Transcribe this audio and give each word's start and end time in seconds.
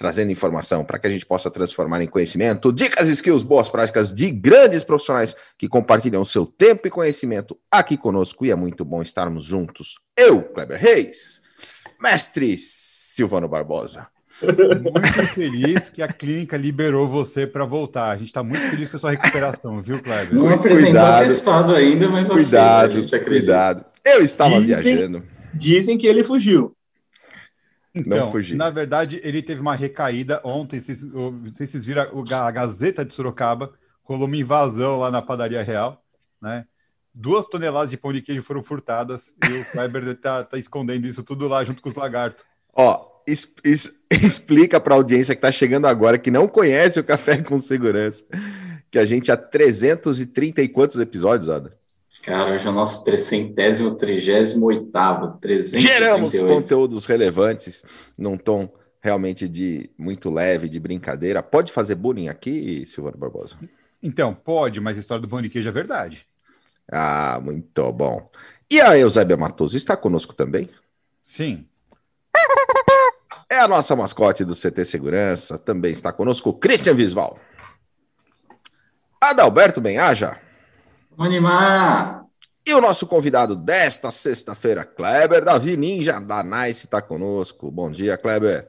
trazendo 0.00 0.32
informação 0.32 0.82
para 0.82 0.98
que 0.98 1.06
a 1.06 1.10
gente 1.10 1.26
possa 1.26 1.50
transformar 1.50 2.02
em 2.02 2.08
conhecimento, 2.08 2.72
dicas, 2.72 3.06
skills, 3.06 3.42
boas 3.42 3.68
práticas 3.68 4.14
de 4.14 4.30
grandes 4.30 4.82
profissionais 4.82 5.36
que 5.58 5.68
compartilham 5.68 6.24
seu 6.24 6.46
tempo 6.46 6.88
e 6.88 6.90
conhecimento 6.90 7.54
aqui 7.70 7.98
conosco 7.98 8.46
e 8.46 8.50
é 8.50 8.54
muito 8.54 8.82
bom 8.82 9.02
estarmos 9.02 9.44
juntos. 9.44 9.98
Eu, 10.16 10.42
Kleber 10.42 10.80
Reis, 10.80 11.42
mestre 12.00 12.56
Silvano 12.56 13.46
Barbosa. 13.46 14.06
Muito 14.40 15.22
feliz 15.34 15.90
que 15.90 16.00
a 16.00 16.08
clínica 16.08 16.56
liberou 16.56 17.06
você 17.06 17.46
para 17.46 17.66
voltar. 17.66 18.08
A 18.08 18.16
gente 18.16 18.28
está 18.28 18.42
muito 18.42 18.70
feliz 18.70 18.88
com 18.88 18.96
a 18.96 19.00
sua 19.00 19.10
recuperação, 19.10 19.82
viu, 19.82 20.02
Kleber? 20.02 20.32
Não 20.34 20.48
apresentou 20.48 20.92
cuidado, 20.92 21.26
testado 21.26 21.74
ainda, 21.74 22.08
mas 22.08 22.26
cuidado, 22.26 23.04
okay, 23.04 23.20
cuidado. 23.20 23.84
Eu 24.02 24.22
estava 24.22 24.62
dizem, 24.62 24.82
viajando. 24.82 25.22
Dizem 25.52 25.98
que 25.98 26.06
ele 26.06 26.24
fugiu. 26.24 26.74
Então, 27.94 28.18
não 28.18 28.32
fugir. 28.32 28.56
Na 28.56 28.70
verdade, 28.70 29.20
ele 29.22 29.42
teve 29.42 29.60
uma 29.60 29.74
recaída 29.74 30.40
ontem. 30.44 30.80
Vocês, 30.80 31.04
vocês 31.04 31.84
viram 31.84 32.06
a 32.32 32.50
Gazeta 32.50 33.04
de 33.04 33.12
Sorocaba, 33.12 33.72
rolou 34.02 34.26
uma 34.26 34.36
invasão 34.36 34.98
lá 34.98 35.10
na 35.10 35.20
padaria 35.20 35.62
real, 35.62 36.02
né? 36.40 36.66
Duas 37.12 37.46
toneladas 37.46 37.90
de 37.90 37.96
pão 37.96 38.12
de 38.12 38.22
queijo 38.22 38.42
foram 38.42 38.62
furtadas 38.62 39.34
e 39.44 39.52
o 39.52 39.64
Kleber 39.64 40.14
tá, 40.20 40.44
tá 40.44 40.56
escondendo 40.58 41.06
isso 41.06 41.24
tudo 41.24 41.48
lá 41.48 41.64
junto 41.64 41.82
com 41.82 41.88
os 41.88 41.94
lagartos. 41.96 42.44
Ó, 42.72 43.04
es, 43.26 43.52
es, 43.64 43.92
explica 44.10 44.80
para 44.80 44.94
a 44.94 44.96
audiência 44.96 45.34
que 45.34 45.38
está 45.38 45.50
chegando 45.50 45.86
agora, 45.86 46.18
que 46.18 46.30
não 46.30 46.46
conhece 46.46 47.00
o 47.00 47.04
Café 47.04 47.38
com 47.42 47.58
Segurança, 47.58 48.24
que 48.90 48.98
a 48.98 49.04
gente 49.04 49.32
há 49.32 49.36
330 49.36 50.62
e 50.62 50.68
quantos 50.68 50.98
episódios, 51.00 51.48
Ada? 51.48 51.79
Cara, 52.22 52.54
hoje 52.54 52.66
é 52.66 52.70
o 52.70 52.72
nosso 52.72 53.02
338 53.04 53.96
338 53.96 55.80
Geramos 55.80 56.38
conteúdos 56.38 57.06
relevantes 57.06 57.82
num 58.16 58.36
tom 58.36 58.70
realmente 59.00 59.48
de 59.48 59.90
muito 59.96 60.30
leve, 60.30 60.68
de 60.68 60.78
brincadeira. 60.78 61.42
Pode 61.42 61.72
fazer 61.72 61.94
bullying 61.94 62.28
aqui, 62.28 62.84
Silvano 62.86 63.16
Barbosa? 63.16 63.56
Então, 64.02 64.34
pode, 64.34 64.80
mas 64.80 64.96
a 64.96 65.00
história 65.00 65.22
do 65.22 65.28
pão 65.28 65.40
de 65.40 65.48
queijo 65.48 65.68
é 65.68 65.72
verdade. 65.72 66.26
Ah, 66.90 67.40
muito 67.42 67.92
bom. 67.92 68.30
E 68.70 68.80
a 68.80 68.96
Eusébia 68.96 69.36
Matoso 69.36 69.76
está 69.76 69.96
conosco 69.96 70.34
também? 70.34 70.68
Sim. 71.22 71.66
É 73.48 73.58
a 73.58 73.66
nossa 73.66 73.96
mascote 73.96 74.44
do 74.44 74.54
CT 74.54 74.84
Segurança. 74.84 75.58
Também 75.58 75.90
está 75.90 76.12
conosco 76.12 76.52
Christian 76.52 76.94
Visval. 76.94 77.38
Adalberto 79.20 79.80
Benhaja. 79.80 80.38
Vamos 81.10 81.26
animar! 81.26 82.24
E 82.66 82.72
o 82.74 82.80
nosso 82.80 83.06
convidado 83.06 83.56
desta 83.56 84.10
sexta-feira, 84.10 84.84
Kleber 84.84 85.44
Davi 85.44 85.76
Ninja 85.76 86.20
da 86.20 86.42
Nice, 86.42 86.84
está 86.84 87.02
conosco. 87.02 87.70
Bom 87.70 87.90
dia, 87.90 88.16
Kleber. 88.16 88.68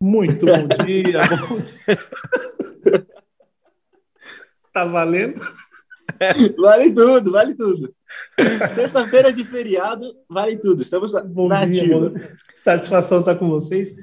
Muito 0.00 0.46
bom 0.46 0.68
dia. 0.84 1.18
bom 1.48 1.60
dia. 1.60 3.06
Tá 4.72 4.84
valendo? 4.84 5.40
Vale 6.58 6.92
tudo, 6.92 7.32
vale 7.32 7.54
tudo. 7.54 7.94
Sexta-feira 8.74 9.32
de 9.32 9.44
feriado, 9.44 10.04
vale 10.28 10.56
tudo. 10.56 10.82
Estamos 10.82 11.12
bom 11.24 11.48
na 11.48 11.60
ativa. 11.60 12.12
Satisfação 12.54 13.20
estar 13.20 13.34
com 13.36 13.48
vocês. 13.48 13.94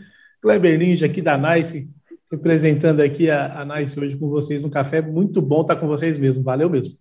Kleber 0.42 0.78
Ninja 0.78 1.06
aqui 1.06 1.22
da 1.22 1.38
Nice, 1.38 1.90
representando 2.32 3.02
aqui 3.02 3.30
a, 3.30 3.62
a 3.62 3.66
Nice 3.66 4.00
hoje 4.00 4.18
com 4.18 4.30
vocês 4.30 4.62
no 4.62 4.70
café. 4.70 5.02
Muito 5.02 5.42
bom 5.42 5.62
estar 5.62 5.76
com 5.76 5.88
vocês 5.88 6.18
mesmo. 6.18 6.44
Valeu 6.44 6.70
mesmo. 6.70 6.96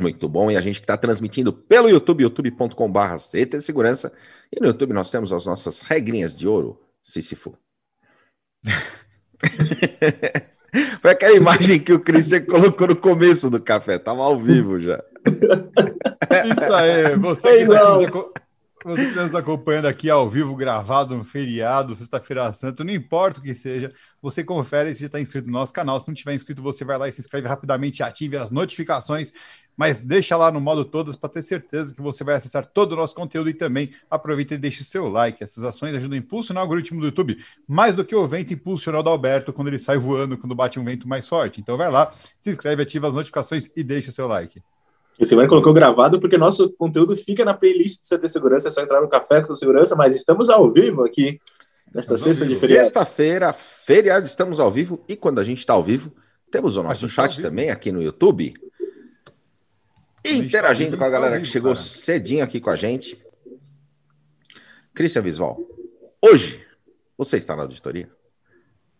Muito 0.00 0.28
bom. 0.28 0.50
E 0.50 0.56
a 0.56 0.60
gente 0.60 0.78
que 0.80 0.84
está 0.84 0.96
transmitindo 0.96 1.52
pelo 1.52 1.88
YouTube, 1.88 2.22
youtube.com.br 2.22 3.16
CT 3.16 3.60
Segurança. 3.60 4.12
E 4.52 4.60
no 4.60 4.68
YouTube 4.68 4.92
nós 4.92 5.10
temos 5.10 5.32
as 5.32 5.44
nossas 5.44 5.80
regrinhas 5.80 6.36
de 6.36 6.46
ouro, 6.46 6.80
Sísifo. 7.02 7.58
Foi 11.00 11.10
aquela 11.10 11.34
imagem 11.34 11.80
que 11.80 11.92
o 11.92 12.00
Cristian 12.00 12.44
colocou 12.44 12.88
no 12.88 12.96
começo 12.96 13.50
do 13.50 13.60
café. 13.60 13.98
Tava 13.98 14.22
ao 14.22 14.38
vivo 14.38 14.78
já. 14.78 15.02
Isso 16.44 16.74
aí. 16.74 17.16
Você 17.16 17.66
que 17.66 17.72
está 17.72 17.98
você 18.84 19.02
está 19.02 19.24
nos 19.24 19.34
acompanhando 19.34 19.86
aqui 19.86 20.08
ao 20.08 20.30
vivo, 20.30 20.54
gravado 20.54 21.16
no 21.16 21.24
feriado, 21.24 21.96
sexta-feira 21.96 22.52
santa, 22.52 22.84
não 22.84 22.92
importa 22.92 23.40
o 23.40 23.42
que 23.42 23.54
seja, 23.54 23.92
você 24.20 24.42
confere 24.42 24.94
se 24.94 25.06
está 25.06 25.20
inscrito 25.20 25.46
no 25.46 25.52
nosso 25.52 25.72
canal. 25.72 25.98
Se 26.00 26.08
não 26.08 26.14
tiver 26.14 26.34
inscrito, 26.34 26.60
você 26.60 26.84
vai 26.84 26.98
lá 26.98 27.08
e 27.08 27.12
se 27.12 27.20
inscreve 27.20 27.46
rapidamente, 27.46 28.02
ative 28.02 28.36
as 28.36 28.50
notificações, 28.50 29.32
mas 29.76 30.02
deixa 30.02 30.36
lá 30.36 30.50
no 30.50 30.60
modo 30.60 30.84
todas 30.84 31.16
para 31.16 31.28
ter 31.28 31.42
certeza 31.42 31.94
que 31.94 32.02
você 32.02 32.24
vai 32.24 32.34
acessar 32.34 32.66
todo 32.66 32.92
o 32.92 32.96
nosso 32.96 33.14
conteúdo 33.14 33.48
e 33.48 33.54
também 33.54 33.92
aproveita 34.10 34.54
e 34.54 34.58
deixe 34.58 34.82
seu 34.82 35.08
like. 35.08 35.42
Essas 35.42 35.64
ações 35.64 35.94
ajudam 35.94 36.16
a 36.16 36.18
impulsionar 36.18 36.62
o 36.62 36.64
algoritmo 36.64 37.00
do 37.00 37.06
YouTube, 37.06 37.38
mais 37.66 37.94
do 37.94 38.04
que 38.04 38.14
o 38.14 38.26
vento 38.26 38.52
impulsional 38.52 39.02
do 39.02 39.08
Alberto 39.08 39.52
quando 39.52 39.68
ele 39.68 39.78
sai 39.78 39.98
voando, 39.98 40.36
quando 40.36 40.54
bate 40.54 40.80
um 40.80 40.84
vento 40.84 41.08
mais 41.08 41.28
forte. 41.28 41.60
Então 41.60 41.76
vai 41.76 41.90
lá, 41.90 42.12
se 42.40 42.50
inscreve, 42.50 42.82
ativa 42.82 43.08
as 43.08 43.14
notificações 43.14 43.70
e 43.76 43.84
deixa 43.84 44.10
seu 44.10 44.26
like. 44.26 44.60
O 45.18 45.24
Silvano 45.24 45.48
colocou 45.48 45.72
gravado 45.72 46.20
porque 46.20 46.38
nosso 46.38 46.70
conteúdo 46.70 47.16
fica 47.16 47.44
na 47.44 47.52
playlist 47.52 48.02
do 48.02 48.16
CT 48.16 48.28
Segurança, 48.28 48.68
é 48.68 48.70
só 48.70 48.80
entrar 48.80 49.00
no 49.00 49.08
Café 49.08 49.42
com 49.42 49.54
Segurança, 49.56 49.96
mas 49.96 50.14
estamos 50.14 50.48
ao 50.48 50.72
vivo 50.72 51.04
aqui 51.04 51.40
nesta 51.94 52.16
sexta 52.16 52.46
de 52.46 52.54
feriado. 52.56 52.84
Sexta-feira, 52.84 53.52
feriado, 53.52 54.26
estamos 54.26 54.60
ao 54.60 54.70
vivo 54.70 55.04
e 55.08 55.16
quando 55.16 55.38
a 55.38 55.44
gente 55.44 55.58
está 55.58 55.72
ao 55.72 55.82
vivo, 55.82 56.12
temos 56.50 56.76
o 56.76 56.82
nosso 56.82 57.06
tá 57.06 57.12
chat 57.12 57.36
tá 57.36 57.42
também 57.42 57.70
aqui 57.70 57.92
no 57.92 58.02
YouTube. 58.02 58.54
Interagindo 60.24 60.96
com 60.96 61.04
a 61.04 61.10
galera 61.10 61.36
vivo, 61.36 61.46
que 61.46 61.52
chegou 61.52 61.74
cara. 61.74 61.84
cedinho 61.84 62.44
aqui 62.44 62.60
com 62.60 62.70
a 62.70 62.76
gente. 62.76 63.22
Cristian 64.94 65.22
Visval, 65.22 65.58
hoje 66.20 66.64
você 67.16 67.36
está 67.36 67.54
na 67.54 67.62
auditoria? 67.62 68.10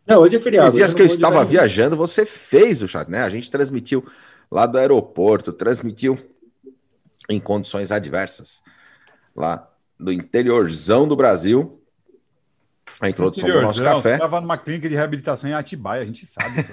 Não, 0.06 0.20
hoje 0.20 0.36
é 0.36 0.40
feriado. 0.40 0.68
Os 0.68 0.74
dias 0.74 0.94
que 0.94 1.02
eu 1.02 1.06
estava 1.06 1.44
viajando, 1.44 1.96
você 1.96 2.24
fez 2.24 2.82
o 2.82 2.88
chat, 2.88 3.08
né? 3.10 3.22
A 3.22 3.28
gente 3.28 3.50
transmitiu 3.50 4.04
lá 4.50 4.64
do 4.64 4.78
aeroporto, 4.78 5.52
transmitiu 5.52 6.18
em 7.28 7.38
condições 7.38 7.92
adversas, 7.92 8.62
lá 9.36 9.70
do 10.00 10.10
interiorzão 10.10 11.06
do 11.06 11.14
Brasil. 11.14 11.77
A 13.00 13.08
introdução 13.08 13.48
do 13.48 13.62
nosso 13.62 13.82
café. 13.82 14.00
Você 14.00 14.12
estava 14.14 14.40
numa 14.40 14.58
clínica 14.58 14.88
de 14.88 14.94
reabilitação 14.94 15.48
em 15.48 15.52
Atibaia, 15.52 16.02
a 16.02 16.06
gente 16.06 16.26
sabe. 16.26 16.64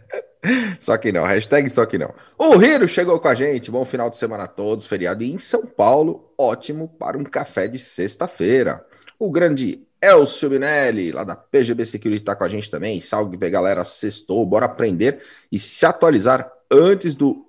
só 0.80 0.96
que 0.96 1.12
não, 1.12 1.24
hashtag 1.24 1.68
só 1.68 1.84
que 1.84 1.98
não. 1.98 2.12
O 2.38 2.60
Hiro 2.62 2.88
chegou 2.88 3.18
com 3.20 3.28
a 3.28 3.34
gente, 3.34 3.70
bom 3.70 3.84
final 3.84 4.08
de 4.08 4.16
semana 4.16 4.44
a 4.44 4.48
todos, 4.48 4.86
feriado 4.86 5.22
em 5.22 5.38
São 5.38 5.66
Paulo, 5.66 6.32
ótimo 6.38 6.88
para 6.88 7.18
um 7.18 7.24
café 7.24 7.68
de 7.68 7.78
sexta-feira. 7.78 8.84
O 9.18 9.30
grande 9.30 9.86
Elcio 10.02 10.48
Minelli, 10.48 11.12
lá 11.12 11.24
da 11.24 11.36
PGB 11.36 11.84
Security, 11.84 12.22
está 12.22 12.34
com 12.34 12.44
a 12.44 12.48
gente 12.48 12.70
também. 12.70 13.00
Salve, 13.00 13.36
galera, 13.36 13.84
sextou, 13.84 14.44
bora 14.46 14.64
aprender 14.66 15.20
e 15.52 15.58
se 15.58 15.84
atualizar 15.84 16.50
antes 16.70 17.14
do, 17.14 17.46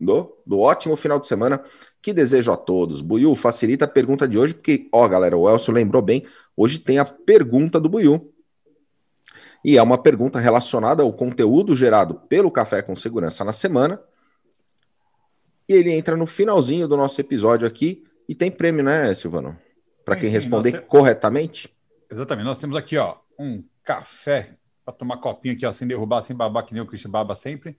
do, 0.00 0.36
do 0.46 0.60
ótimo 0.60 0.96
final 0.96 1.18
de 1.18 1.26
semana 1.26 1.60
que 2.04 2.12
desejo 2.12 2.52
a 2.52 2.56
todos. 2.58 3.00
Buiu, 3.00 3.34
facilita 3.34 3.86
a 3.86 3.88
pergunta 3.88 4.28
de 4.28 4.38
hoje, 4.38 4.52
porque, 4.52 4.86
ó, 4.92 5.08
galera, 5.08 5.38
o 5.38 5.48
Elcio 5.48 5.72
lembrou 5.72 6.02
bem, 6.02 6.26
hoje 6.54 6.78
tem 6.78 6.98
a 6.98 7.04
pergunta 7.06 7.80
do 7.80 7.88
Buiu. 7.88 8.30
E 9.64 9.78
é 9.78 9.82
uma 9.82 9.96
pergunta 9.96 10.38
relacionada 10.38 11.02
ao 11.02 11.10
conteúdo 11.14 11.74
gerado 11.74 12.16
pelo 12.28 12.50
Café 12.50 12.82
com 12.82 12.94
Segurança 12.94 13.42
na 13.42 13.54
semana. 13.54 13.98
E 15.66 15.72
ele 15.72 15.92
entra 15.92 16.14
no 16.14 16.26
finalzinho 16.26 16.86
do 16.86 16.94
nosso 16.94 17.18
episódio 17.22 17.66
aqui 17.66 18.04
e 18.28 18.34
tem 18.34 18.50
prêmio, 18.50 18.84
né, 18.84 19.14
Silvano? 19.14 19.56
Para 20.04 20.16
quem 20.16 20.28
sim, 20.28 20.34
responder 20.34 20.82
corretamente. 20.82 21.74
Exatamente. 22.12 22.44
Nós 22.44 22.58
temos 22.58 22.76
aqui, 22.76 22.98
ó, 22.98 23.16
um 23.38 23.64
café 23.82 24.58
para 24.84 24.92
tomar 24.92 25.16
copinho 25.16 25.54
aqui, 25.54 25.64
ó, 25.64 25.72
sem 25.72 25.88
derrubar, 25.88 26.22
sem 26.22 26.36
babar, 26.36 26.66
que 26.66 26.74
nem 26.74 26.82
o 26.82 26.86
Cristian 26.86 27.10
Baba 27.10 27.34
sempre 27.34 27.78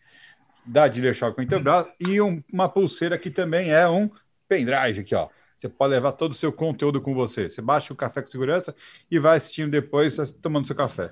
da 0.65 0.87
Dealer 0.87 1.13
Shock 1.13 1.35
com 1.35 1.41
Intelbras 1.41 1.87
e 1.99 2.19
um, 2.19 2.43
uma 2.51 2.67
pulseira 2.67 3.17
que 3.17 3.29
também 3.29 3.71
é 3.71 3.87
um 3.87 4.09
pendrive 4.47 5.01
aqui, 5.01 5.15
ó. 5.15 5.27
Você 5.57 5.69
pode 5.69 5.91
levar 5.93 6.11
todo 6.11 6.31
o 6.31 6.35
seu 6.35 6.51
conteúdo 6.51 7.01
com 7.01 7.13
você. 7.13 7.49
Você 7.49 7.61
baixa 7.61 7.93
o 7.93 7.95
café 7.95 8.21
com 8.21 8.29
segurança 8.29 8.75
e 9.09 9.17
vai 9.17 9.37
assistindo 9.37 9.71
depois, 9.71 10.15
tomando 10.41 10.67
seu 10.67 10.75
café. 10.75 11.11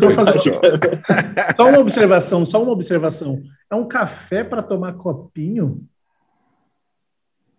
Só, 0.00 0.10
fazer... 0.10 0.58
só 1.54 1.68
uma 1.68 1.78
observação, 1.78 2.44
só 2.44 2.62
uma 2.62 2.72
observação. 2.72 3.42
É 3.70 3.74
um 3.74 3.86
café 3.86 4.42
para 4.42 4.62
tomar 4.62 4.94
copinho? 4.94 5.86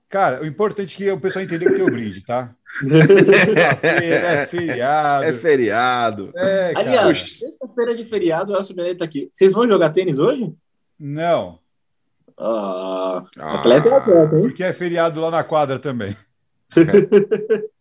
Cara, 0.09 0.41
o 0.41 0.45
importante 0.45 0.95
é 0.95 0.97
que 0.97 1.11
o 1.11 1.19
pessoal 1.19 1.43
entenda 1.43 1.65
que 1.65 1.75
tem 1.75 1.83
o 1.83 1.91
brinde, 1.91 2.21
tá? 2.21 2.55
é 3.61 4.47
feriado. 4.47 5.25
É 5.25 5.33
feriado. 5.33 6.31
É, 6.35 6.73
Aliás, 6.75 7.37
sexta-feira 7.37 7.93
de 7.93 8.05
feriado, 8.05 8.53
o 8.53 8.55
Elcio 8.55 8.75
Benedito 8.75 8.99
tá 8.99 9.05
aqui. 9.05 9.29
Vocês 9.33 9.51
vão 9.51 9.67
jogar 9.67 9.89
tênis 9.89 10.17
hoje? 10.17 10.53
Não. 10.97 11.59
Ah, 12.39 13.23
ah, 13.37 13.55
atleta 13.55 13.89
é 13.89 13.93
atleta, 13.93 14.35
hein? 14.35 14.41
Porque 14.43 14.63
é 14.63 14.71
feriado 14.71 15.19
lá 15.19 15.31
na 15.31 15.43
quadra 15.43 15.79
também. 15.79 16.15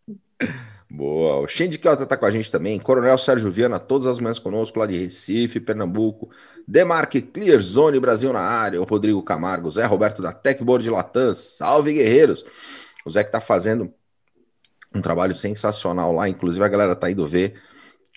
Boa. 0.89 1.41
O 1.41 1.49
Shindy 1.49 1.77
Kyoto 1.79 2.07
tá 2.07 2.17
com 2.17 2.25
a 2.25 2.31
gente 2.31 2.51
também. 2.51 2.79
Coronel 2.79 3.19
Sérgio 3.19 3.51
Viana, 3.51 3.79
todas 3.79 4.07
as 4.07 4.19
manhãs 4.19 4.39
conosco, 4.39 4.79
lá 4.79 4.87
de 4.87 4.97
Recife, 4.97 5.61
Pernambuco. 5.61 6.31
Demarque 6.67 7.21
Clear 7.21 7.61
Zone 7.61 8.01
Brasil 8.01 8.33
na 8.33 8.41
área. 8.41 8.81
O 8.81 8.85
Rodrigo 8.85 9.23
Camargo, 9.23 9.71
Zé 9.71 9.85
Roberto 9.85 10.23
da 10.23 10.33
Techboard 10.33 10.89
Latam. 10.89 11.35
Salve, 11.35 11.93
guerreiros. 11.93 12.45
O 13.05 13.11
Zé 13.11 13.23
que 13.23 13.31
tá 13.31 13.43
fazendo 13.43 13.93
um 14.95 15.03
trabalho 15.03 15.35
sensacional 15.35 16.13
lá. 16.13 16.31
Inclusive, 16.31 16.65
a 16.65 16.69
galera 16.69 16.97
tá 16.97 17.11
indo 17.11 17.27
ver 17.27 17.61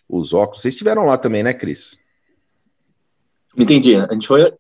os 0.08 0.34
óculos. 0.34 0.62
Vocês 0.62 0.74
estiveram 0.74 1.06
lá 1.06 1.18
também, 1.18 1.44
né, 1.44 1.54
Cris? 1.54 1.98
Entendi. 3.58 3.96
A 3.96 4.14
gente 4.14 4.28
foi 4.28 4.54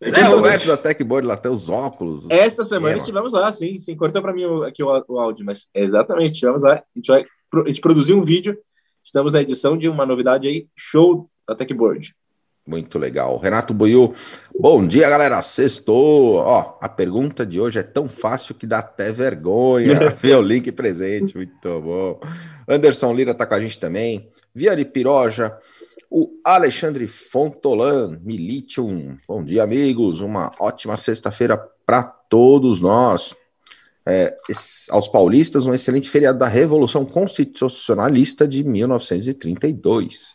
é, 0.00 0.28
o 0.28 0.42
Beto 0.42 0.66
da 0.66 0.76
Techboard 0.76 1.26
lá, 1.26 1.36
tem 1.36 1.50
os 1.50 1.68
óculos. 1.68 2.26
Esta 2.28 2.64
semana 2.64 2.98
estivemos 2.98 3.32
lá, 3.32 3.50
sim. 3.50 3.80
Sim, 3.80 3.96
cortou 3.96 4.20
para 4.20 4.32
mim 4.32 4.44
aqui 4.66 4.82
o, 4.82 5.04
o, 5.08 5.18
áudio, 5.18 5.44
mas 5.44 5.68
exatamente, 5.74 6.32
estivemos 6.32 6.62
lá. 6.62 6.74
A 6.74 6.82
gente, 6.94 7.06
vai, 7.06 7.24
a 7.54 7.68
gente 7.68 7.80
produziu 7.80 8.18
um 8.18 8.22
vídeo, 8.22 8.58
estamos 9.02 9.32
na 9.32 9.40
edição 9.40 9.76
de 9.76 9.88
uma 9.88 10.04
novidade 10.04 10.46
aí, 10.46 10.66
show 10.76 11.30
da 11.48 11.54
Techboard. 11.54 12.14
Muito 12.66 12.98
legal. 12.98 13.38
Renato 13.38 13.72
Buiu, 13.72 14.12
bom 14.58 14.84
dia, 14.84 15.08
galera. 15.08 15.40
Sextou. 15.40 16.34
Ó, 16.34 16.76
a 16.80 16.88
pergunta 16.88 17.46
de 17.46 17.60
hoje 17.60 17.78
é 17.78 17.82
tão 17.82 18.08
fácil 18.08 18.56
que 18.56 18.66
dá 18.66 18.80
até 18.80 19.12
vergonha. 19.12 20.10
Vê 20.20 20.34
o 20.34 20.42
link 20.42 20.72
presente, 20.72 21.36
muito 21.36 21.80
bom. 21.80 22.20
Anderson 22.68 23.14
Lira 23.14 23.32
tá 23.32 23.46
com 23.46 23.54
a 23.54 23.60
gente 23.60 23.78
também. 23.78 24.28
Via 24.52 24.74
de 24.74 24.84
Piroja 24.84 25.56
o 26.10 26.40
Alexandre 26.44 27.06
Fontolan, 27.08 28.18
Militium. 28.22 29.16
Bom 29.26 29.44
dia, 29.44 29.62
amigos. 29.62 30.20
Uma 30.20 30.50
ótima 30.58 30.96
sexta-feira 30.96 31.56
para 31.84 32.02
todos 32.02 32.80
nós. 32.80 33.34
É, 34.08 34.36
aos 34.90 35.08
paulistas, 35.08 35.66
um 35.66 35.74
excelente 35.74 36.08
feriado 36.08 36.38
da 36.38 36.46
Revolução 36.46 37.04
Constitucionalista 37.04 38.46
de 38.46 38.62
1932. 38.62 40.34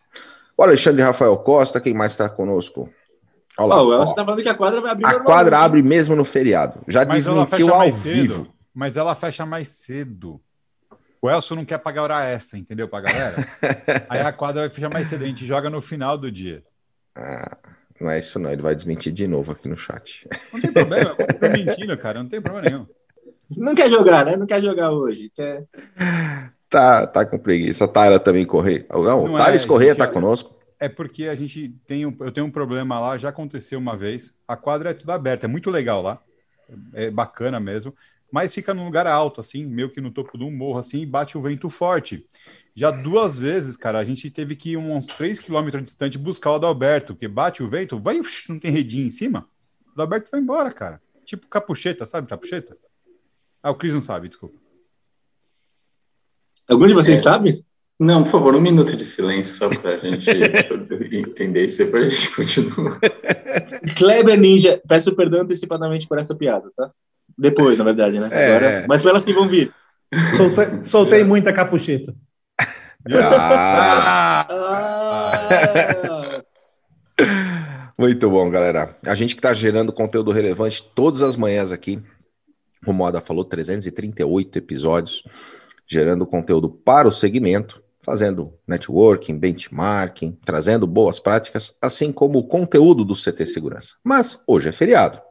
O 0.58 0.64
Alexandre 0.64 1.02
Rafael 1.02 1.38
Costa, 1.38 1.80
quem 1.80 1.94
mais 1.94 2.12
está 2.12 2.28
conosco? 2.28 2.90
Olha 3.58 3.68
lá, 3.68 3.82
oh, 3.82 4.06
você 4.06 4.12
está 4.12 4.26
falando 4.26 4.42
que 4.42 4.50
a 4.50 4.56
quadra 4.56 4.82
vai 4.82 4.92
abrir 4.92 5.06
A 5.06 5.20
quadra 5.20 5.60
abre 5.60 5.82
mesmo 5.82 6.16
no 6.16 6.26
feriado. 6.26 6.82
Já 6.88 7.06
Mas 7.06 7.26
desmentiu 7.26 7.74
ao 7.74 7.92
vivo. 7.92 8.48
Mas 8.74 8.98
ela 8.98 9.16
fecha 9.16 9.46
mais 9.46 9.70
cedo. 9.70 10.42
O 11.22 11.30
Elson 11.30 11.56
não 11.56 11.66
quer 11.66 11.78
pagar 11.78 12.02
hora 12.02 12.26
extra, 12.26 12.58
entendeu? 12.58 12.88
Pra 12.88 13.02
galera. 13.02 13.36
Aí 14.10 14.22
a 14.22 14.34
quadra 14.34 14.62
vai 14.62 14.70
fechar 14.72 14.90
mais 14.90 15.08
cedo, 15.08 15.24
a 15.24 15.28
gente 15.28 15.46
joga 15.46 15.70
no 15.70 15.80
final 15.80 16.18
do 16.18 16.32
dia. 16.32 16.64
Ah, 17.14 17.58
não 18.00 18.10
é 18.10 18.18
isso 18.18 18.40
não, 18.40 18.52
ele 18.52 18.64
vai 18.64 18.74
desmentir 18.74 19.14
de 19.14 19.28
novo 19.28 19.52
aqui 19.52 19.68
no 19.68 19.78
chat. 19.78 20.28
Não 20.52 20.60
tem 20.60 20.74
problema, 20.74 21.16
eu 21.20 21.28
tô 21.38 21.50
mentindo, 21.50 21.96
cara, 21.96 22.24
não 22.24 22.30
tem 22.30 22.42
problema 22.42 22.68
nenhum. 22.68 22.88
Não 23.56 23.76
quer 23.76 23.90
jogar, 23.90 24.26
né? 24.26 24.36
Não 24.36 24.48
quer 24.48 24.64
jogar 24.64 24.92
hoje. 24.92 25.30
Quer... 25.36 25.68
Tá, 26.70 27.06
tá 27.06 27.26
com 27.26 27.38
preguiça. 27.38 27.86
Tá, 27.86 28.06
ela 28.06 28.20
também 28.20 28.46
correr. 28.46 28.88
Não, 28.90 29.04
não 29.04 29.34
o 29.34 29.38
Thales 29.38 29.66
é, 29.66 29.68
Correia 29.68 29.94
tá 29.94 30.08
conosco. 30.08 30.58
É 30.80 30.88
porque 30.88 31.28
a 31.28 31.36
gente 31.36 31.76
tem 31.86 32.06
um, 32.06 32.16
eu 32.22 32.32
tenho 32.32 32.48
um 32.48 32.52
problema 32.52 32.98
lá, 32.98 33.18
já 33.18 33.28
aconteceu 33.28 33.78
uma 33.78 33.96
vez. 33.96 34.34
A 34.48 34.56
quadra 34.56 34.92
é 34.92 34.94
tudo 34.94 35.12
aberta, 35.12 35.46
é 35.46 35.50
muito 35.50 35.70
legal 35.70 36.02
lá. 36.02 36.20
É 36.94 37.12
bacana 37.12 37.60
mesmo 37.60 37.94
mas 38.32 38.54
fica 38.54 38.74
num 38.74 38.86
lugar 38.86 39.06
alto, 39.06 39.42
assim, 39.42 39.66
meio 39.66 39.90
que 39.90 40.00
no 40.00 40.12
topo 40.12 40.38
de 40.38 40.44
um 40.44 40.52
morro, 40.52 40.80
assim, 40.80 41.02
e 41.02 41.06
bate 41.06 41.38
o 41.38 41.42
vento 41.42 41.70
forte. 41.70 42.26
Já 42.74 42.90
duas 42.90 43.38
vezes, 43.38 43.76
cara, 43.76 44.00
a 44.00 44.06
gente 44.06 44.32
teve 44.32 44.56
que 44.56 44.72
ir 44.72 44.78
uns 44.78 45.08
3 45.08 45.40
quilômetros 45.40 45.84
distante 45.84 46.18
buscar 46.18 46.52
o 46.52 46.56
Adalberto, 46.56 47.14
porque 47.14 47.28
bate 47.28 47.62
o 47.62 47.70
vento, 47.70 48.00
vai, 48.00 48.20
não 48.48 48.60
tem 48.60 48.72
redinha 48.72 49.06
em 49.06 49.12
cima, 49.12 49.48
o 49.88 49.92
Adalberto 49.92 50.32
vai 50.32 50.40
embora, 50.40 50.72
cara. 50.72 51.02
Tipo 51.26 51.48
capucheta, 51.48 52.06
sabe 52.06 52.28
capucheta? 52.28 52.78
Ah, 53.62 53.72
o 53.72 53.76
Cris 53.76 53.94
não 53.94 54.02
sabe, 54.02 54.28
desculpa. 54.28 54.60
Algum 56.68 56.88
de 56.88 56.94
vocês 56.94 57.20
é. 57.20 57.22
sabe? 57.22 57.66
Não, 58.02 58.24
por 58.24 58.32
favor, 58.32 58.56
um 58.56 58.62
minuto 58.62 58.98
de 58.98 59.06
silêncio 59.06 59.54
só 59.54 59.70
para 59.70 59.94
a 59.94 59.98
gente 60.00 60.28
entender 61.16 61.66
isso, 61.66 61.78
depois 61.78 62.06
a 62.06 62.10
gente 62.10 62.36
continua. 62.36 63.00
Kleber 63.96 64.40
Ninja, 64.40 64.82
peço 64.88 65.16
perdão 65.16 65.42
antecipadamente 65.42 66.08
por 66.08 66.18
essa 66.18 66.34
piada, 66.34 66.72
tá? 66.76 66.90
Depois, 67.38 67.78
na 67.78 67.84
verdade, 67.84 68.20
né? 68.20 68.28
É. 68.32 68.56
Agora, 68.56 68.86
mas 68.88 69.04
pelas 69.04 69.24
que 69.24 69.32
vão 69.32 69.48
vir. 69.48 69.72
Soltei, 70.36 70.84
soltei 70.84 71.24
muita 71.24 71.54
capucheta. 71.54 72.16
Ah. 73.14 74.48
Muito 78.00 78.28
bom, 78.32 78.50
galera. 78.50 78.98
A 79.06 79.14
gente 79.14 79.36
que 79.36 79.40
está 79.40 79.54
gerando 79.54 79.94
conteúdo 79.94 80.32
relevante 80.32 80.84
todas 80.96 81.22
as 81.22 81.36
manhãs 81.36 81.72
aqui. 81.72 82.02
O 82.84 82.94
Moda 82.94 83.22
falou 83.22 83.46
338 83.46 84.58
episódios, 84.58 85.22
gerando 85.88 86.26
conteúdo 86.26 86.68
para 86.68 87.08
o 87.08 87.12
segmento, 87.12 87.80
fazendo 88.02 88.54
networking, 88.68 89.38
benchmarking, 89.38 90.38
trazendo 90.44 90.88
boas 90.88 91.20
práticas, 91.20 91.78
assim 91.82 92.12
como 92.12 92.40
o 92.40 92.48
conteúdo 92.48 93.06
do 93.06 93.16
CT 93.16 93.46
Segurança. 93.46 93.96
Mas 94.04 94.44
hoje 94.48 94.70
é 94.70 94.72
feriado. 94.72 95.22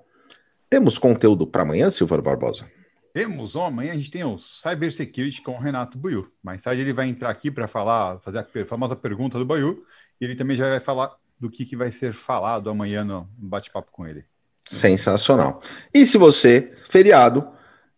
Temos 0.69 0.99
conteúdo 0.99 1.46
para 1.46 1.62
amanhã, 1.62 1.90
Silvano 1.90 2.22
Barbosa? 2.22 2.67
Temos, 3.12 3.56
ó, 3.56 3.67
amanhã 3.67 3.93
a 3.93 3.96
gente 3.96 4.11
tem 4.11 4.22
o 4.22 4.38
Cybersecurity 4.38 5.43
com 5.43 5.56
o 5.56 5.58
Renato 5.58 5.99
Buiu. 5.99 6.31
Mais 6.43 6.62
tarde 6.62 6.82
ele 6.82 6.93
vai 6.93 7.08
entrar 7.08 7.28
aqui 7.28 7.50
para 7.50 7.67
falar, 7.67 8.20
fazer 8.20 8.38
a 8.38 8.67
famosa 8.67 8.94
pergunta 8.94 9.37
do 9.37 9.44
Buiu, 9.44 9.84
e 10.20 10.25
ele 10.25 10.37
também 10.37 10.56
já 10.56 10.69
vai 10.69 10.78
falar 10.78 11.12
do 11.38 11.50
que, 11.50 11.64
que 11.64 11.75
vai 11.75 11.90
ser 11.90 12.12
falado 12.12 12.70
amanhã 12.70 13.02
no 13.02 13.28
bate-papo 13.37 13.90
com 13.90 14.06
ele. 14.06 14.25
Sensacional. 14.69 15.58
E 15.93 16.06
se 16.06 16.16
você, 16.16 16.70
feriado, 16.88 17.49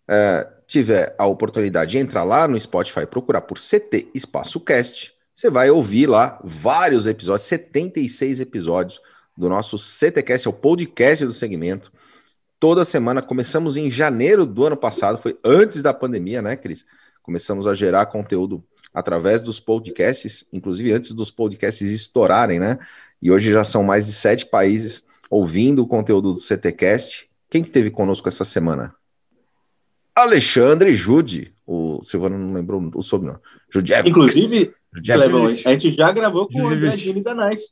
é, 0.08 0.48
tiver 0.72 1.14
a 1.18 1.26
oportunidade 1.26 1.92
de 1.92 1.98
entrar 1.98 2.24
lá 2.24 2.48
no 2.48 2.58
Spotify, 2.58 3.04
procurar 3.04 3.42
por 3.42 3.58
CT 3.58 4.08
Espaço 4.14 4.58
Cast, 4.58 5.12
você 5.34 5.50
vai 5.50 5.70
ouvir 5.70 6.06
lá 6.06 6.40
vários 6.42 7.06
episódios, 7.06 7.46
76 7.46 8.40
episódios 8.40 8.98
do 9.36 9.50
nosso 9.50 9.78
CTcast, 9.78 10.48
é 10.48 10.50
o 10.50 10.54
podcast 10.54 11.26
do 11.26 11.32
segmento 11.32 11.92
toda 12.58 12.86
semana. 12.86 13.20
Começamos 13.20 13.76
em 13.76 13.90
janeiro 13.90 14.46
do 14.46 14.64
ano 14.64 14.76
passado, 14.76 15.18
foi 15.18 15.38
antes 15.44 15.82
da 15.82 15.92
pandemia, 15.92 16.40
né, 16.40 16.56
Cris? 16.56 16.86
Começamos 17.22 17.66
a 17.66 17.74
gerar 17.74 18.06
conteúdo 18.06 18.64
através 18.94 19.42
dos 19.42 19.60
podcasts, 19.60 20.44
inclusive 20.50 20.90
antes 20.92 21.12
dos 21.12 21.30
podcasts 21.30 21.86
estourarem, 21.90 22.58
né? 22.58 22.78
E 23.20 23.30
hoje 23.30 23.52
já 23.52 23.62
são 23.62 23.84
mais 23.84 24.06
de 24.06 24.12
sete 24.14 24.46
países 24.46 25.02
ouvindo 25.28 25.82
o 25.82 25.86
conteúdo 25.86 26.32
do 26.32 26.40
CTcast. 26.40 27.28
Quem 27.50 27.62
teve 27.62 27.90
conosco 27.90 28.28
essa 28.28 28.44
semana? 28.44 28.94
Alexandre 30.14 30.94
Jude. 30.94 31.54
O 31.66 32.02
Silvano 32.04 32.38
não 32.38 32.52
lembrou 32.52 32.90
o 32.94 33.02
sobrenome. 33.02 33.38
Jude 33.72 33.92
Inclusive, 34.04 34.74
Clebão, 35.04 35.46
a 35.46 35.52
gente 35.52 35.94
já 35.94 36.12
gravou 36.12 36.48
com 36.48 36.62
o 36.62 36.68
André 36.68 36.90
da 37.22 37.48
Nice. 37.48 37.70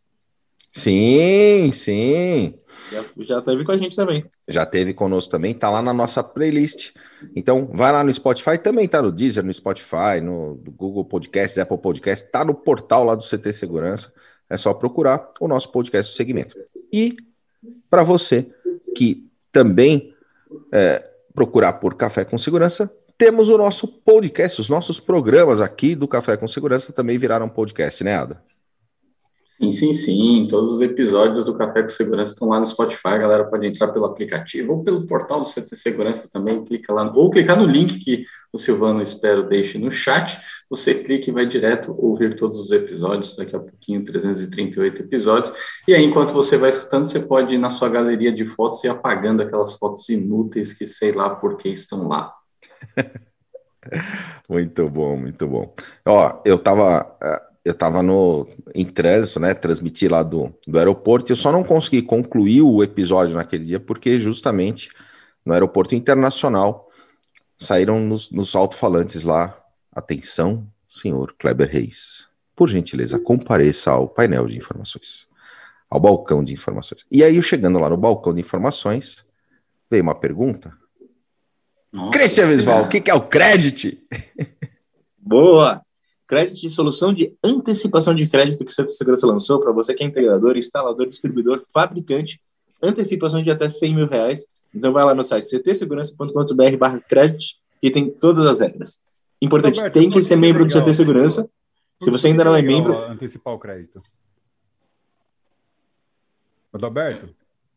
Sim, 0.72 1.70
sim. 1.72 2.54
Já, 2.92 3.04
já 3.24 3.42
teve 3.42 3.64
com 3.64 3.72
a 3.72 3.76
gente 3.76 3.96
também. 3.96 4.24
Já 4.48 4.64
teve 4.64 4.94
conosco 4.94 5.30
também, 5.30 5.52
tá 5.52 5.68
lá 5.68 5.82
na 5.82 5.92
nossa 5.92 6.22
playlist. 6.22 6.92
Então, 7.34 7.68
vai 7.72 7.92
lá 7.92 8.04
no 8.04 8.12
Spotify, 8.12 8.56
também 8.56 8.86
tá 8.86 9.02
no 9.02 9.10
Deezer, 9.10 9.44
no 9.44 9.52
Spotify, 9.52 10.20
no 10.22 10.60
Google 10.76 11.04
Podcasts, 11.04 11.58
Apple 11.58 11.78
Podcasts, 11.78 12.28
tá 12.30 12.44
no 12.44 12.54
portal 12.54 13.04
lá 13.04 13.14
do 13.14 13.24
CT 13.24 13.52
Segurança. 13.52 14.12
É 14.48 14.56
só 14.56 14.72
procurar 14.72 15.32
o 15.40 15.48
nosso 15.48 15.70
podcast 15.70 16.12
do 16.12 16.16
segmento. 16.16 16.54
E 16.92 17.16
para 17.88 18.02
você 18.02 18.48
que 18.94 19.28
também 19.52 20.14
é, 20.72 21.09
procurar 21.34 21.74
por 21.74 21.94
Café 21.94 22.24
com 22.24 22.38
Segurança, 22.38 22.90
temos 23.16 23.48
o 23.48 23.58
nosso 23.58 23.86
podcast, 23.86 24.60
os 24.60 24.68
nossos 24.68 24.98
programas 24.98 25.60
aqui 25.60 25.94
do 25.94 26.08
Café 26.08 26.36
com 26.36 26.48
Segurança 26.48 26.92
também 26.92 27.18
viraram 27.18 27.48
podcast, 27.48 28.02
né, 28.02 28.16
Ada? 28.16 28.42
Sim, 29.60 29.70
sim, 29.72 29.92
sim. 29.92 30.46
Todos 30.48 30.72
os 30.72 30.80
episódios 30.80 31.44
do 31.44 31.54
Café 31.54 31.82
com 31.82 31.88
Segurança 31.88 32.32
estão 32.32 32.48
lá 32.48 32.58
no 32.58 32.64
Spotify. 32.64 33.08
A 33.08 33.18
galera 33.18 33.44
pode 33.44 33.66
entrar 33.66 33.88
pelo 33.88 34.06
aplicativo 34.06 34.72
ou 34.72 34.82
pelo 34.82 35.06
portal 35.06 35.40
do 35.40 35.46
CT 35.46 35.76
Segurança 35.76 36.30
também. 36.32 36.64
Clica 36.64 36.94
lá, 36.94 37.12
ou 37.14 37.28
clicar 37.28 37.58
no 37.58 37.66
link 37.66 37.98
que 37.98 38.24
o 38.50 38.56
Silvano, 38.56 39.02
espero, 39.02 39.46
deixe 39.46 39.76
no 39.76 39.90
chat. 39.90 40.40
Você 40.70 40.94
clica 40.94 41.28
e 41.28 41.32
vai 41.32 41.44
direto 41.44 41.94
ouvir 41.98 42.36
todos 42.36 42.58
os 42.58 42.70
episódios. 42.70 43.36
Daqui 43.36 43.54
a 43.54 43.60
pouquinho, 43.60 44.02
338 44.02 45.02
episódios. 45.02 45.54
E 45.86 45.94
aí, 45.94 46.02
enquanto 46.02 46.32
você 46.32 46.56
vai 46.56 46.70
escutando, 46.70 47.04
você 47.04 47.20
pode 47.20 47.54
ir 47.54 47.58
na 47.58 47.68
sua 47.68 47.90
galeria 47.90 48.32
de 48.32 48.46
fotos 48.46 48.82
e 48.84 48.88
apagando 48.88 49.42
aquelas 49.42 49.74
fotos 49.74 50.08
inúteis 50.08 50.72
que 50.72 50.86
sei 50.86 51.12
lá 51.12 51.28
por 51.28 51.58
que 51.58 51.68
estão 51.68 52.08
lá. 52.08 52.32
muito 54.48 54.88
bom, 54.88 55.18
muito 55.18 55.46
bom. 55.46 55.74
Ó, 56.06 56.40
eu 56.46 56.58
tava 56.58 57.14
eh, 57.22 57.49
eu 57.64 57.72
estava 57.72 58.02
no 58.02 58.46
em 58.74 58.86
trânsito, 58.86 59.40
né? 59.40 59.54
Transmiti 59.54 60.08
lá 60.08 60.22
do, 60.22 60.54
do 60.66 60.78
aeroporto 60.78 61.30
e 61.30 61.32
eu 61.32 61.36
só 61.36 61.52
não 61.52 61.62
consegui 61.62 62.02
concluir 62.02 62.62
o 62.62 62.82
episódio 62.82 63.34
naquele 63.34 63.64
dia 63.64 63.80
porque 63.80 64.20
justamente 64.20 64.90
no 65.44 65.52
aeroporto 65.52 65.94
internacional, 65.94 66.88
saíram 67.58 68.00
nos, 68.00 68.30
nos 68.30 68.54
alto-falantes 68.54 69.22
lá. 69.24 69.56
Atenção, 69.92 70.66
senhor 70.88 71.34
Kleber 71.38 71.68
Reis. 71.68 72.26
Por 72.54 72.68
gentileza, 72.68 73.18
compareça 73.18 73.90
ao 73.90 74.08
painel 74.08 74.46
de 74.46 74.56
informações, 74.56 75.26
ao 75.88 75.98
balcão 75.98 76.44
de 76.44 76.52
informações. 76.52 77.04
E 77.10 77.24
aí, 77.24 77.42
chegando 77.42 77.78
lá 77.78 77.88
no 77.88 77.96
balcão 77.96 78.34
de 78.34 78.40
informações, 78.40 79.24
veio 79.90 80.02
uma 80.02 80.14
pergunta. 80.14 80.72
Cristian 82.12 82.46
Visval, 82.46 82.84
o 82.84 82.88
que, 82.88 83.00
que 83.00 83.10
é 83.10 83.14
o 83.14 83.22
crédito? 83.22 83.96
Boa! 85.18 85.82
Crédito 86.30 86.60
de 86.60 86.70
solução 86.70 87.12
de 87.12 87.36
antecipação 87.42 88.14
de 88.14 88.28
crédito 88.28 88.64
que 88.64 88.70
o 88.70 88.72
Santa 88.72 88.92
Segurança 88.92 89.26
lançou 89.26 89.58
para 89.58 89.72
você 89.72 89.92
que 89.92 90.04
é 90.04 90.06
integrador, 90.06 90.56
instalador, 90.56 91.08
distribuidor, 91.08 91.64
fabricante, 91.74 92.40
antecipação 92.80 93.42
de 93.42 93.50
até 93.50 93.68
100 93.68 93.96
mil 93.96 94.06
reais. 94.06 94.46
Então 94.72 94.92
vai 94.92 95.04
lá 95.04 95.12
no 95.12 95.24
site 95.24 95.44
ctsegurança.com.br 95.58 96.76
barra 96.78 97.00
crédito 97.00 97.56
que 97.80 97.90
tem 97.90 98.08
todas 98.08 98.46
as 98.46 98.60
regras. 98.60 99.00
Importante, 99.42 99.78
Roberto, 99.78 99.92
tem 99.94 100.08
que 100.08 100.22
ser 100.22 100.36
que 100.36 100.40
membro 100.40 100.64
do 100.64 100.68
legal? 100.72 100.84
CT 100.84 100.94
Segurança. 100.94 101.50
Se 102.00 102.08
você 102.10 102.28
ainda 102.28 102.44
que 102.44 102.48
não 102.48 102.54
é 102.54 102.62
membro, 102.62 102.96
Antecipar 102.96 103.52
o 103.52 103.58
crédito. 103.58 104.00
Adalberto? 106.72 107.28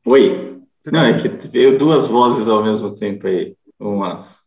Oi. 0.05 0.61
você 0.83 0.91
Não, 0.91 0.99
tá- 0.99 1.07
é 1.07 1.19
que 1.19 1.47
veio 1.47 1.79
duas 1.79 2.05
vozes 2.05 2.47
ao 2.47 2.63
mesmo 2.63 2.93
tempo 2.93 3.25
aí. 3.25 3.57
Umas. 3.79 4.43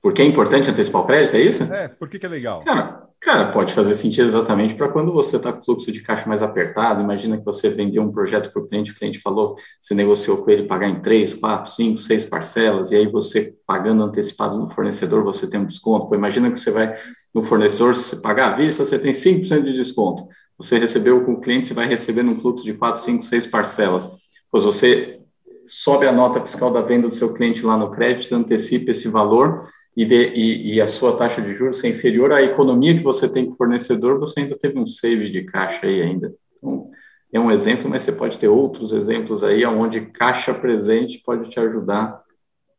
Porque 0.00 0.22
é 0.22 0.24
importante 0.24 0.70
antecipar 0.70 1.02
o 1.02 1.06
crédito, 1.06 1.34
é 1.34 1.40
isso? 1.40 1.64
É, 1.64 1.88
por 1.88 2.08
que, 2.08 2.20
que 2.20 2.26
é 2.26 2.28
legal? 2.28 2.60
Cara, 2.62 3.07
cara, 3.20 3.50
pode 3.50 3.72
fazer 3.74 3.94
sentido 3.94 4.26
exatamente 4.26 4.74
para 4.74 4.88
quando 4.88 5.12
você 5.12 5.36
está 5.36 5.52
com 5.52 5.62
fluxo 5.62 5.90
de 5.90 6.00
caixa 6.00 6.26
mais 6.26 6.42
apertado. 6.42 7.02
Imagina 7.02 7.36
que 7.36 7.44
você 7.44 7.68
vendeu 7.68 8.02
um 8.02 8.12
projeto 8.12 8.52
para 8.52 8.62
o 8.62 8.66
cliente, 8.66 8.92
o 8.92 8.94
cliente 8.94 9.18
falou, 9.18 9.56
você 9.80 9.94
negociou 9.94 10.38
com 10.38 10.50
ele 10.50 10.64
pagar 10.64 10.88
em 10.88 11.00
três, 11.00 11.34
quatro, 11.34 11.70
cinco, 11.70 11.98
seis 11.98 12.24
parcelas, 12.24 12.90
e 12.90 12.96
aí 12.96 13.06
você 13.06 13.54
pagando 13.66 14.02
antecipado 14.02 14.58
no 14.58 14.70
fornecedor, 14.70 15.22
você 15.24 15.46
tem 15.46 15.60
um 15.60 15.66
desconto. 15.66 16.14
Imagina 16.14 16.50
que 16.50 16.58
você 16.58 16.70
vai 16.70 16.96
no 17.34 17.42
fornecedor, 17.42 17.94
se 17.96 18.04
você 18.04 18.16
pagar 18.16 18.52
à 18.52 18.56
vista, 18.56 18.84
você 18.84 18.98
tem 18.98 19.12
5% 19.12 19.62
de 19.62 19.72
desconto. 19.72 20.22
Você 20.56 20.78
recebeu 20.78 21.24
com 21.24 21.34
o 21.34 21.40
cliente, 21.40 21.68
você 21.68 21.74
vai 21.74 21.86
receber 21.86 22.22
num 22.22 22.36
fluxo 22.36 22.64
de 22.64 22.74
quatro, 22.74 23.00
cinco, 23.00 23.22
seis 23.22 23.46
parcelas. 23.46 24.08
Pois 24.50 24.64
você 24.64 25.20
sobe 25.66 26.06
a 26.06 26.12
nota 26.12 26.40
fiscal 26.40 26.72
da 26.72 26.80
venda 26.80 27.08
do 27.08 27.14
seu 27.14 27.32
cliente 27.34 27.64
lá 27.64 27.76
no 27.76 27.90
crédito, 27.90 28.34
antecipa 28.34 28.90
esse 28.90 29.08
valor 29.08 29.68
e, 29.98 30.04
de, 30.04 30.28
e, 30.28 30.74
e, 30.74 30.80
a 30.80 30.86
sua 30.86 31.16
taxa 31.16 31.42
de 31.42 31.52
juros 31.52 31.82
é 31.82 31.88
inferior 31.88 32.32
à 32.32 32.40
economia 32.40 32.96
que 32.96 33.02
você 33.02 33.28
tem 33.28 33.44
com 33.44 33.50
o 33.50 33.56
fornecedor, 33.56 34.20
você 34.20 34.38
ainda 34.38 34.56
teve 34.56 34.78
um 34.78 34.86
save 34.86 35.28
de 35.28 35.42
caixa 35.42 35.88
aí 35.88 36.00
ainda. 36.00 36.32
Então, 36.54 36.88
é 37.32 37.40
um 37.40 37.50
exemplo, 37.50 37.90
mas 37.90 38.04
você 38.04 38.12
pode 38.12 38.38
ter 38.38 38.46
outros 38.46 38.92
exemplos 38.92 39.42
aí 39.42 39.66
onde 39.66 40.02
caixa 40.02 40.54
presente 40.54 41.18
pode 41.18 41.50
te 41.50 41.58
ajudar 41.58 42.22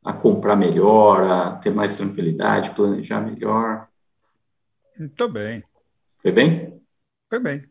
a 0.01 0.13
comprar 0.13 0.55
melhor, 0.55 1.23
a 1.23 1.51
ter 1.57 1.71
mais 1.71 1.97
tranquilidade, 1.97 2.69
planejar 2.69 3.19
melhor. 3.19 3.89
Muito 4.97 5.27
bem. 5.27 5.61
Foi 6.21 6.31
bem? 6.31 6.81
Foi 7.29 7.39
bem. 7.41 7.65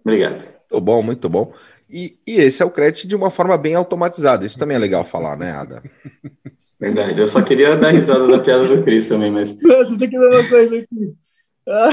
Obrigado. 0.00 0.48
Muito 0.70 0.80
bom, 0.80 1.02
muito 1.02 1.28
bom. 1.28 1.52
E, 1.90 2.18
e, 2.26 2.40
esse 2.40 2.62
é 2.62 2.64
o 2.64 2.70
crédito 2.70 3.06
de 3.06 3.14
uma 3.14 3.30
forma 3.30 3.58
bem 3.58 3.74
automatizada. 3.74 4.46
Isso 4.46 4.58
também 4.58 4.78
é 4.78 4.80
legal 4.80 5.04
falar, 5.04 5.36
né, 5.36 5.50
Ada? 5.50 5.82
Verdade. 6.80 7.20
Eu 7.20 7.28
só 7.28 7.42
queria 7.42 7.76
dar 7.76 7.90
risada 7.90 8.26
da 8.26 8.38
piada 8.38 8.66
do 8.66 8.82
Cris 8.82 9.08
também, 9.08 9.30
mas. 9.30 9.60
Nossa, 9.62 9.96
tinha 9.96 10.10
que 10.10 10.18
ver 10.18 10.28
uma 10.28 10.48
coisa 10.48 10.76
aqui. 10.78 11.14
Ah, 11.68 11.88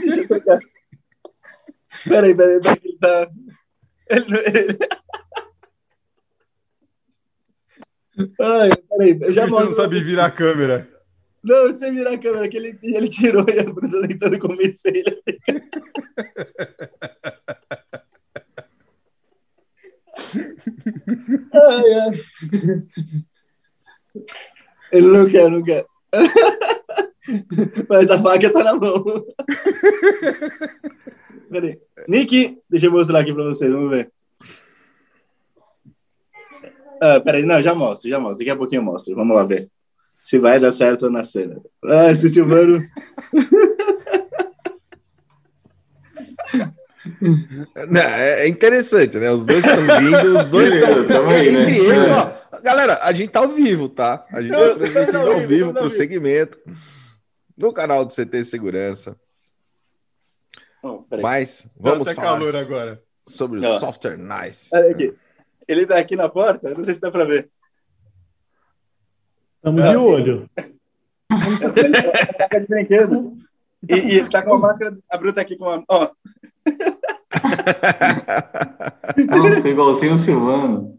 deixa 0.00 0.20
eu 0.20 0.28
tocar. 0.28 0.58
Peraí, 2.08 2.34
peraí, 2.34 2.60
peraí, 2.60 2.78
ele 2.84 2.98
tá. 2.98 3.30
Ele, 4.10 4.26
não- 4.28 4.40
ele... 4.40 4.78
Ai, 8.40 8.70
peraí, 8.88 9.18
eu 9.22 9.32
já 9.32 9.44
Você 9.44 9.50
não 9.50 9.58
mostro. 9.60 9.76
sabe 9.76 10.00
virar 10.00 10.26
a 10.26 10.30
câmera. 10.30 10.88
Não, 11.44 11.66
você 11.66 11.90
virar 11.90 12.12
a 12.12 12.18
câmera 12.18 12.48
que 12.48 12.56
ele, 12.56 12.78
ele 12.82 13.08
tirou 13.08 13.44
e 13.48 13.58
a 13.58 13.64
Bruna 13.64 14.06
tentando 14.06 14.38
convencer 14.38 14.94
ele. 14.94 15.10
a 15.10 15.22
ficar. 15.32 15.72
Ai, 21.54 21.92
ai. 22.00 22.12
Ele 24.92 25.06
não 25.06 25.28
quer, 25.28 25.50
não 25.50 25.62
quer. 25.62 25.86
Mas 27.88 28.10
a 28.10 28.20
faca 28.20 28.52
tá 28.52 28.64
na 28.64 28.74
mão. 28.74 29.04
Peraí. 31.50 31.80
Nick, 32.08 32.58
deixa 32.68 32.86
eu 32.86 32.92
mostrar 32.92 33.20
aqui 33.20 33.32
pra 33.32 33.44
vocês, 33.44 33.70
vamos 33.70 33.90
ver. 33.90 34.10
Ah, 37.00 37.20
peraí, 37.20 37.44
não, 37.44 37.60
já 37.60 37.74
mostro, 37.74 38.08
já 38.08 38.20
mostro. 38.20 38.38
Daqui 38.38 38.50
a 38.50 38.56
pouquinho 38.56 38.78
eu 38.78 38.84
mostro. 38.84 39.14
Vamos 39.14 39.36
lá 39.36 39.44
ver 39.44 39.68
se 40.22 40.38
vai 40.38 40.60
dar 40.60 40.70
certo 40.70 41.10
na 41.10 41.24
cena. 41.24 41.60
Ah, 41.84 42.12
esse 42.12 42.28
Silvano. 42.28 42.80
Não, 47.88 48.00
é 48.00 48.44
é 48.44 48.48
interessante, 48.48 49.18
né? 49.18 49.30
Os 49.32 49.44
dois 49.44 49.58
estão 49.58 49.82
vindo, 49.98 50.38
os 50.38 50.46
dois 50.46 50.72
estão. 50.72 51.26
Né? 51.26 52.32
Galera, 52.62 52.98
a 53.02 53.12
gente 53.12 53.30
tá 53.30 53.40
ao 53.40 53.48
vivo, 53.48 53.88
tá? 53.88 54.24
A 54.30 54.40
gente 54.40 54.52
tá 54.52 54.74
transmitindo 54.74 55.12
tá 55.12 55.18
ao 55.18 55.34
vivo, 55.40 55.46
vivo 55.48 55.72
tá 55.72 55.80
pro 55.80 55.90
segmento. 55.90 56.58
No 57.56 57.72
canal 57.72 58.04
do 58.04 58.14
CT 58.14 58.44
Segurança. 58.44 59.16
Não. 60.82 61.04
Mas 61.20 61.66
vamos 61.78 62.06
Tá 62.06 62.12
até 62.12 62.20
falar 62.20 62.38
calor 62.38 62.56
agora. 62.56 63.02
sobre 63.28 63.60
o 63.60 63.64
Ó. 63.64 63.78
software 63.78 64.16
Nice. 64.16 64.70
Ele 65.68 65.86
tá 65.86 65.98
aqui 65.98 66.16
na 66.16 66.28
porta, 66.28 66.74
não 66.74 66.82
sei 66.84 66.94
se 66.94 67.00
dá 67.00 67.10
pra 67.10 67.24
ver. 67.24 67.48
Estamos 69.56 69.82
de 69.88 69.96
olho. 69.96 70.50
De 71.30 72.60
brinquedo. 72.68 73.36
E, 73.88 73.94
e 73.94 74.18
ele 74.18 74.28
tá 74.28 74.42
com 74.42 74.54
a 74.54 74.58
máscara. 74.58 74.94
A 75.08 75.16
Bruna 75.16 75.32
tá 75.32 75.40
aqui 75.40 75.56
com 75.56 75.68
a. 75.68 75.82
Ó, 75.88 76.10
Nossa, 79.28 79.56
ficou 79.56 79.70
igualzinho 79.70 80.12
o 80.12 80.16
Silvano. 80.16 80.98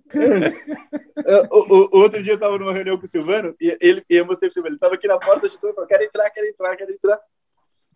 o, 1.52 1.58
o- 1.76 1.90
o 1.94 2.00
outro 2.02 2.22
dia 2.22 2.34
eu 2.34 2.38
tava 2.40 2.58
numa 2.58 2.74
reunião 2.74 2.98
com 2.98 3.06
o 3.06 3.08
Silvano 3.08 3.56
e 3.60 3.76
ele 3.82 4.04
e 4.10 4.16
eu 4.16 4.26
mostrei 4.26 4.50
pro 4.50 4.54
Silvano. 4.54 4.74
Ele 4.76 4.80
tava 4.80 4.96
aqui 4.96 5.08
na 5.08 5.18
porta 5.18 5.50
de 5.50 5.58
tudo, 5.60 5.74
falou: 5.74 5.88
quero 5.88 6.04
entrar, 6.04 6.30
quero 6.30 6.48
entrar, 6.48 6.76
quero 6.76 6.92
entrar. 6.92 7.20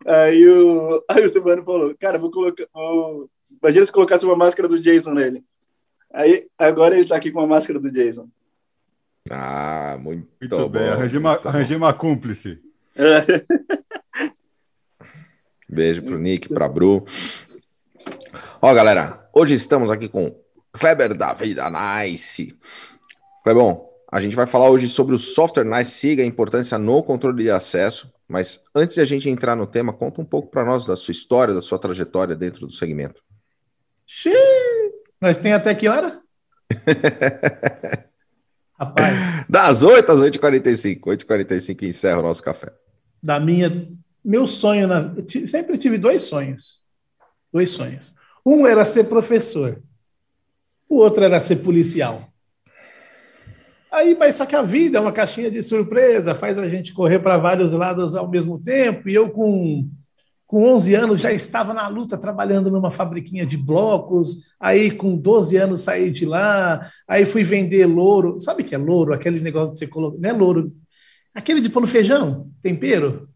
Aí 0.05 0.47
o, 0.47 1.03
aí 1.09 1.23
o 1.25 1.29
Silvano 1.29 1.63
falou: 1.63 1.95
Cara, 1.99 2.17
vou 2.17 2.31
colocar. 2.31 2.65
vou- 2.73 3.29
Imagina 3.61 3.85
se 3.85 3.91
colocasse 3.91 4.25
uma 4.25 4.35
máscara 4.35 4.67
do 4.67 4.79
Jason 4.79 5.11
nele. 5.13 5.43
Aí 6.13 6.47
agora 6.57 6.95
ele 6.97 7.07
tá 7.07 7.15
aqui 7.15 7.31
com 7.31 7.39
a 7.41 7.47
máscara 7.47 7.79
do 7.79 7.91
Jason. 7.91 8.27
Ah, 9.29 9.97
muito, 9.99 10.27
Muito 10.39 10.57
bom. 10.57 10.69
bem. 10.69 10.87
Arranjei 10.89 11.19
uma, 11.19 11.31
muito 11.31 11.43
bom. 11.43 11.49
arranjei 11.49 11.77
uma 11.77 11.93
cúmplice. 11.93 12.61
É. 12.95 13.43
Beijo 15.69 16.01
pro 16.03 16.17
Nick, 16.17 16.47
pra 16.49 16.67
Bru. 16.69 17.03
Ó, 18.61 18.73
galera, 18.73 19.27
hoje 19.33 19.53
estamos 19.53 19.89
aqui 19.91 20.07
com 20.07 20.35
Kleber 20.71 21.15
da 21.17 21.33
Vida 21.33 21.69
Nice. 21.69 22.55
Clebão, 23.43 23.87
a 24.11 24.19
gente 24.21 24.35
vai 24.35 24.45
falar 24.45 24.69
hoje 24.69 24.87
sobre 24.89 25.15
o 25.15 25.19
software 25.19 25.63
Nice 25.65 25.91
Siga, 25.91 26.23
a 26.23 26.25
importância 26.25 26.77
no 26.77 27.03
controle 27.03 27.43
de 27.43 27.51
acesso. 27.51 28.11
Mas 28.27 28.63
antes 28.75 28.95
de 28.95 29.01
a 29.01 29.05
gente 29.05 29.29
entrar 29.29 29.55
no 29.55 29.65
tema, 29.65 29.93
conta 29.93 30.21
um 30.21 30.25
pouco 30.25 30.49
para 30.51 30.65
nós 30.65 30.85
da 30.85 30.97
sua 30.97 31.11
história, 31.13 31.53
da 31.53 31.61
sua 31.61 31.79
trajetória 31.79 32.35
dentro 32.35 32.67
do 32.67 32.73
segmento. 32.73 33.21
Xiii! 34.05 34.33
Nós 35.21 35.37
tem 35.37 35.53
até 35.53 35.73
que 35.73 35.87
hora? 35.87 36.19
Rapaz, 38.79 39.45
Das 39.49 39.81
8 39.81 40.11
às 40.11 40.19
8h45. 40.19 40.99
8h45 41.01 41.83
encerra 41.83 42.19
o 42.19 42.23
nosso 42.23 42.43
café. 42.43 42.71
da 43.23 43.39
minha. 43.39 43.87
Meu 44.23 44.45
sonho, 44.45 44.87
na, 44.87 45.13
sempre 45.47 45.77
tive 45.77 45.97
dois 45.97 46.23
sonhos. 46.23 46.81
Dois 47.51 47.69
sonhos. 47.69 48.13
Um 48.49 48.65
era 48.65 48.85
ser 48.85 49.09
professor, 49.09 49.83
o 50.87 50.95
outro 50.95 51.21
era 51.21 51.37
ser 51.37 51.57
policial. 51.57 52.29
Aí, 53.91 54.15
mas 54.17 54.35
só 54.35 54.45
que 54.45 54.55
a 54.55 54.61
vida 54.61 54.97
é 54.97 55.01
uma 55.01 55.11
caixinha 55.11 55.51
de 55.51 55.61
surpresa, 55.61 56.33
faz 56.33 56.57
a 56.57 56.69
gente 56.69 56.93
correr 56.93 57.19
para 57.19 57.37
vários 57.37 57.73
lados 57.73 58.15
ao 58.15 58.29
mesmo 58.29 58.57
tempo. 58.57 59.09
E 59.09 59.15
eu, 59.15 59.31
com, 59.31 59.89
com 60.45 60.63
11 60.63 60.95
anos, 60.95 61.19
já 61.19 61.33
estava 61.33 61.73
na 61.73 61.89
luta, 61.89 62.17
trabalhando 62.17 62.71
numa 62.71 62.89
fabriquinha 62.89 63.45
de 63.45 63.57
blocos. 63.57 64.53
Aí, 64.57 64.91
com 64.91 65.17
12 65.17 65.57
anos, 65.57 65.81
saí 65.81 66.09
de 66.09 66.25
lá. 66.25 66.89
Aí, 67.05 67.25
fui 67.25 67.43
vender 67.43 67.85
louro. 67.85 68.39
Sabe 68.39 68.63
o 68.63 68.65
que 68.65 68.73
é 68.73 68.77
louro? 68.77 69.13
Aquele 69.13 69.41
negócio 69.41 69.73
de 69.73 69.79
você 69.79 69.87
colocar. 69.87 70.19
Não 70.19 70.29
é 70.29 70.31
louro. 70.31 70.71
Aquele 71.35 71.59
de 71.59 71.69
pôr 71.69 71.81
no 71.81 71.87
feijão, 71.87 72.49
tempero. 72.63 73.27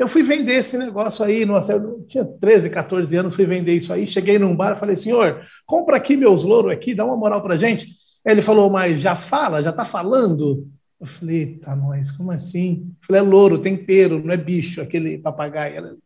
Eu 0.00 0.08
fui 0.08 0.22
vender 0.22 0.54
esse 0.54 0.78
negócio 0.78 1.22
aí, 1.22 1.44
nossa, 1.44 1.74
eu 1.74 2.02
tinha 2.08 2.24
13, 2.24 2.70
14 2.70 3.14
anos, 3.14 3.34
fui 3.34 3.44
vender 3.44 3.74
isso 3.74 3.92
aí, 3.92 4.06
cheguei 4.06 4.38
num 4.38 4.56
bar, 4.56 4.74
falei, 4.74 4.96
senhor, 4.96 5.42
compra 5.66 5.98
aqui 5.98 6.16
meus 6.16 6.42
louros 6.42 6.72
aqui, 6.72 6.94
dá 6.94 7.04
uma 7.04 7.18
moral 7.18 7.42
pra 7.42 7.58
gente. 7.58 7.86
Ele 8.24 8.40
falou, 8.40 8.70
mas 8.70 9.02
já 9.02 9.14
fala, 9.14 9.62
já 9.62 9.70
tá 9.70 9.84
falando? 9.84 10.66
Eu 10.98 11.06
falei, 11.06 11.58
tá, 11.58 11.76
nós, 11.76 12.10
como 12.10 12.30
assim? 12.30 12.86
Eu 12.98 13.06
falei, 13.06 13.20
é 13.20 13.24
louro, 13.26 13.58
tempero, 13.58 14.24
não 14.24 14.32
é 14.32 14.38
bicho, 14.38 14.80
aquele 14.80 15.18
papagaio. 15.18 15.92
O 15.92 15.98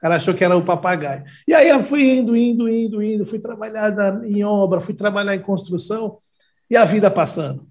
cara 0.00 0.16
achou 0.16 0.32
que 0.32 0.42
era 0.42 0.56
o 0.56 0.64
papagaio. 0.64 1.22
E 1.46 1.52
aí 1.52 1.68
eu 1.68 1.82
fui 1.82 2.04
indo, 2.04 2.34
indo, 2.34 2.66
indo, 2.66 3.02
indo, 3.02 3.26
fui 3.26 3.38
trabalhar 3.38 3.94
na- 3.94 4.26
em 4.26 4.42
obra, 4.44 4.80
fui 4.80 4.94
trabalhar 4.94 5.36
em 5.36 5.42
construção, 5.42 6.16
e 6.70 6.74
a 6.76 6.86
vida 6.86 7.10
passando. 7.10 7.68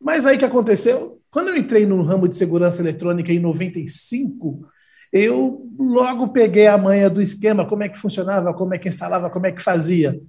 Mas 0.00 0.24
aí 0.24 0.38
que 0.38 0.46
aconteceu? 0.46 1.21
Quando 1.32 1.48
eu 1.48 1.56
entrei 1.56 1.86
no 1.86 2.02
ramo 2.02 2.28
de 2.28 2.36
segurança 2.36 2.82
eletrônica 2.82 3.32
em 3.32 3.40
95, 3.40 4.68
eu 5.10 5.66
logo 5.78 6.28
peguei 6.28 6.66
a 6.66 6.76
manha 6.76 7.08
do 7.08 7.22
esquema, 7.22 7.66
como 7.66 7.82
é 7.82 7.88
que 7.88 7.98
funcionava, 7.98 8.52
como 8.52 8.74
é 8.74 8.78
que 8.78 8.86
instalava, 8.86 9.30
como 9.30 9.46
é 9.46 9.50
que 9.50 9.62
fazia. 9.62 10.20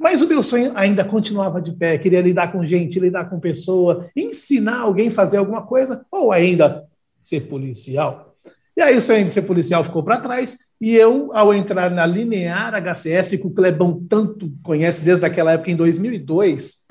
Mas 0.00 0.22
o 0.22 0.26
meu 0.26 0.42
sonho 0.42 0.72
ainda 0.74 1.04
continuava 1.04 1.60
de 1.60 1.72
pé, 1.72 1.98
queria 1.98 2.22
lidar 2.22 2.50
com 2.50 2.64
gente, 2.64 2.98
lidar 2.98 3.28
com 3.28 3.38
pessoa, 3.38 4.08
ensinar 4.16 4.80
alguém 4.80 5.08
a 5.08 5.12
fazer 5.12 5.36
alguma 5.36 5.60
coisa, 5.60 6.06
ou 6.10 6.32
ainda 6.32 6.84
ser 7.22 7.42
policial. 7.48 8.34
E 8.74 8.80
aí 8.80 8.96
o 8.96 9.02
sonho 9.02 9.26
de 9.26 9.30
ser 9.30 9.42
policial 9.42 9.84
ficou 9.84 10.02
para 10.02 10.20
trás, 10.20 10.56
e 10.80 10.94
eu, 10.94 11.30
ao 11.34 11.52
entrar 11.52 11.90
na 11.90 12.06
Linear 12.06 12.74
HCS, 12.74 13.36
que 13.36 13.46
o 13.46 13.52
Clebão 13.52 14.02
tanto 14.08 14.50
conhece 14.62 15.04
desde 15.04 15.26
aquela 15.26 15.52
época, 15.52 15.70
em 15.70 15.76
2002, 15.76 16.86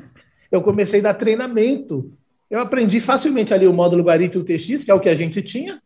eu 0.51 0.61
comecei 0.61 0.99
a 0.99 1.03
dar 1.03 1.13
treinamento. 1.15 2.11
Eu 2.49 2.59
aprendi 2.59 2.99
facilmente 2.99 3.53
ali 3.53 3.67
o 3.67 3.73
módulo 3.73 4.03
Guarita 4.03 4.39
UTX, 4.39 4.83
que 4.83 4.91
é 4.91 4.93
o 4.93 4.99
que 4.99 5.09
a 5.09 5.15
gente 5.15 5.41
tinha, 5.41 5.81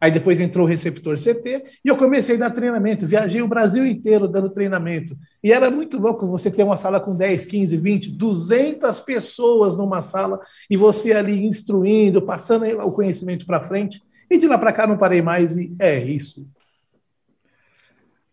Aí 0.00 0.10
depois 0.10 0.40
entrou 0.40 0.64
o 0.64 0.68
receptor 0.68 1.16
CT 1.16 1.62
e 1.84 1.88
eu 1.88 1.96
comecei 1.96 2.36
a 2.36 2.38
dar 2.38 2.50
treinamento. 2.50 3.06
Viajei 3.06 3.42
o 3.42 3.48
Brasil 3.48 3.84
inteiro 3.84 4.26
dando 4.26 4.48
treinamento. 4.48 5.14
E 5.44 5.52
era 5.52 5.70
muito 5.70 5.98
louco 5.98 6.26
você 6.26 6.50
ter 6.50 6.62
uma 6.62 6.76
sala 6.76 6.98
com 6.98 7.14
10, 7.14 7.44
15, 7.44 7.76
20, 7.76 8.10
200 8.12 8.98
pessoas 9.00 9.76
numa 9.76 10.00
sala 10.00 10.40
e 10.70 10.76
você 10.76 11.12
ali 11.12 11.44
instruindo, 11.44 12.22
passando 12.22 12.64
o 12.80 12.90
conhecimento 12.90 13.44
para 13.44 13.60
frente. 13.60 14.02
E 14.30 14.38
de 14.38 14.46
lá 14.46 14.56
para 14.56 14.72
cá 14.72 14.86
não 14.86 14.96
parei 14.96 15.20
mais 15.20 15.58
e 15.58 15.74
é 15.78 16.02
isso. 16.02 16.48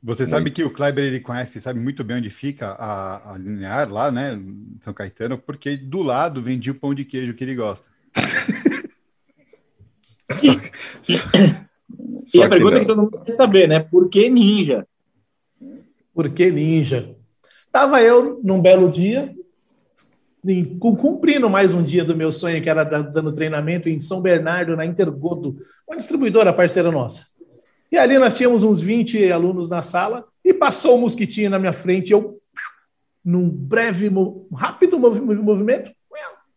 Você 0.02 0.26
sabe 0.26 0.52
que 0.52 0.64
o 0.64 0.70
Kleber 0.70 1.04
ele 1.04 1.20
conhece, 1.20 1.60
sabe 1.60 1.80
muito 1.80 2.04
bem 2.04 2.18
onde 2.18 2.30
fica 2.30 2.70
a, 2.70 3.34
a 3.34 3.38
linear 3.38 3.92
lá, 3.92 4.12
né, 4.12 4.40
São 4.80 4.94
Caetano, 4.94 5.38
porque 5.38 5.76
do 5.76 6.04
lado 6.04 6.42
vendia 6.42 6.72
o 6.72 6.76
pão 6.76 6.94
de 6.94 7.04
queijo 7.04 7.34
que 7.34 7.44
ele 7.44 7.56
gosta. 7.56 7.90
E, 12.34 12.38
e 12.38 12.44
a 12.44 12.50
pergunta 12.50 12.74
que, 12.74 12.82
que 12.82 12.86
todo 12.86 13.02
mundo 13.02 13.22
quer 13.24 13.32
saber, 13.32 13.68
né? 13.68 13.80
Por 13.80 14.10
que 14.10 14.30
ninja? 14.30 14.86
Por 16.14 16.30
que 16.32 16.52
ninja? 16.52 17.16
Tava 17.72 18.02
eu 18.02 18.42
num 18.44 18.62
belo 18.62 18.90
dia, 18.90 19.34
cumprindo 20.80 21.50
mais 21.50 21.74
um 21.74 21.82
dia 21.82 22.04
do 22.04 22.16
meu 22.16 22.32
sonho, 22.32 22.62
que 22.62 22.70
era 22.70 22.84
dando 22.84 23.34
treinamento 23.34 23.88
em 23.88 24.00
São 24.00 24.22
Bernardo, 24.22 24.76
na 24.76 24.86
Intergodo, 24.86 25.58
uma 25.88 25.96
distribuidora 25.96 26.52
parceira 26.52 26.92
nossa. 26.92 27.37
E 27.92 27.98
ali 27.98 28.18
nós 28.18 28.34
tínhamos 28.34 28.64
uns 28.64 28.82
20 28.82 29.32
alunos 29.32 29.70
na 29.70 29.82
sala, 29.82 30.28
e 30.44 30.54
passou 30.54 30.96
o 30.96 30.98
um 30.98 31.02
mosquitinho 31.02 31.50
na 31.50 31.60
minha 31.60 31.74
frente, 31.74 32.12
eu, 32.12 32.40
num 33.24 33.50
breve, 33.50 34.10
rápido 34.54 34.98
movimento, 35.00 35.92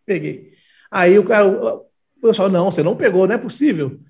peguei. 0.05 0.53
Aí 0.91 1.19
o 1.19 1.25
cara, 1.25 1.47
o 1.47 1.87
pessoal, 2.21 2.49
não, 2.49 2.71
você 2.71 2.83
não 2.83 2.97
pegou, 2.97 3.27
não 3.27 3.35
é 3.35 3.39
possível. 3.39 4.01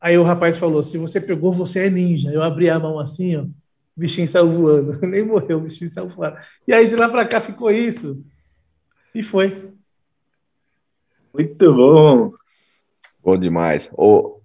Aí 0.00 0.16
o 0.16 0.22
rapaz 0.22 0.56
falou: 0.56 0.82
se 0.82 0.96
você 0.96 1.20
pegou, 1.20 1.52
você 1.52 1.86
é 1.86 1.90
ninja. 1.90 2.30
Eu 2.30 2.42
abri 2.42 2.70
a 2.70 2.78
mão 2.78 2.98
assim, 2.98 3.36
ó, 3.36 3.42
o 3.42 3.50
bichinho 3.94 4.26
saiu 4.26 4.50
voando. 4.50 4.98
Nem 5.06 5.24
morreu, 5.24 5.58
o 5.58 5.62
bichinho 5.62 5.90
saiu 5.90 6.08
fora. 6.10 6.42
E 6.66 6.72
aí 6.72 6.88
de 6.88 6.96
lá 6.96 7.08
para 7.08 7.26
cá 7.26 7.40
ficou 7.40 7.70
isso. 7.70 8.24
E 9.14 9.22
foi. 9.22 9.70
Muito 11.34 11.74
bom. 11.74 12.32
Bom 13.22 13.38
demais. 13.38 13.90
Ô, 13.92 14.35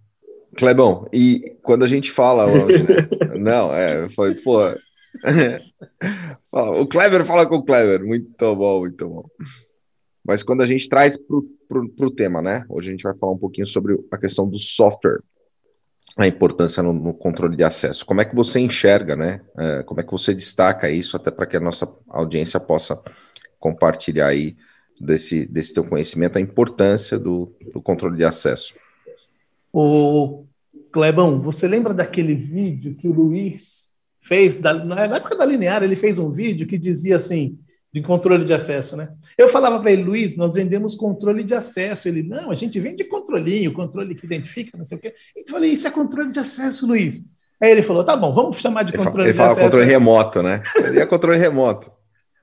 Clebão, 0.55 1.07
e 1.13 1.55
quando 1.61 1.83
a 1.83 1.87
gente 1.87 2.11
fala 2.11 2.45
hoje, 2.45 2.83
né? 2.83 3.07
Não, 3.39 3.73
é, 3.73 4.09
foi, 4.09 4.35
pô. 4.35 4.59
o 6.51 6.87
Kleber 6.87 7.25
fala 7.25 7.45
com 7.45 7.57
o 7.57 7.63
Kleber. 7.63 8.03
Muito 8.03 8.55
bom, 8.55 8.79
muito 8.79 9.07
bom. 9.07 9.25
Mas 10.25 10.43
quando 10.43 10.61
a 10.61 10.67
gente 10.67 10.87
traz 10.87 11.17
para 11.17 12.05
o 12.05 12.11
tema, 12.11 12.41
né? 12.41 12.65
Hoje 12.69 12.89
a 12.89 12.91
gente 12.91 13.03
vai 13.03 13.15
falar 13.15 13.33
um 13.33 13.37
pouquinho 13.37 13.65
sobre 13.65 13.97
a 14.11 14.17
questão 14.17 14.47
do 14.47 14.59
software, 14.59 15.21
a 16.17 16.27
importância 16.27 16.83
no, 16.83 16.93
no 16.93 17.13
controle 17.13 17.55
de 17.55 17.63
acesso. 17.63 18.05
Como 18.05 18.21
é 18.21 18.25
que 18.25 18.35
você 18.35 18.59
enxerga, 18.59 19.15
né? 19.15 19.41
É, 19.57 19.83
como 19.83 20.01
é 20.01 20.03
que 20.03 20.11
você 20.11 20.33
destaca 20.33 20.89
isso, 20.89 21.15
até 21.15 21.31
para 21.31 21.45
que 21.45 21.57
a 21.57 21.61
nossa 21.61 21.91
audiência 22.09 22.59
possa 22.59 23.01
compartilhar 23.59 24.27
aí 24.27 24.55
desse, 24.99 25.45
desse 25.45 25.73
teu 25.73 25.83
conhecimento, 25.83 26.37
a 26.37 26.41
importância 26.41 27.17
do, 27.17 27.55
do 27.73 27.81
controle 27.81 28.17
de 28.17 28.25
acesso. 28.25 28.73
O 29.73 30.45
Clebão, 30.91 31.41
você 31.41 31.67
lembra 31.67 31.93
daquele 31.93 32.35
vídeo 32.35 32.95
que 32.95 33.07
o 33.07 33.13
Luiz 33.13 33.91
fez, 34.21 34.57
da, 34.57 34.73
na 34.73 35.15
época 35.15 35.35
da 35.35 35.45
Linear, 35.45 35.83
ele 35.83 35.95
fez 35.95 36.19
um 36.19 36.31
vídeo 36.31 36.67
que 36.67 36.77
dizia 36.77 37.15
assim, 37.15 37.57
de 37.93 38.01
controle 38.01 38.45
de 38.45 38.53
acesso, 38.53 38.95
né? 38.95 39.13
Eu 39.37 39.49
falava 39.49 39.79
para 39.79 39.91
ele, 39.91 40.03
Luiz, 40.03 40.37
nós 40.37 40.55
vendemos 40.55 40.95
controle 40.95 41.43
de 41.43 41.53
acesso. 41.53 42.07
Ele, 42.07 42.23
não, 42.23 42.49
a 42.49 42.53
gente 42.53 42.79
vende 42.79 43.03
controlinho, 43.03 43.73
controle 43.73 44.15
que 44.15 44.25
identifica, 44.25 44.77
não 44.77 44.83
sei 44.83 44.97
o 44.97 45.01
quê. 45.01 45.13
E 45.35 45.41
eu 45.41 45.47
falei, 45.49 45.71
isso 45.71 45.87
é 45.87 45.91
controle 45.91 46.31
de 46.31 46.39
acesso, 46.39 46.87
Luiz. 46.87 47.25
Aí 47.61 47.69
ele 47.69 47.81
falou, 47.81 48.03
tá 48.03 48.15
bom, 48.15 48.33
vamos 48.33 48.57
chamar 48.57 48.83
de 48.83 48.93
controle 48.93 49.27
ele 49.27 49.33
de 49.33 49.37
fala 49.37 49.51
acesso. 49.51 49.65
controle 49.65 49.85
remoto, 49.85 50.41
né? 50.41 50.61
Ele 50.75 50.99
é 50.99 51.05
controle 51.05 51.37
remoto. 51.37 51.91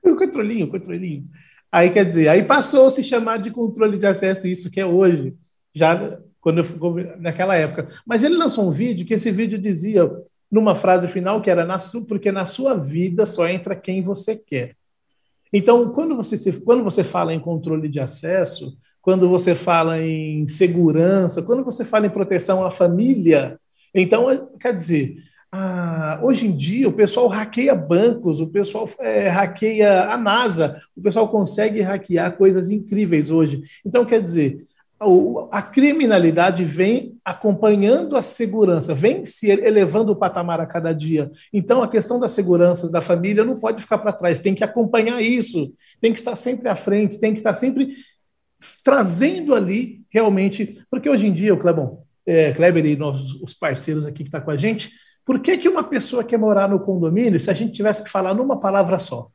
o 0.03 0.15
controlinho, 0.15 0.67
o 0.67 0.69
controlinho. 0.69 1.25
Aí 1.71 1.89
quer 1.89 2.05
dizer, 2.05 2.27
aí 2.27 2.43
passou 2.43 2.85
a 2.85 2.89
se 2.89 3.03
chamar 3.03 3.37
de 3.37 3.51
controle 3.51 3.97
de 3.97 4.05
acesso, 4.05 4.47
isso 4.47 4.71
que 4.71 4.79
é 4.79 4.85
hoje, 4.85 5.35
já 5.73 6.19
quando 6.41 6.59
eu, 6.59 7.19
naquela 7.19 7.55
época. 7.55 7.87
Mas 8.05 8.23
ele 8.23 8.35
lançou 8.35 8.67
um 8.67 8.71
vídeo 8.71 9.05
que 9.05 9.13
esse 9.13 9.31
vídeo 9.31 9.57
dizia 9.57 10.09
numa 10.51 10.75
frase 10.75 11.07
final 11.07 11.41
que 11.41 11.49
era 11.49 11.67
porque 12.07 12.31
na 12.31 12.45
sua 12.45 12.75
vida 12.75 13.25
só 13.25 13.47
entra 13.47 13.75
quem 13.75 14.01
você 14.01 14.35
quer. 14.35 14.75
Então, 15.51 15.89
quando 15.91 16.15
você, 16.15 16.51
quando 16.53 16.83
você 16.83 17.03
fala 17.03 17.33
em 17.33 17.39
controle 17.39 17.87
de 17.87 17.99
acesso, 17.99 18.77
quando 19.01 19.27
você 19.27 19.55
fala 19.55 20.01
em 20.01 20.47
segurança, 20.47 21.41
quando 21.41 21.63
você 21.63 21.83
fala 21.83 22.05
em 22.05 22.11
proteção 22.11 22.63
à 22.63 22.69
família, 22.69 23.59
então, 23.93 24.49
quer 24.59 24.75
dizer, 24.75 25.17
ah, 25.51 26.19
hoje 26.21 26.45
em 26.45 26.55
dia 26.55 26.87
o 26.87 26.93
pessoal 26.93 27.27
hackeia 27.27 27.73
bancos, 27.73 28.39
o 28.39 28.47
pessoal 28.47 28.87
é, 28.99 29.27
hackeia 29.29 30.03
a 30.11 30.17
NASA, 30.17 30.79
o 30.95 31.01
pessoal 31.01 31.27
consegue 31.27 31.81
hackear 31.81 32.37
coisas 32.37 32.69
incríveis 32.69 33.31
hoje. 33.31 33.63
Então, 33.83 34.05
quer 34.05 34.21
dizer, 34.21 34.67
a 35.49 35.61
criminalidade 35.61 36.65
vem 36.65 37.17
acompanhando 37.23 38.17
a 38.17 38.21
segurança, 38.21 38.93
vem 38.93 39.25
se 39.25 39.49
elevando 39.49 40.11
o 40.11 40.15
patamar 40.15 40.59
a 40.59 40.65
cada 40.65 40.91
dia. 40.91 41.31
Então, 41.53 41.81
a 41.81 41.87
questão 41.87 42.19
da 42.19 42.27
segurança 42.27 42.91
da 42.91 43.01
família 43.01 43.45
não 43.45 43.57
pode 43.57 43.81
ficar 43.81 43.97
para 43.99 44.11
trás, 44.11 44.39
tem 44.39 44.53
que 44.53 44.63
acompanhar 44.63 45.21
isso, 45.21 45.73
tem 46.01 46.11
que 46.11 46.19
estar 46.19 46.35
sempre 46.35 46.67
à 46.67 46.75
frente, 46.75 47.19
tem 47.19 47.33
que 47.33 47.39
estar 47.39 47.53
sempre 47.53 47.95
trazendo 48.83 49.55
ali 49.55 50.01
realmente. 50.09 50.83
Porque 50.91 51.09
hoje 51.09 51.27
em 51.27 51.33
dia, 51.33 51.53
o 51.53 51.59
Clebon, 51.59 52.03
é, 52.25 52.51
Kleber 52.51 52.85
e 52.85 52.97
nós, 52.97 53.35
os 53.41 53.53
parceiros 53.53 54.05
aqui 54.05 54.17
que 54.17 54.23
estão 54.23 54.41
tá 54.41 54.45
com 54.45 54.51
a 54.51 54.57
gente, 54.57 54.91
por 55.23 55.39
que, 55.39 55.57
que 55.57 55.69
uma 55.69 55.83
pessoa 55.83 56.25
quer 56.25 56.37
morar 56.37 56.67
no 56.67 56.79
condomínio 56.79 57.39
se 57.39 57.49
a 57.49 57.53
gente 57.53 57.71
tivesse 57.71 58.03
que 58.03 58.09
falar 58.09 58.33
numa 58.33 58.59
palavra 58.59 58.99
só? 58.99 59.31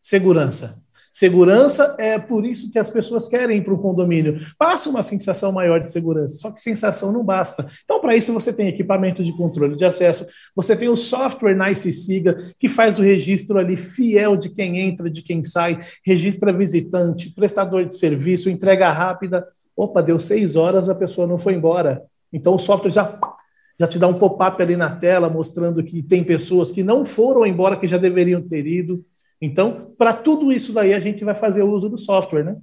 Segurança. 0.00 0.85
Segurança 1.16 1.96
é 1.98 2.18
por 2.18 2.44
isso 2.44 2.70
que 2.70 2.78
as 2.78 2.90
pessoas 2.90 3.26
querem 3.26 3.56
ir 3.56 3.64
para 3.64 3.72
o 3.72 3.78
condomínio. 3.78 4.38
Passa 4.58 4.90
uma 4.90 5.02
sensação 5.02 5.50
maior 5.50 5.82
de 5.82 5.90
segurança, 5.90 6.34
só 6.34 6.50
que 6.50 6.60
sensação 6.60 7.10
não 7.10 7.24
basta. 7.24 7.66
Então, 7.84 8.02
para 8.02 8.14
isso, 8.14 8.34
você 8.34 8.52
tem 8.52 8.68
equipamento 8.68 9.24
de 9.24 9.34
controle 9.34 9.76
de 9.76 9.84
acesso, 9.86 10.26
você 10.54 10.76
tem 10.76 10.90
o 10.90 10.96
software 10.96 11.56
Nice 11.56 11.90
Siga, 11.90 12.36
que 12.58 12.68
faz 12.68 12.98
o 12.98 13.02
registro 13.02 13.58
ali 13.58 13.78
fiel 13.78 14.36
de 14.36 14.50
quem 14.50 14.78
entra, 14.78 15.08
de 15.08 15.22
quem 15.22 15.42
sai, 15.42 15.80
registra 16.04 16.52
visitante, 16.52 17.30
prestador 17.30 17.86
de 17.86 17.96
serviço, 17.96 18.50
entrega 18.50 18.92
rápida. 18.92 19.48
Opa, 19.74 20.02
deu 20.02 20.20
seis 20.20 20.54
horas, 20.54 20.86
a 20.86 20.94
pessoa 20.94 21.26
não 21.26 21.38
foi 21.38 21.54
embora. 21.54 22.02
Então, 22.30 22.54
o 22.54 22.58
software 22.58 22.90
já 22.90 23.18
já 23.80 23.86
te 23.86 23.98
dá 23.98 24.06
um 24.06 24.18
pop-up 24.18 24.62
ali 24.62 24.76
na 24.76 24.90
tela 24.90 25.30
mostrando 25.30 25.82
que 25.82 26.02
tem 26.02 26.22
pessoas 26.22 26.70
que 26.70 26.82
não 26.82 27.06
foram 27.06 27.46
embora, 27.46 27.78
que 27.78 27.86
já 27.86 27.96
deveriam 27.96 28.42
ter 28.42 28.66
ido. 28.66 29.02
Então, 29.40 29.94
para 29.98 30.12
tudo 30.12 30.52
isso 30.52 30.72
daí, 30.72 30.94
a 30.94 30.98
gente 30.98 31.24
vai 31.24 31.34
fazer 31.34 31.62
o 31.62 31.70
uso 31.70 31.88
do 31.88 31.98
software, 31.98 32.44
né? 32.44 32.56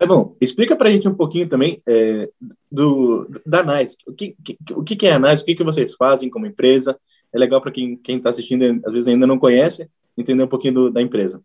É 0.00 0.06
bom, 0.06 0.36
explica 0.40 0.76
para 0.76 0.88
a 0.88 0.92
gente 0.92 1.08
um 1.08 1.14
pouquinho 1.14 1.48
também 1.48 1.82
é, 1.86 2.30
do, 2.70 3.28
da 3.44 3.64
NICE. 3.64 3.96
O 4.06 4.12
que, 4.12 4.36
que, 4.44 4.56
o 4.72 4.84
que 4.84 5.06
é 5.06 5.12
a 5.12 5.18
NICE? 5.18 5.42
O 5.42 5.44
que, 5.46 5.56
que 5.56 5.64
vocês 5.64 5.94
fazem 5.94 6.30
como 6.30 6.46
empresa? 6.46 6.98
É 7.32 7.38
legal 7.38 7.60
para 7.60 7.72
quem 7.72 8.00
está 8.06 8.30
assistindo, 8.30 8.64
às 8.86 8.92
vezes 8.92 9.08
ainda 9.08 9.26
não 9.26 9.38
conhece, 9.38 9.90
entender 10.16 10.44
um 10.44 10.48
pouquinho 10.48 10.74
do, 10.74 10.90
da 10.90 11.02
empresa. 11.02 11.42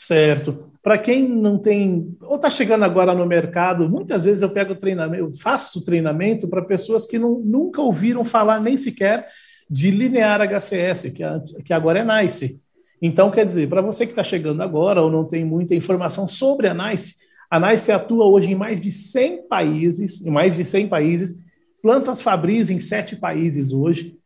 Certo. 0.00 0.70
Para 0.80 0.96
quem 0.96 1.28
não 1.28 1.58
tem, 1.58 2.16
ou 2.22 2.36
está 2.36 2.48
chegando 2.48 2.84
agora 2.84 3.12
no 3.12 3.26
mercado, 3.26 3.88
muitas 3.88 4.26
vezes 4.26 4.42
eu 4.42 4.48
pego 4.48 4.76
treinamento, 4.76 5.42
faço 5.42 5.84
treinamento 5.84 6.46
para 6.46 6.62
pessoas 6.62 7.04
que 7.04 7.18
não, 7.18 7.40
nunca 7.40 7.82
ouviram 7.82 8.24
falar 8.24 8.60
nem 8.60 8.76
sequer 8.76 9.26
de 9.68 9.90
linear 9.90 10.40
HCS, 10.40 11.10
que, 11.10 11.24
é, 11.24 11.40
que 11.64 11.72
agora 11.72 11.98
é 11.98 12.22
NICE. 12.22 12.62
Então, 13.02 13.28
quer 13.28 13.44
dizer, 13.44 13.68
para 13.68 13.82
você 13.82 14.06
que 14.06 14.12
está 14.12 14.22
chegando 14.22 14.62
agora 14.62 15.02
ou 15.02 15.10
não 15.10 15.24
tem 15.24 15.44
muita 15.44 15.74
informação 15.74 16.28
sobre 16.28 16.68
a 16.68 16.74
NICE, 16.74 17.16
a 17.50 17.58
NICE 17.58 17.90
atua 17.90 18.24
hoje 18.24 18.52
em 18.52 18.54
mais 18.54 18.80
de 18.80 18.92
100 18.92 19.48
países, 19.48 20.24
em 20.24 20.30
mais 20.30 20.54
de 20.54 20.64
100 20.64 20.86
países, 20.86 21.44
plantas 21.82 22.22
Fabris 22.22 22.70
em 22.70 22.78
sete 22.78 23.16
países 23.16 23.72
hoje. 23.72 24.16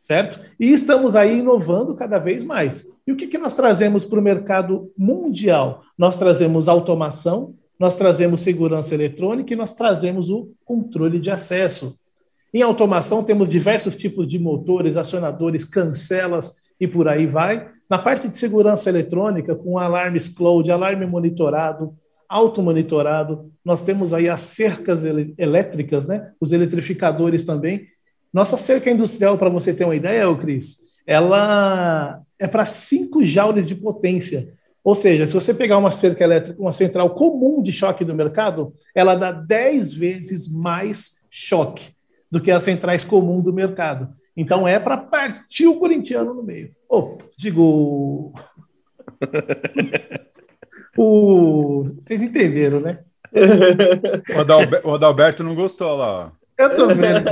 Certo? 0.00 0.40
E 0.58 0.72
estamos 0.72 1.14
aí 1.14 1.38
inovando 1.38 1.94
cada 1.94 2.18
vez 2.18 2.42
mais. 2.42 2.86
E 3.06 3.12
o 3.12 3.16
que, 3.16 3.26
que 3.26 3.36
nós 3.36 3.52
trazemos 3.52 4.06
para 4.06 4.18
o 4.18 4.22
mercado 4.22 4.90
mundial? 4.96 5.82
Nós 5.96 6.16
trazemos 6.16 6.68
automação, 6.68 7.54
nós 7.78 7.94
trazemos 7.94 8.40
segurança 8.40 8.94
eletrônica 8.94 9.52
e 9.52 9.56
nós 9.56 9.74
trazemos 9.74 10.30
o 10.30 10.52
controle 10.64 11.20
de 11.20 11.30
acesso. 11.30 11.98
Em 12.52 12.62
automação, 12.62 13.22
temos 13.22 13.48
diversos 13.50 13.94
tipos 13.94 14.26
de 14.26 14.38
motores, 14.38 14.96
acionadores, 14.96 15.64
cancelas 15.64 16.56
e 16.80 16.88
por 16.88 17.06
aí 17.06 17.26
vai. 17.26 17.68
Na 17.88 17.98
parte 17.98 18.26
de 18.26 18.38
segurança 18.38 18.88
eletrônica, 18.88 19.54
com 19.54 19.78
alarmes 19.78 20.28
cloud, 20.28 20.70
alarme 20.72 21.04
monitorado, 21.04 21.94
automonitorado, 22.26 23.50
nós 23.62 23.82
temos 23.82 24.14
aí 24.14 24.28
as 24.28 24.40
cercas 24.40 25.04
elétricas, 25.36 26.08
né? 26.08 26.32
os 26.40 26.52
eletrificadores 26.52 27.44
também. 27.44 27.86
Nossa 28.32 28.56
cerca 28.56 28.90
industrial, 28.90 29.36
para 29.36 29.48
você 29.48 29.74
ter 29.74 29.84
uma 29.84 29.96
ideia, 29.96 30.32
Cris, 30.36 30.90
ela 31.06 32.22
é 32.38 32.46
para 32.46 32.64
5 32.64 33.24
joules 33.24 33.66
de 33.66 33.74
potência. 33.74 34.52
Ou 34.82 34.94
seja, 34.94 35.26
se 35.26 35.34
você 35.34 35.52
pegar 35.52 35.78
uma 35.78 35.90
cerca 35.90 36.24
elétrica, 36.24 36.60
uma 36.60 36.72
central 36.72 37.10
comum 37.10 37.60
de 37.60 37.72
choque 37.72 38.04
do 38.04 38.14
mercado, 38.14 38.72
ela 38.94 39.14
dá 39.14 39.30
10 39.30 39.92
vezes 39.92 40.48
mais 40.48 41.20
choque 41.28 41.92
do 42.30 42.40
que 42.40 42.50
as 42.50 42.62
centrais 42.62 43.04
comuns 43.04 43.44
do 43.44 43.52
mercado. 43.52 44.08
Então 44.36 44.66
é 44.66 44.78
para 44.78 44.96
partir 44.96 45.66
o 45.66 45.78
corintiano 45.78 46.32
no 46.32 46.42
meio. 46.42 46.70
Oh, 46.88 47.18
digo. 47.36 48.32
o... 50.96 51.84
Vocês 52.00 52.22
entenderam, 52.22 52.80
né? 52.80 53.00
O, 54.34 54.40
Adalberto, 54.40 54.88
o 54.88 54.94
Adalberto 54.94 55.44
não 55.44 55.54
gostou 55.54 55.94
lá. 55.94 56.32
Eu 56.56 56.74
tô 56.74 56.86
vendo. 56.88 57.30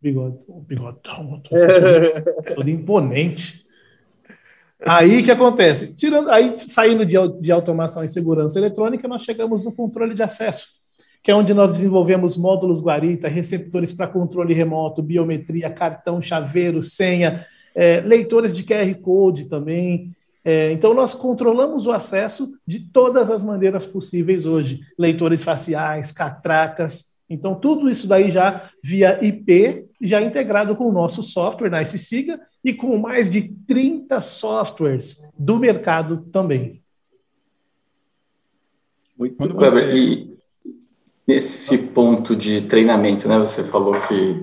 Bigode, 0.00 0.38
bigodão, 0.66 1.40
todo 2.54 2.68
imponente. 2.68 3.66
Aí 4.84 5.22
que 5.22 5.30
acontece? 5.30 5.94
Tirando, 5.94 6.28
aí 6.28 6.54
saindo 6.56 7.06
de, 7.06 7.16
de 7.40 7.52
automação 7.52 8.02
e 8.02 8.08
segurança 8.08 8.58
eletrônica, 8.58 9.06
nós 9.06 9.22
chegamos 9.22 9.64
no 9.64 9.72
controle 9.72 10.12
de 10.12 10.22
acesso 10.22 10.82
que 11.22 11.30
é 11.30 11.34
onde 11.34 11.54
nós 11.54 11.74
desenvolvemos 11.74 12.36
módulos 12.36 12.82
Guarita, 12.82 13.28
receptores 13.28 13.92
para 13.92 14.08
controle 14.08 14.52
remoto, 14.52 15.00
biometria, 15.00 15.70
cartão, 15.70 16.20
chaveiro, 16.20 16.82
senha, 16.82 17.46
é, 17.74 18.00
leitores 18.00 18.52
de 18.52 18.64
QR 18.64 18.92
Code 18.96 19.44
também. 19.48 20.10
É, 20.44 20.72
então, 20.72 20.92
nós 20.92 21.14
controlamos 21.14 21.86
o 21.86 21.92
acesso 21.92 22.52
de 22.66 22.80
todas 22.80 23.30
as 23.30 23.40
maneiras 23.40 23.86
possíveis 23.86 24.44
hoje: 24.46 24.80
leitores 24.98 25.44
faciais, 25.44 26.10
catracas. 26.10 27.11
Então, 27.32 27.54
tudo 27.54 27.88
isso 27.88 28.06
daí 28.06 28.30
já 28.30 28.68
via 28.82 29.18
IP, 29.24 29.86
já 30.00 30.20
integrado 30.20 30.76
com 30.76 30.84
o 30.88 30.92
nosso 30.92 31.22
software, 31.22 31.70
Nice 31.70 31.98
Siga, 31.98 32.40
e 32.62 32.74
com 32.74 32.98
mais 32.98 33.30
de 33.30 33.54
30 33.66 34.20
softwares 34.20 35.28
do 35.38 35.58
mercado 35.58 36.26
também. 36.30 36.82
Muito 39.18 39.36
Quando 39.36 39.54
você... 39.54 40.28
Nesse 41.26 41.78
ponto 41.78 42.34
de 42.34 42.62
treinamento, 42.62 43.28
né? 43.28 43.38
Você 43.38 43.62
falou 43.62 43.94
que 44.02 44.38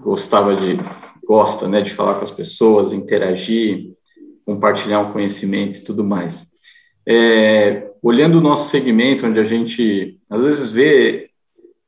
gostava 0.00 0.54
de, 0.54 0.76
gosta, 1.26 1.66
né, 1.66 1.80
de 1.80 1.90
falar 1.90 2.16
com 2.16 2.24
as 2.24 2.30
pessoas, 2.30 2.92
interagir, 2.92 3.94
compartilhar 4.44 5.00
um 5.00 5.12
conhecimento 5.12 5.80
e 5.80 5.82
tudo 5.82 6.04
mais. 6.04 6.52
É, 7.08 7.90
olhando 8.02 8.38
o 8.38 8.42
nosso 8.42 8.70
segmento, 8.70 9.26
onde 9.26 9.40
a 9.40 9.44
gente 9.44 10.20
às 10.28 10.44
vezes 10.44 10.72
vê 10.72 11.30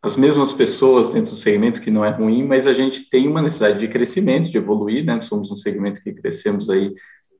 as 0.06 0.16
mesmas 0.16 0.52
pessoas 0.52 1.10
dentro 1.10 1.32
do 1.32 1.36
segmento, 1.36 1.80
que 1.80 1.90
não 1.90 2.04
é 2.04 2.10
ruim, 2.10 2.44
mas 2.44 2.66
a 2.66 2.72
gente 2.72 3.10
tem 3.10 3.26
uma 3.26 3.42
necessidade 3.42 3.78
de 3.78 3.88
crescimento, 3.88 4.48
de 4.48 4.56
evoluir, 4.56 5.04
né? 5.04 5.18
Somos 5.20 5.50
um 5.50 5.56
segmento 5.56 6.00
que 6.00 6.12
crescemos 6.12 6.70
aí 6.70 6.94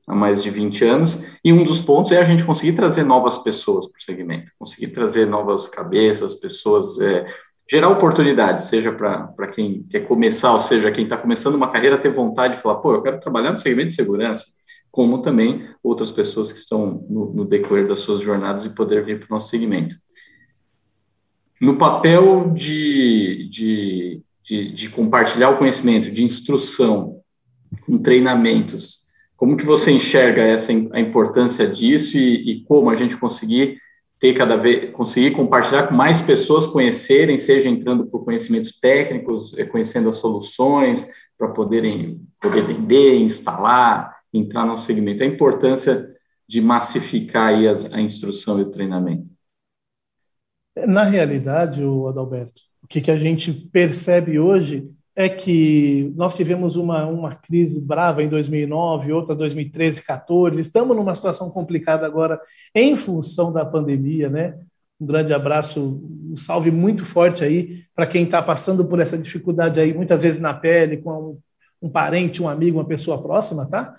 há 0.05 0.13
mais 0.13 0.43
de 0.43 0.49
20 0.49 0.85
anos, 0.85 1.25
e 1.43 1.51
um 1.51 1.63
dos 1.63 1.79
pontos 1.79 2.11
é 2.11 2.19
a 2.19 2.23
gente 2.23 2.43
conseguir 2.43 2.73
trazer 2.73 3.03
novas 3.03 3.37
pessoas 3.37 3.89
para 3.89 3.97
o 3.97 4.01
segmento, 4.01 4.51
conseguir 4.57 4.87
trazer 4.87 5.25
novas 5.25 5.67
cabeças, 5.67 6.35
pessoas, 6.35 6.99
é, 6.99 7.25
gerar 7.69 7.89
oportunidades, 7.89 8.65
seja 8.65 8.91
para 8.91 9.47
quem 9.47 9.83
quer 9.83 10.01
começar, 10.01 10.53
ou 10.53 10.59
seja, 10.59 10.91
quem 10.91 11.03
está 11.03 11.17
começando 11.17 11.55
uma 11.55 11.69
carreira, 11.69 11.97
ter 11.97 12.11
vontade 12.11 12.55
de 12.55 12.61
falar, 12.61 12.75
pô, 12.75 12.93
eu 12.93 13.01
quero 13.01 13.19
trabalhar 13.19 13.51
no 13.51 13.57
segmento 13.57 13.87
de 13.87 13.95
segurança, 13.95 14.45
como 14.91 15.21
também 15.21 15.67
outras 15.83 16.09
pessoas 16.09 16.51
que 16.51 16.59
estão 16.59 17.05
no, 17.09 17.33
no 17.33 17.45
decorrer 17.45 17.87
das 17.87 17.99
suas 17.99 18.21
jornadas 18.21 18.63
e 18.65 18.73
poder 18.73 19.03
vir 19.03 19.19
para 19.19 19.27
o 19.27 19.33
nosso 19.35 19.49
segmento. 19.49 19.95
No 21.59 21.77
papel 21.77 22.51
de, 22.53 23.49
de, 23.49 24.21
de, 24.43 24.71
de 24.71 24.89
compartilhar 24.89 25.49
o 25.49 25.57
conhecimento, 25.57 26.11
de 26.11 26.23
instrução, 26.23 27.21
com 27.85 27.97
treinamentos, 27.97 29.07
como 29.35 29.55
que 29.55 29.65
você 29.65 29.91
enxerga 29.91 30.41
essa 30.41 30.71
a 30.91 30.99
importância 30.99 31.67
disso 31.67 32.17
e, 32.17 32.51
e, 32.51 32.63
como 32.63 32.89
a 32.89 32.95
gente 32.95 33.15
conseguir 33.17 33.77
ter 34.19 34.33
cada 34.33 34.55
vez 34.57 34.91
conseguir 34.91 35.31
compartilhar 35.31 35.87
com 35.87 35.93
mais 35.93 36.21
pessoas 36.21 36.65
conhecerem, 36.65 37.37
seja 37.37 37.69
entrando 37.69 38.07
por 38.07 38.25
conhecimentos 38.25 38.71
técnicos, 38.79 39.53
eh, 39.55 39.63
conhecendo 39.63 40.09
as 40.09 40.15
soluções 40.15 41.07
para 41.37 41.49
poderem 41.49 42.19
poder 42.41 42.65
vender, 42.65 43.19
instalar, 43.19 44.11
entrar 44.33 44.65
no 44.65 44.75
segmento. 44.75 45.21
A 45.21 45.27
importância 45.27 46.09
de 46.47 46.59
massificar 46.59 47.49
aí 47.49 47.67
as, 47.67 47.85
a 47.93 48.01
instrução 48.01 48.59
e 48.59 48.63
o 48.63 48.71
treinamento. 48.71 49.29
Na 50.85 51.03
realidade, 51.03 51.83
o 51.83 52.07
Adalberto, 52.07 52.61
o 52.83 52.87
que, 52.87 53.01
que 53.01 53.11
a 53.11 53.15
gente 53.15 53.51
percebe 53.51 54.39
hoje 54.39 54.89
é 55.15 55.27
que 55.27 56.13
nós 56.15 56.35
tivemos 56.35 56.75
uma, 56.75 57.05
uma 57.07 57.35
crise 57.35 57.87
brava 57.87 58.21
em 58.21 58.29
2009, 58.29 59.11
outra 59.11 59.33
2013, 59.33 60.05
14. 60.05 60.61
Estamos 60.61 60.95
numa 60.95 61.15
situação 61.15 61.49
complicada 61.49 62.05
agora 62.05 62.39
em 62.75 62.95
função 62.95 63.51
da 63.51 63.65
pandemia, 63.65 64.29
né? 64.29 64.59
Um 64.99 65.07
grande 65.07 65.33
abraço, 65.33 65.99
um 66.29 66.35
salve 66.37 66.69
muito 66.69 67.03
forte 67.03 67.43
aí 67.43 67.83
para 67.95 68.05
quem 68.05 68.25
está 68.25 68.41
passando 68.43 68.85
por 68.85 68.99
essa 68.99 69.17
dificuldade 69.17 69.79
aí, 69.79 69.91
muitas 69.91 70.21
vezes 70.21 70.39
na 70.39 70.53
pele, 70.53 70.97
com 70.97 71.11
um, 71.11 71.87
um 71.87 71.89
parente, 71.89 72.41
um 72.41 72.47
amigo, 72.47 72.77
uma 72.77 72.87
pessoa 72.87 73.21
próxima, 73.21 73.67
tá? 73.67 73.95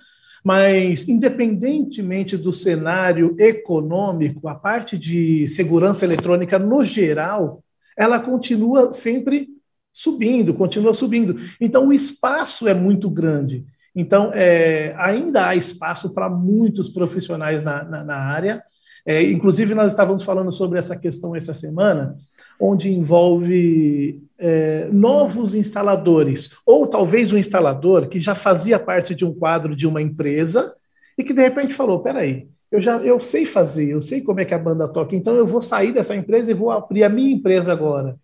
Mas, 0.49 1.07
independentemente 1.07 2.35
do 2.35 2.55
cenário 2.55 3.37
econômico, 3.39 4.49
a 4.49 4.55
parte 4.55 4.97
de 4.97 5.47
segurança 5.47 6.07
eletrônica 6.07 6.59
no 6.59 6.83
geral, 6.83 7.63
ela 7.95 8.19
continua 8.19 8.91
sempre 8.91 9.49
subindo, 9.93 10.55
continua 10.55 10.95
subindo. 10.95 11.37
Então, 11.61 11.89
o 11.89 11.93
espaço 11.93 12.67
é 12.67 12.73
muito 12.73 13.11
grande. 13.11 13.67
Então, 13.95 14.31
é, 14.33 14.95
ainda 14.97 15.49
há 15.49 15.55
espaço 15.55 16.15
para 16.15 16.31
muitos 16.31 16.89
profissionais 16.89 17.63
na, 17.63 17.85
na, 17.85 18.03
na 18.03 18.17
área. 18.17 18.63
É, 19.05 19.23
inclusive, 19.25 19.75
nós 19.75 19.93
estávamos 19.93 20.23
falando 20.23 20.51
sobre 20.51 20.79
essa 20.79 20.99
questão 20.99 21.37
essa 21.37 21.53
semana, 21.53 22.17
onde 22.61 22.93
envolve 22.93 24.23
é, 24.39 24.89
novos 24.93 25.55
instaladores, 25.55 26.57
ou 26.65 26.87
talvez 26.87 27.33
um 27.33 27.39
instalador 27.39 28.09
que 28.09 28.21
já 28.21 28.35
fazia 28.35 28.79
parte 28.79 29.15
de 29.15 29.25
um 29.25 29.33
quadro 29.33 29.75
de 29.75 29.87
uma 29.87 30.03
empresa 30.03 30.75
e 31.17 31.25
que 31.25 31.33
de 31.33 31.43
repente 31.43 31.75
falou: 31.75 32.01
peraí, 32.01 32.49
eu 32.71 32.81
já 32.81 32.99
eu 32.99 33.21
sei 33.21 33.47
fazer, 33.47 33.91
eu 33.91 34.01
sei 34.01 34.23
como 34.23 34.41
é 34.41 34.45
que 34.45 34.55
a 34.55 34.59
banda 34.59 34.89
toca, 34.89 35.17
então 35.17 35.35
eu 35.35 35.47
vou 35.47 35.63
sair 35.63 35.93
dessa 35.93 36.15
empresa 36.15 36.51
e 36.51 36.55
vou 36.55 36.71
abrir 36.71 37.05
a 37.05 37.09
minha 37.09 37.33
empresa 37.33 37.73
agora. 37.73 38.17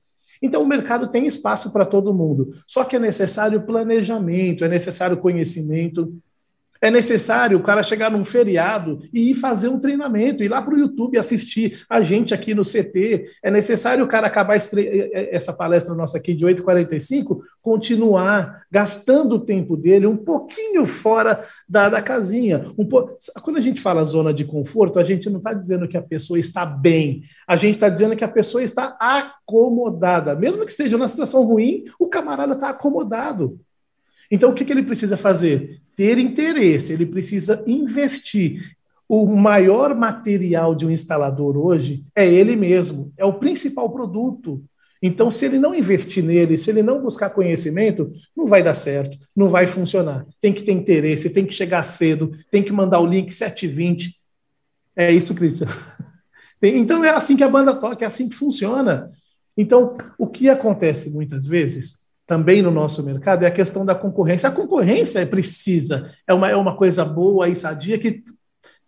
Então, 0.45 0.63
o 0.63 0.67
mercado 0.67 1.07
tem 1.07 1.25
espaço 1.25 1.73
para 1.73 1.87
todo 1.87 2.13
mundo. 2.13 2.55
Só 2.69 2.85
que 2.85 2.97
é 2.97 2.99
necessário 2.99 3.63
planejamento, 3.63 4.63
é 4.63 4.69
necessário 4.69 5.17
conhecimento, 5.17 6.13
é 6.85 6.91
necessário 6.91 7.57
o 7.57 7.63
cara 7.63 7.83
chegar 7.83 8.11
num 8.11 8.27
feriado 8.27 9.01
e 9.11 9.31
ir 9.31 9.35
fazer 9.35 9.69
um 9.69 9.81
treinamento, 9.81 10.45
ir 10.45 10.49
lá 10.49 10.61
para 10.61 10.75
o 10.75 10.79
YouTube 10.79 11.17
assistir 11.17 11.83
a 11.89 12.03
gente 12.03 12.35
aqui 12.35 12.55
no 12.55 12.61
CT. 12.61 13.25
É 13.43 13.51
necessário 13.51 14.05
o 14.05 14.07
cara 14.07 14.27
acabar 14.27 14.55
essa 14.55 15.55
palestra 15.55 15.95
nossa 15.95 16.19
aqui 16.19 16.35
de 16.35 16.45
8h45, 16.45 17.41
continuar 17.63 18.67
gastando 18.71 19.37
o 19.37 19.41
tempo 19.41 19.79
dele 19.79 20.07
um 20.07 20.17
pouquinho 20.19 20.85
fora 20.85 21.47
da, 21.67 21.89
da 21.89 22.03
casinha. 22.03 22.71
Um 22.77 22.85
po... 22.85 23.17
Quando 23.41 23.57
a 23.57 23.63
gente 23.63 23.81
fala 23.81 24.05
zona 24.05 24.35
de 24.35 24.45
conforto, 24.45 24.99
a 24.99 25.03
gente 25.03 25.31
não 25.31 25.39
está 25.39 25.55
dizendo 25.55 25.89
que 25.89 25.97
a 25.97 26.03
pessoa 26.03 26.39
está 26.39 26.67
bem, 26.67 27.23
a 27.49 27.57
gente 27.57 27.77
está 27.77 27.89
dizendo 27.89 28.15
que 28.15 28.25
a 28.25 28.29
pessoa 28.29 28.63
está 28.63 28.95
acomodada. 29.01 30.35
Mesmo 30.35 30.67
que 30.67 30.71
esteja 30.71 30.99
numa 30.99 31.09
situação 31.09 31.45
ruim, 31.45 31.85
o 31.99 32.09
camarada 32.09 32.53
está 32.53 32.69
acomodado. 32.69 33.59
Então, 34.31 34.51
o 34.51 34.55
que, 34.55 34.67
que 34.67 34.73
ele 34.73 34.83
precisa 34.83 35.17
fazer? 35.17 35.81
Ter 35.97 36.19
interesse, 36.19 36.93
ele 36.93 37.07
precisa 37.07 37.63
investir. 37.67 38.75
O 39.09 39.27
maior 39.37 39.95
material 39.95 40.75
de 40.75 40.87
um 40.87 40.91
instalador 40.91 41.57
hoje 41.57 42.05
é 42.17 42.27
ele 42.27 42.57
mesmo, 42.57 43.13
é 43.17 43.25
o 43.25 43.35
principal 43.35 43.91
produto. 43.91 44.65
Então, 45.03 45.31
se 45.31 45.45
ele 45.45 45.59
não 45.59 45.75
investir 45.75 46.25
nele, 46.25 46.57
se 46.57 46.71
ele 46.71 46.83
não 46.83 47.03
buscar 47.03 47.29
conhecimento, 47.29 48.11
não 48.35 48.47
vai 48.47 48.63
dar 48.63 48.73
certo, 48.73 49.19
não 49.37 49.51
vai 49.51 49.67
funcionar. 49.67 50.27
Tem 50.41 50.53
que 50.53 50.63
ter 50.63 50.73
interesse, 50.73 51.29
tem 51.29 51.45
que 51.45 51.53
chegar 51.53 51.83
cedo, 51.83 52.33
tem 52.51 52.63
que 52.63 52.73
mandar 52.73 53.01
o 53.01 53.07
link 53.07 53.31
720. 53.31 54.17
É 54.97 55.13
isso, 55.13 55.35
Cristian. 55.35 55.69
Então, 56.67 57.05
é 57.05 57.11
assim 57.11 57.37
que 57.37 57.45
a 57.45 57.49
banda 57.49 57.75
toca, 57.75 58.07
é 58.07 58.09
assim 58.09 58.27
que 58.27 58.35
funciona. 58.35 59.13
Então, 59.55 59.99
o 60.17 60.27
que 60.27 60.49
acontece 60.49 61.11
muitas 61.11 61.45
vezes 61.45 62.04
também 62.27 62.63
no 62.63 62.71
nosso 62.71 63.03
mercado 63.03 63.45
é 63.45 63.47
a 63.47 63.51
questão 63.51 63.85
da 63.85 63.95
concorrência. 63.95 64.49
A 64.49 64.53
concorrência 64.53 65.21
é 65.21 65.27
precisa, 65.27 66.11
é 66.27 66.33
uma, 66.33 66.49
é 66.49 66.57
uma 66.57 66.77
coisa 66.77 67.05
boa 67.05 67.49
e 67.49 67.57
sadia 67.57 67.99
que 67.99 68.23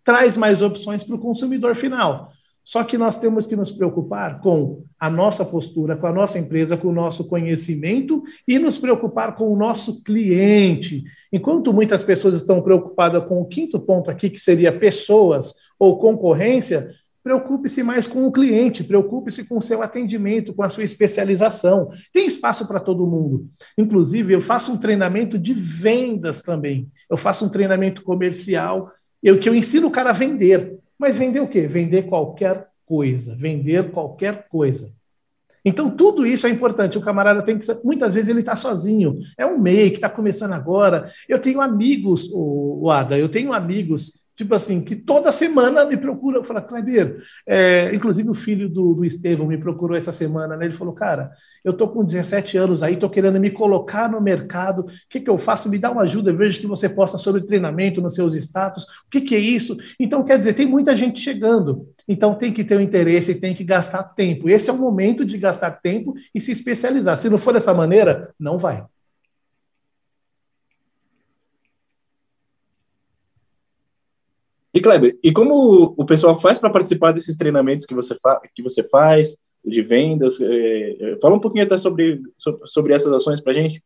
traz 0.03 0.37
mais 0.37 0.61
opções 0.61 1.03
para 1.03 1.15
o 1.15 1.19
consumidor 1.19 1.75
final. 1.75 2.31
Só 2.67 2.83
que 2.83 2.97
nós 2.97 3.15
temos 3.15 3.45
que 3.45 3.55
nos 3.55 3.71
preocupar 3.71 4.41
com 4.41 4.83
a 4.99 5.09
nossa 5.09 5.45
postura, 5.45 5.95
com 5.95 6.05
a 6.05 6.11
nossa 6.11 6.37
empresa, 6.37 6.75
com 6.75 6.89
o 6.89 6.93
nosso 6.93 7.25
conhecimento 7.29 8.21
e 8.45 8.59
nos 8.59 8.77
preocupar 8.77 9.35
com 9.35 9.53
o 9.53 9.55
nosso 9.55 10.03
cliente. 10.03 11.05
Enquanto 11.31 11.71
muitas 11.71 12.03
pessoas 12.03 12.35
estão 12.35 12.61
preocupadas 12.61 13.23
com 13.25 13.41
o 13.41 13.45
quinto 13.45 13.79
ponto 13.79 14.11
aqui, 14.11 14.29
que 14.29 14.39
seria 14.39 14.77
pessoas 14.77 15.53
ou 15.79 15.97
concorrência, 15.97 16.89
Preocupe-se 17.27 17.83
mais 17.83 18.07
com 18.07 18.25
o 18.25 18.31
cliente, 18.31 18.85
preocupe-se 18.85 19.43
com 19.43 19.57
o 19.57 19.61
seu 19.61 19.81
atendimento, 19.81 20.53
com 20.53 20.63
a 20.63 20.69
sua 20.69 20.85
especialização. 20.85 21.89
Tem 22.13 22.25
espaço 22.25 22.65
para 22.65 22.79
todo 22.79 23.05
mundo. 23.05 23.49
Inclusive, 23.77 24.33
eu 24.33 24.39
faço 24.39 24.71
um 24.71 24.77
treinamento 24.77 25.37
de 25.37 25.53
vendas 25.53 26.41
também. 26.41 26.89
Eu 27.09 27.17
faço 27.17 27.43
um 27.43 27.49
treinamento 27.49 28.01
comercial, 28.01 28.89
eu, 29.21 29.37
que 29.37 29.49
eu 29.49 29.53
ensino 29.53 29.87
o 29.87 29.91
cara 29.91 30.11
a 30.11 30.13
vender. 30.13 30.77
Mas 30.97 31.17
vender 31.17 31.41
o 31.41 31.49
quê? 31.49 31.67
Vender 31.67 32.03
qualquer 32.03 32.69
coisa. 32.85 33.35
Vender 33.35 33.91
qualquer 33.91 34.47
coisa. 34.47 34.93
Então, 35.65 35.91
tudo 35.91 36.25
isso 36.25 36.47
é 36.47 36.49
importante. 36.49 36.97
O 36.97 37.01
camarada 37.01 37.41
tem 37.41 37.57
que. 37.57 37.65
Muitas 37.83 38.15
vezes 38.15 38.29
ele 38.29 38.39
está 38.39 38.55
sozinho. 38.55 39.19
É 39.37 39.45
um 39.45 39.59
MEI 39.59 39.89
que 39.89 39.97
está 39.97 40.09
começando 40.09 40.53
agora. 40.53 41.11
Eu 41.27 41.39
tenho 41.39 41.59
amigos, 41.59 42.29
o 42.33 42.89
Ada, 42.89 43.19
eu 43.19 43.27
tenho 43.27 43.51
amigos 43.51 44.26
tipo 44.37 44.53
assim, 44.53 44.81
que 44.81 44.95
toda 44.95 45.31
semana 45.31 45.83
me 45.83 45.97
procura, 45.97 46.43
fala, 46.43 46.61
Kleber, 46.61 47.23
é, 47.45 47.91
inclusive 47.93 48.29
o 48.29 48.35
filho 48.35 48.69
do, 48.69 48.93
do 48.93 49.03
Estevão 49.03 49.47
me 49.47 49.57
procurou 49.57 49.97
essa 49.97 50.11
semana, 50.11 50.55
né? 50.55 50.65
Ele 50.65 50.75
falou, 50.75 50.93
cara, 50.93 51.31
eu 51.65 51.73
tô 51.73 51.87
com 51.87 52.05
17 52.05 52.55
anos 52.55 52.83
aí, 52.83 52.97
tô 52.97 53.09
querendo 53.09 53.39
me 53.39 53.49
colocar 53.49 54.07
no 54.07 54.21
mercado, 54.21 54.81
o 54.81 54.85
que, 55.09 55.19
que 55.19 55.29
eu 55.29 55.39
faço? 55.39 55.67
Me 55.67 55.79
dá 55.79 55.89
uma 55.89 56.03
ajuda, 56.03 56.29
eu 56.29 56.37
vejo 56.37 56.59
que 56.59 56.67
você 56.67 56.87
posta 56.87 57.17
sobre 57.17 57.41
treinamento 57.41 57.99
nos 57.99 58.13
seus 58.13 58.35
status, 58.35 58.83
o 58.83 59.09
que, 59.09 59.21
que 59.21 59.33
é 59.33 59.39
isso? 59.39 59.75
Então, 59.99 60.23
quer 60.23 60.37
dizer, 60.37 60.53
tem 60.53 60.67
muita 60.67 60.95
gente 60.95 61.19
chegando, 61.19 61.87
então 62.07 62.35
tem 62.35 62.53
que 62.53 62.63
ter 62.63 62.75
o 62.75 62.77
um 62.77 62.81
interesse, 62.81 63.41
tem 63.41 63.55
que 63.55 63.63
gastar 63.63 64.03
tempo. 64.03 64.47
Esse 64.47 64.69
é 64.69 64.73
o 64.73 64.77
momento 64.77 65.25
de 65.25 65.35
gastar 65.39 65.71
tempo 65.81 66.13
e 66.33 66.39
se 66.39 66.51
especializar. 66.51 67.17
Se 67.17 67.27
não 67.27 67.39
for 67.39 67.53
dessa 67.53 67.73
maneira, 67.73 68.29
não 68.39 68.59
vai. 68.59 68.85
E 74.77 74.79
Kleber, 74.79 75.17
e 75.23 75.31
como 75.31 75.95
o 75.97 76.05
pessoal 76.05 76.39
faz 76.39 76.59
para 76.59 76.69
participar 76.69 77.11
desses 77.11 77.35
treinamentos 77.35 77.83
que 77.83 77.95
você, 77.95 78.15
que 78.53 78.61
você 78.61 78.87
faz, 78.87 79.35
de 79.65 79.81
vendas? 79.81 80.39
É, 80.39 81.17
fala 81.19 81.35
um 81.35 81.39
pouquinho 81.39 81.63
até 81.63 81.79
sobre, 81.79 82.21
sobre 82.63 82.93
essas 82.93 83.11
ações 83.11 83.41
para 83.41 83.53
a 83.53 83.55
gente. 83.55 83.83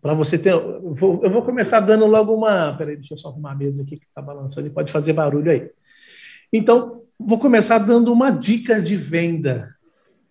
Para 0.00 0.14
você 0.14 0.36
ter. 0.36 0.52
Eu 0.52 0.92
vou, 0.92 1.20
eu 1.22 1.30
vou, 1.30 1.42
começar 1.42 1.78
dando 1.78 2.06
logo 2.06 2.34
uma. 2.34 2.72
Peraí, 2.72 2.96
deixa 2.96 3.14
eu 3.14 3.18
só 3.18 3.28
arrumar 3.28 3.52
a 3.52 3.54
mesa 3.54 3.84
aqui 3.84 3.98
que 3.98 4.04
está 4.04 4.20
balançando 4.20 4.66
e 4.66 4.70
pode 4.70 4.90
fazer 4.90 5.12
barulho 5.12 5.52
aí. 5.52 5.70
Então, 6.52 7.02
vou 7.16 7.38
começar 7.38 7.78
dando 7.78 8.12
uma 8.12 8.32
dica 8.32 8.82
de 8.82 8.96
venda. 8.96 9.72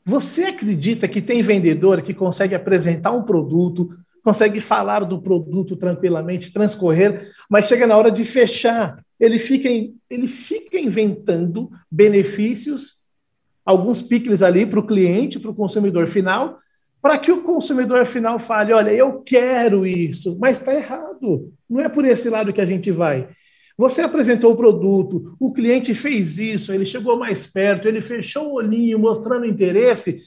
Você 0.05 0.43
acredita 0.43 1.07
que 1.07 1.21
tem 1.21 1.41
vendedor 1.41 2.01
que 2.01 2.13
consegue 2.13 2.53
apresentar 2.53 3.13
um 3.13 3.23
produto, 3.23 3.97
consegue 4.21 4.59
falar 4.59 5.05
do 5.05 5.21
produto 5.21 5.77
tranquilamente, 5.77 6.51
transcorrer, 6.51 7.31
mas 7.49 7.69
chega 7.69 7.87
na 7.87 7.95
hora 7.95 8.11
de 8.11 8.25
fechar 8.25 9.01
ele 9.21 9.37
fica, 9.37 9.69
ele 10.09 10.25
fica 10.25 10.79
inventando 10.79 11.69
benefícios, 11.91 13.05
alguns 13.63 14.01
picles 14.01 14.41
ali 14.41 14.65
para 14.65 14.79
o 14.79 14.85
cliente, 14.85 15.39
para 15.39 15.51
o 15.51 15.55
consumidor 15.55 16.07
final, 16.07 16.57
para 16.99 17.19
que 17.19 17.31
o 17.31 17.43
consumidor 17.43 18.03
final 18.07 18.39
fale: 18.39 18.73
olha, 18.73 18.91
eu 18.91 19.21
quero 19.21 19.85
isso, 19.85 20.39
mas 20.41 20.57
está 20.57 20.73
errado. 20.73 21.53
Não 21.69 21.79
é 21.79 21.87
por 21.87 22.03
esse 22.03 22.29
lado 22.31 22.51
que 22.51 22.59
a 22.59 22.65
gente 22.65 22.89
vai. 22.89 23.29
Você 23.77 24.01
apresentou 24.01 24.53
o 24.53 24.57
produto, 24.57 25.35
o 25.39 25.53
cliente 25.53 25.93
fez 25.93 26.39
isso, 26.39 26.73
ele 26.73 26.85
chegou 26.85 27.17
mais 27.17 27.45
perto, 27.45 27.87
ele 27.87 28.01
fechou 28.01 28.49
o 28.49 28.53
olhinho, 28.55 28.97
mostrando 28.97 29.45
interesse. 29.45 30.19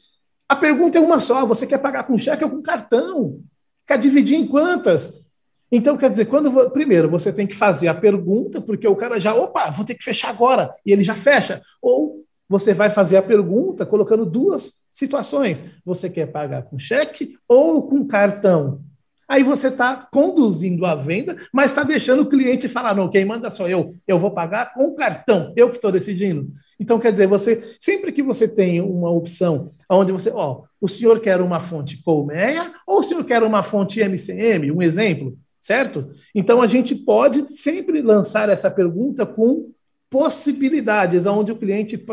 A 0.48 0.54
pergunta 0.54 0.98
é 0.98 1.00
uma 1.00 1.18
só: 1.18 1.44
você 1.44 1.66
quer 1.66 1.78
pagar 1.78 2.04
com 2.04 2.16
cheque 2.16 2.44
ou 2.44 2.50
com 2.50 2.62
cartão? 2.62 3.40
Quer 3.88 3.98
dividir 3.98 4.38
em 4.38 4.46
quantas? 4.46 5.23
Então, 5.70 5.96
quer 5.96 6.10
dizer, 6.10 6.26
quando 6.26 6.70
primeiro 6.70 7.10
você 7.10 7.32
tem 7.32 7.46
que 7.46 7.56
fazer 7.56 7.88
a 7.88 7.94
pergunta, 7.94 8.60
porque 8.60 8.86
o 8.86 8.96
cara 8.96 9.20
já, 9.20 9.34
opa, 9.34 9.70
vou 9.70 9.84
ter 9.84 9.94
que 9.94 10.04
fechar 10.04 10.30
agora, 10.30 10.74
e 10.84 10.92
ele 10.92 11.02
já 11.02 11.14
fecha. 11.14 11.60
Ou 11.82 12.24
você 12.48 12.74
vai 12.74 12.90
fazer 12.90 13.16
a 13.16 13.22
pergunta 13.22 13.86
colocando 13.86 14.26
duas 14.26 14.84
situações. 14.90 15.64
Você 15.84 16.10
quer 16.10 16.26
pagar 16.26 16.62
com 16.62 16.78
cheque 16.78 17.36
ou 17.48 17.86
com 17.88 18.06
cartão? 18.06 18.82
Aí 19.26 19.42
você 19.42 19.68
está 19.68 19.96
conduzindo 20.12 20.84
a 20.84 20.94
venda, 20.94 21.36
mas 21.52 21.70
está 21.70 21.82
deixando 21.82 22.22
o 22.22 22.28
cliente 22.28 22.68
falar: 22.68 22.94
não, 22.94 23.10
quem 23.10 23.24
manda 23.24 23.50
sou 23.50 23.68
eu, 23.68 23.94
eu 24.06 24.18
vou 24.18 24.30
pagar 24.30 24.74
com 24.74 24.94
cartão, 24.94 25.52
eu 25.56 25.70
que 25.70 25.76
estou 25.76 25.90
decidindo. 25.90 26.52
Então, 26.78 26.98
quer 26.98 27.12
dizer, 27.12 27.26
você 27.26 27.74
sempre 27.80 28.12
que 28.12 28.22
você 28.22 28.46
tem 28.46 28.80
uma 28.80 29.10
opção 29.10 29.70
onde 29.88 30.12
você, 30.12 30.30
ó, 30.30 30.62
o 30.80 30.88
senhor 30.88 31.20
quer 31.20 31.40
uma 31.40 31.60
fonte 31.60 32.02
colmeia 32.02 32.72
ou 32.86 32.98
o 32.98 33.02
senhor 33.02 33.24
quer 33.24 33.42
uma 33.42 33.62
fonte 33.62 34.00
MCM, 34.00 34.70
um 34.70 34.82
exemplo, 34.82 35.38
certo? 35.64 36.10
Então 36.34 36.60
a 36.60 36.66
gente 36.66 36.94
pode 36.94 37.50
sempre 37.50 38.02
lançar 38.02 38.50
essa 38.50 38.70
pergunta 38.70 39.24
com 39.24 39.70
possibilidades, 40.10 41.24
onde 41.24 41.52
o 41.52 41.56
cliente 41.56 42.04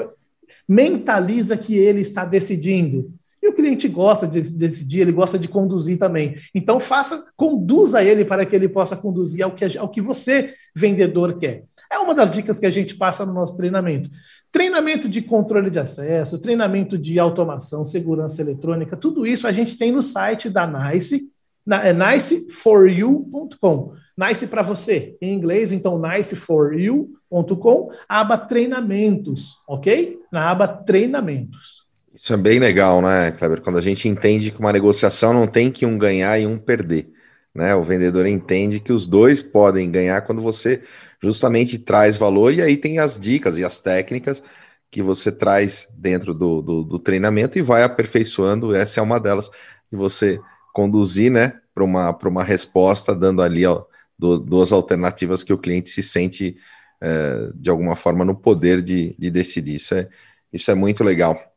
mentaliza 0.65 1.57
que 1.57 1.77
ele 1.77 1.99
está 1.99 2.23
decidindo. 2.23 3.13
E 3.43 3.49
o 3.49 3.53
cliente 3.53 3.89
gosta 3.89 4.25
de 4.25 4.39
decidir, 4.57 5.01
ele 5.01 5.11
gosta 5.11 5.37
de 5.37 5.49
conduzir 5.49 5.97
também. 5.97 6.35
Então 6.55 6.79
faça, 6.79 7.25
conduza 7.35 8.01
ele 8.01 8.23
para 8.23 8.45
que 8.45 8.55
ele 8.55 8.69
possa 8.69 8.95
conduzir 8.95 9.43
ao 9.43 9.51
que, 9.51 9.77
ao 9.77 9.89
que 9.89 9.99
você, 9.99 10.53
vendedor, 10.73 11.37
quer. 11.37 11.65
É 11.91 11.99
uma 11.99 12.15
das 12.15 12.31
dicas 12.31 12.57
que 12.57 12.65
a 12.65 12.69
gente 12.69 12.95
passa 12.95 13.25
no 13.25 13.33
nosso 13.33 13.57
treinamento. 13.57 14.09
Treinamento 14.49 15.09
de 15.09 15.21
controle 15.21 15.69
de 15.69 15.79
acesso, 15.79 16.39
treinamento 16.39 16.97
de 16.97 17.19
automação, 17.19 17.85
segurança 17.85 18.41
eletrônica, 18.41 18.95
tudo 18.95 19.27
isso 19.27 19.45
a 19.45 19.51
gente 19.51 19.77
tem 19.77 19.91
no 19.91 20.01
site 20.01 20.49
da 20.49 20.65
NICE, 20.65 21.31
é 21.69 21.93
niceforyou.com. 21.93 23.93
Nice 24.17 24.47
para 24.47 24.61
você, 24.61 25.17
em 25.21 25.33
inglês, 25.33 25.71
então 25.71 25.99
niceforyou.com, 25.99 27.91
aba 28.07 28.37
treinamentos, 28.37 29.63
ok? 29.67 30.19
Na 30.31 30.51
aba 30.51 30.67
treinamentos. 30.67 31.81
Isso 32.13 32.33
é 32.33 32.37
bem 32.37 32.59
legal, 32.59 33.01
né, 33.01 33.31
Kleber? 33.31 33.61
Quando 33.61 33.77
a 33.77 33.81
gente 33.81 34.07
entende 34.07 34.51
que 34.51 34.59
uma 34.59 34.73
negociação 34.73 35.33
não 35.33 35.47
tem 35.47 35.71
que 35.71 35.85
um 35.85 35.97
ganhar 35.97 36.37
e 36.39 36.45
um 36.45 36.57
perder. 36.57 37.09
Né? 37.53 37.73
O 37.73 37.83
vendedor 37.83 38.25
entende 38.25 38.79
que 38.79 38.93
os 38.93 39.07
dois 39.07 39.41
podem 39.41 39.89
ganhar 39.89 40.21
quando 40.21 40.41
você 40.41 40.83
justamente 41.21 41.79
traz 41.79 42.17
valor, 42.17 42.53
e 42.53 42.61
aí 42.61 42.77
tem 42.77 42.99
as 42.99 43.19
dicas 43.19 43.57
e 43.57 43.63
as 43.63 43.79
técnicas 43.79 44.43
que 44.89 45.01
você 45.01 45.31
traz 45.31 45.87
dentro 45.97 46.33
do, 46.33 46.61
do, 46.61 46.83
do 46.83 46.99
treinamento 46.99 47.57
e 47.57 47.61
vai 47.61 47.81
aperfeiçoando. 47.81 48.75
Essa 48.75 48.99
é 48.99 49.03
uma 49.03 49.19
delas, 49.19 49.49
e 49.91 49.95
você 49.95 50.39
conduzir, 50.73 51.31
né, 51.31 51.59
para 51.73 51.83
uma, 51.83 52.17
uma 52.23 52.43
resposta, 52.43 53.15
dando 53.15 53.41
ali 53.41 53.65
ó, 53.65 53.83
do, 54.17 54.37
duas 54.37 54.71
alternativas 54.71 55.43
que 55.43 55.53
o 55.53 55.57
cliente 55.57 55.89
se 55.89 56.03
sente 56.03 56.57
é, 57.01 57.49
de 57.55 57.69
alguma 57.69 57.95
forma 57.95 58.23
no 58.23 58.35
poder 58.35 58.81
de, 58.81 59.15
de 59.17 59.31
decidir. 59.31 59.75
Isso 59.75 59.95
é, 59.95 60.07
isso 60.51 60.69
é 60.69 60.75
muito 60.75 61.03
legal 61.03 61.51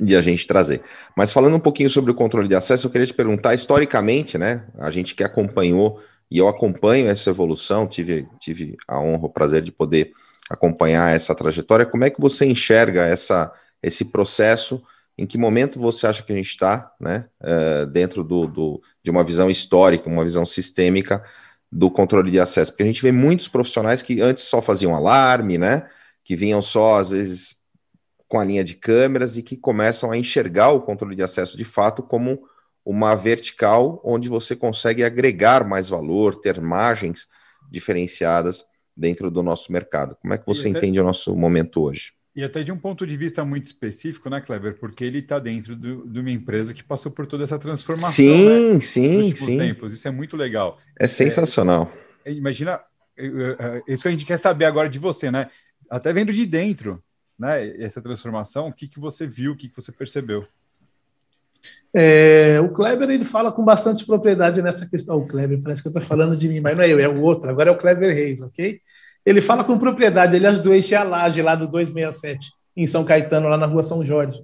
de 0.00 0.16
a 0.16 0.20
gente 0.20 0.46
trazer. 0.46 0.82
Mas 1.16 1.32
falando 1.32 1.56
um 1.56 1.60
pouquinho 1.60 1.90
sobre 1.90 2.10
o 2.10 2.14
controle 2.14 2.48
de 2.48 2.54
acesso, 2.54 2.86
eu 2.86 2.90
queria 2.90 3.06
te 3.06 3.14
perguntar, 3.14 3.54
historicamente, 3.54 4.38
né, 4.38 4.66
a 4.78 4.90
gente 4.90 5.14
que 5.14 5.24
acompanhou, 5.24 6.00
e 6.30 6.38
eu 6.38 6.48
acompanho 6.48 7.08
essa 7.08 7.30
evolução, 7.30 7.86
tive, 7.86 8.26
tive 8.40 8.76
a 8.88 8.98
honra, 8.98 9.26
o 9.26 9.30
prazer 9.30 9.62
de 9.62 9.70
poder 9.70 10.12
acompanhar 10.48 11.14
essa 11.14 11.34
trajetória, 11.34 11.86
como 11.86 12.04
é 12.04 12.10
que 12.10 12.20
você 12.20 12.46
enxerga 12.46 13.02
essa, 13.02 13.52
esse 13.82 14.06
processo 14.06 14.82
em 15.16 15.26
que 15.26 15.36
momento 15.36 15.78
você 15.78 16.06
acha 16.06 16.22
que 16.22 16.32
a 16.32 16.36
gente 16.36 16.48
está, 16.48 16.92
né, 16.98 17.28
uh, 17.40 17.86
dentro 17.86 18.24
do, 18.24 18.46
do, 18.46 18.82
de 19.02 19.10
uma 19.10 19.22
visão 19.22 19.50
histórica, 19.50 20.08
uma 20.08 20.24
visão 20.24 20.46
sistêmica 20.46 21.22
do 21.70 21.90
controle 21.90 22.30
de 22.30 22.40
acesso? 22.40 22.72
Porque 22.72 22.82
a 22.82 22.86
gente 22.86 23.02
vê 23.02 23.12
muitos 23.12 23.48
profissionais 23.48 24.02
que 24.02 24.20
antes 24.20 24.44
só 24.44 24.62
faziam 24.62 24.94
alarme, 24.94 25.58
né, 25.58 25.88
que 26.24 26.34
vinham 26.34 26.62
só, 26.62 26.98
às 26.98 27.10
vezes, 27.10 27.56
com 28.28 28.40
a 28.40 28.44
linha 28.44 28.64
de 28.64 28.74
câmeras 28.74 29.36
e 29.36 29.42
que 29.42 29.56
começam 29.56 30.10
a 30.10 30.16
enxergar 30.16 30.70
o 30.70 30.80
controle 30.80 31.14
de 31.14 31.22
acesso 31.22 31.56
de 31.56 31.64
fato 31.64 32.02
como 32.02 32.42
uma 32.84 33.14
vertical 33.14 34.00
onde 34.04 34.28
você 34.28 34.56
consegue 34.56 35.04
agregar 35.04 35.66
mais 35.66 35.88
valor, 35.88 36.34
ter 36.36 36.60
margens 36.60 37.26
diferenciadas 37.70 38.64
dentro 38.96 39.30
do 39.30 39.42
nosso 39.42 39.70
mercado. 39.72 40.16
Como 40.20 40.34
é 40.34 40.38
que 40.38 40.46
você 40.46 40.68
entende 40.68 41.00
o 41.00 41.04
nosso 41.04 41.34
momento 41.36 41.82
hoje? 41.82 42.12
E 42.34 42.42
até 42.42 42.62
de 42.62 42.72
um 42.72 42.78
ponto 42.78 43.06
de 43.06 43.14
vista 43.14 43.44
muito 43.44 43.66
específico, 43.66 44.30
né, 44.30 44.40
Kleber? 44.40 44.78
Porque 44.78 45.04
ele 45.04 45.18
está 45.18 45.38
dentro 45.38 45.76
do, 45.76 46.06
de 46.06 46.18
uma 46.18 46.30
empresa 46.30 46.72
que 46.72 46.82
passou 46.82 47.12
por 47.12 47.26
toda 47.26 47.44
essa 47.44 47.58
transformação. 47.58 48.10
Sim, 48.10 48.74
né, 48.74 48.80
sim, 48.80 49.34
sim. 49.34 49.58
Tempos. 49.58 49.92
Isso 49.92 50.08
é 50.08 50.10
muito 50.10 50.36
legal. 50.36 50.78
É 50.98 51.06
sensacional. 51.06 51.92
É, 52.24 52.32
imagina, 52.32 52.80
isso 53.86 54.02
que 54.02 54.08
a 54.08 54.10
gente 54.12 54.24
quer 54.24 54.38
saber 54.38 54.64
agora 54.64 54.88
de 54.88 54.98
você, 54.98 55.30
né? 55.30 55.50
Até 55.90 56.10
vendo 56.10 56.32
de 56.32 56.46
dentro, 56.46 57.02
né? 57.38 57.76
Essa 57.78 58.00
transformação, 58.00 58.68
o 58.68 58.72
que, 58.72 58.88
que 58.88 58.98
você 58.98 59.26
viu, 59.26 59.52
o 59.52 59.56
que, 59.56 59.68
que 59.68 59.76
você 59.76 59.92
percebeu? 59.92 60.46
É, 61.94 62.58
o 62.60 62.70
Kleber 62.70 63.10
ele 63.10 63.24
fala 63.24 63.52
com 63.52 63.62
bastante 63.62 64.06
propriedade 64.06 64.62
nessa 64.62 64.86
questão. 64.86 65.18
O 65.18 65.28
Kleber, 65.28 65.60
parece 65.60 65.82
que 65.82 65.88
eu 65.88 65.90
estou 65.90 66.02
falando 66.02 66.34
de 66.34 66.48
mim, 66.48 66.60
mas 66.60 66.74
não 66.74 66.82
é 66.82 66.90
eu, 66.90 66.98
é 66.98 67.08
o 67.08 67.20
outro. 67.20 67.50
Agora 67.50 67.68
é 67.68 67.72
o 67.72 67.78
Kleber 67.78 68.14
Reis, 68.14 68.40
ok? 68.40 68.80
Ele 69.24 69.40
fala 69.40 69.64
com 69.64 69.78
propriedade. 69.78 70.36
Ele 70.36 70.46
ajudou 70.46 70.72
a 70.72 70.76
encher 70.76 70.96
a 70.96 71.02
laje 71.02 71.42
lá 71.42 71.54
do 71.54 71.68
267, 71.68 72.52
em 72.76 72.86
São 72.86 73.04
Caetano, 73.04 73.48
lá 73.48 73.56
na 73.56 73.66
rua 73.66 73.82
São 73.82 74.04
Jorge, 74.04 74.42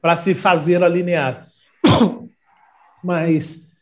para 0.00 0.16
se 0.16 0.34
fazer 0.34 0.82
a 0.82 0.88
linear. 0.88 1.46
Mas 3.02 3.72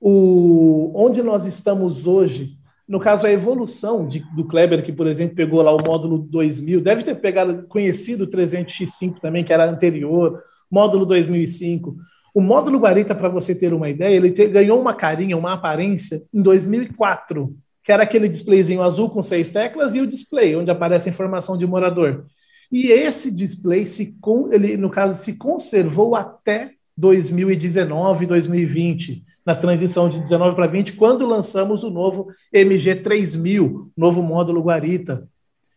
o, 0.00 0.92
onde 0.94 1.22
nós 1.22 1.44
estamos 1.44 2.06
hoje, 2.06 2.52
no 2.88 3.00
caso, 3.00 3.26
a 3.26 3.32
evolução 3.32 4.06
de, 4.06 4.20
do 4.34 4.46
Kleber, 4.46 4.84
que, 4.84 4.92
por 4.92 5.06
exemplo, 5.06 5.36
pegou 5.36 5.62
lá 5.62 5.74
o 5.74 5.84
módulo 5.84 6.18
2000, 6.18 6.80
deve 6.80 7.02
ter 7.02 7.14
pegado, 7.16 7.66
conhecido 7.68 8.24
o 8.24 8.26
300x5 8.26 9.20
também, 9.20 9.44
que 9.44 9.52
era 9.52 9.70
anterior, 9.70 10.42
módulo 10.70 11.04
2005 11.04 11.96
o 12.34 12.40
módulo 12.40 12.78
Guarita, 12.78 13.14
para 13.14 13.28
você 13.28 13.54
ter 13.54 13.72
uma 13.74 13.88
ideia, 13.88 14.14
ele 14.14 14.30
te, 14.30 14.46
ganhou 14.46 14.80
uma 14.80 14.94
carinha, 14.94 15.36
uma 15.36 15.52
aparência 15.52 16.22
em 16.32 16.40
2004, 16.40 17.54
que 17.82 17.92
era 17.92 18.02
aquele 18.02 18.28
displayzinho 18.28 18.82
azul 18.82 19.10
com 19.10 19.22
seis 19.22 19.50
teclas 19.50 19.94
e 19.94 20.00
o 20.00 20.06
display, 20.06 20.54
onde 20.56 20.70
aparece 20.70 21.08
a 21.08 21.12
informação 21.12 21.56
de 21.56 21.66
morador. 21.66 22.26
E 22.70 22.90
esse 22.92 23.34
display, 23.34 23.84
se, 23.84 24.16
ele, 24.52 24.76
no 24.76 24.90
caso, 24.90 25.20
se 25.20 25.36
conservou 25.36 26.14
até 26.14 26.72
2019, 26.96 28.26
2020, 28.26 29.24
na 29.44 29.56
transição 29.56 30.08
de 30.08 30.20
19 30.20 30.54
para 30.54 30.66
20, 30.66 30.92
quando 30.92 31.26
lançamos 31.26 31.82
o 31.82 31.90
novo 31.90 32.28
MG3000, 32.54 33.90
novo 33.96 34.22
módulo 34.22 34.62
Guarita. 34.62 35.26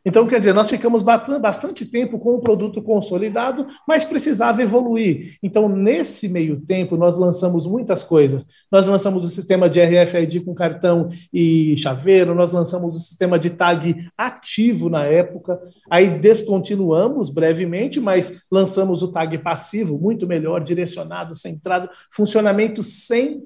Então, 0.05 0.27
quer 0.27 0.37
dizer, 0.37 0.53
nós 0.53 0.69
ficamos 0.69 1.01
bastante 1.01 1.85
tempo 1.85 2.19
com 2.19 2.35
o 2.35 2.39
produto 2.39 2.81
consolidado, 2.81 3.65
mas 3.87 4.03
precisava 4.03 4.61
evoluir. 4.61 5.37
Então, 5.41 5.69
nesse 5.69 6.27
meio 6.27 6.59
tempo, 6.59 6.97
nós 6.97 7.17
lançamos 7.17 7.65
muitas 7.65 8.03
coisas. 8.03 8.45
Nós 8.69 8.85
lançamos 8.85 9.23
o 9.23 9.29
sistema 9.29 9.69
de 9.69 9.79
RFID 9.81 10.41
com 10.41 10.53
cartão 10.53 11.09
e 11.31 11.77
chaveiro, 11.77 12.35
nós 12.35 12.51
lançamos 12.51 12.95
o 12.95 12.99
sistema 12.99 13.39
de 13.39 13.51
tag 13.51 13.95
ativo 14.17 14.89
na 14.89 15.05
época, 15.05 15.59
aí 15.89 16.09
descontinuamos 16.09 17.29
brevemente, 17.29 18.01
mas 18.01 18.41
lançamos 18.51 19.01
o 19.03 19.11
tag 19.11 19.37
passivo, 19.37 19.97
muito 19.97 20.27
melhor, 20.27 20.61
direcionado, 20.61 21.35
centrado, 21.35 21.89
funcionamento 22.11 22.81
100%, 22.81 23.41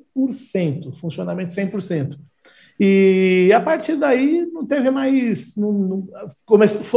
funcionamento 0.99 1.51
100%. 1.51 2.17
E 2.79 3.51
a 3.53 3.59
partir 3.59 3.95
daí 3.95 4.45
não 4.51 4.65
teve 4.65 4.91
mais. 4.91 5.55
Não, 5.55 5.71
não, 5.71 6.07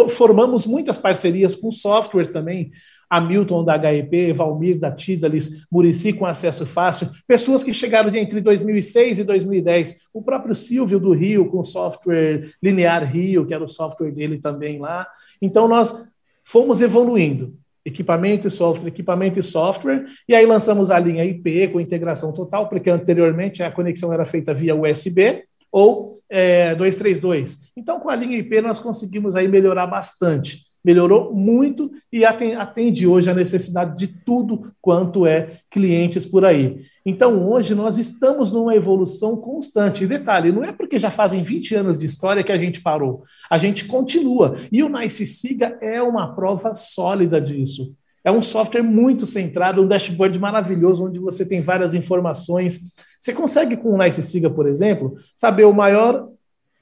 formamos 0.08 0.66
muitas 0.66 0.98
parcerias 0.98 1.56
com 1.56 1.70
software 1.70 2.26
também. 2.26 2.70
Hamilton 3.10 3.64
da 3.64 3.92
HEP, 3.92 4.32
Valmir 4.32 4.78
da 4.78 4.92
Tidalis, 4.92 5.66
Murici 5.70 6.12
com 6.12 6.24
acesso 6.24 6.64
fácil, 6.64 7.10
pessoas 7.26 7.64
que 7.64 7.74
chegaram 7.74 8.14
entre 8.14 8.40
2006 8.40 9.18
e 9.18 9.24
2010, 9.24 9.96
o 10.14 10.22
próprio 10.22 10.54
Silvio 10.54 11.00
do 11.00 11.12
Rio 11.12 11.50
com 11.50 11.64
software 11.64 12.52
Linear 12.62 13.04
Rio, 13.04 13.44
que 13.44 13.52
era 13.52 13.64
o 13.64 13.68
software 13.68 14.12
dele 14.12 14.38
também 14.38 14.78
lá. 14.78 15.08
Então 15.42 15.66
nós 15.66 16.08
fomos 16.44 16.80
evoluindo 16.80 17.58
equipamento 17.84 18.46
e 18.46 18.50
software, 18.50 18.88
equipamento 18.88 19.38
e 19.40 19.42
software, 19.42 20.04
e 20.28 20.34
aí 20.34 20.44
lançamos 20.46 20.90
a 20.90 20.98
linha 20.98 21.24
IP 21.24 21.68
com 21.68 21.80
integração 21.80 22.32
total, 22.32 22.68
porque 22.68 22.90
anteriormente 22.90 23.62
a 23.62 23.72
conexão 23.72 24.12
era 24.12 24.24
feita 24.24 24.54
via 24.54 24.76
USB, 24.76 25.44
ou 25.70 26.18
é, 26.28 26.74
232. 26.74 27.70
Então, 27.76 28.00
com 28.00 28.08
a 28.08 28.16
linha 28.16 28.38
IP, 28.38 28.60
nós 28.60 28.80
conseguimos 28.80 29.36
aí 29.36 29.48
melhorar 29.48 29.86
bastante. 29.86 30.70
Melhorou 30.82 31.34
muito 31.34 31.90
e 32.10 32.24
atende 32.24 33.06
hoje 33.06 33.30
a 33.30 33.34
necessidade 33.34 33.98
de 33.98 34.08
tudo 34.24 34.72
quanto 34.80 35.26
é 35.26 35.58
clientes 35.70 36.24
por 36.24 36.44
aí. 36.44 36.82
Então, 37.04 37.48
hoje 37.50 37.74
nós 37.74 37.98
estamos 37.98 38.50
numa 38.50 38.74
evolução 38.74 39.36
constante. 39.36 40.04
E 40.04 40.06
detalhe, 40.06 40.52
não 40.52 40.64
é 40.64 40.72
porque 40.72 40.98
já 40.98 41.10
fazem 41.10 41.42
20 41.42 41.74
anos 41.74 41.98
de 41.98 42.06
história 42.06 42.44
que 42.44 42.52
a 42.52 42.58
gente 42.58 42.80
parou. 42.80 43.24
A 43.50 43.58
gente 43.58 43.84
continua. 43.86 44.56
E 44.72 44.82
o 44.82 44.88
Nice 44.88 45.26
Siga 45.26 45.78
é 45.82 46.00
uma 46.02 46.34
prova 46.34 46.74
sólida 46.74 47.40
disso. 47.40 47.94
É 48.24 48.30
um 48.30 48.42
software 48.42 48.82
muito 48.82 49.24
centrado, 49.24 49.82
um 49.82 49.88
dashboard 49.88 50.38
maravilhoso, 50.38 51.04
onde 51.04 51.18
você 51.18 51.46
tem 51.46 51.60
várias 51.60 51.94
informações. 51.94 52.94
Você 53.18 53.32
consegue, 53.32 53.76
com 53.76 53.94
o 53.94 53.98
Nice 53.98 54.22
Siga, 54.22 54.50
por 54.50 54.68
exemplo, 54.68 55.16
saber 55.34 55.64
o 55.64 55.72
maior 55.72 56.28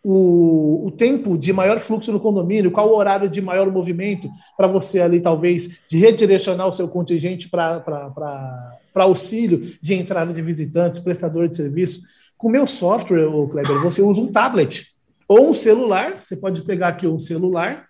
o, 0.03 0.87
o, 0.87 0.91
tempo 0.93 1.37
de 1.37 1.53
maior 1.53 1.79
fluxo 1.81 2.13
no 2.13 2.21
condomínio, 2.21 2.71
qual 2.71 2.89
o 2.89 2.97
horário 2.97 3.29
de 3.29 3.43
maior 3.43 3.71
movimento 3.71 4.29
para 4.57 4.67
você 4.67 5.01
ali, 5.01 5.21
talvez, 5.21 5.81
de 5.89 5.99
redirecionar 5.99 6.67
o 6.69 6.73
seu 6.73 6.89
contingente 6.89 7.49
para 7.49 8.79
auxílio 8.95 9.75
de 9.83 9.95
entrada 9.95 10.33
de 10.33 10.41
visitantes, 10.41 11.01
prestador 11.01 11.49
de 11.49 11.57
serviço. 11.57 12.03
Com 12.37 12.49
o 12.49 12.51
meu 12.51 12.67
software, 12.67 13.27
o 13.27 13.49
Kleber, 13.49 13.83
você 13.83 14.01
usa 14.01 14.21
um 14.21 14.31
tablet 14.31 14.87
ou 15.27 15.51
um 15.51 15.55
celular, 15.55 16.23
você 16.23 16.37
pode 16.37 16.63
pegar 16.63 16.89
aqui 16.89 17.07
um 17.07 17.19
celular, 17.19 17.88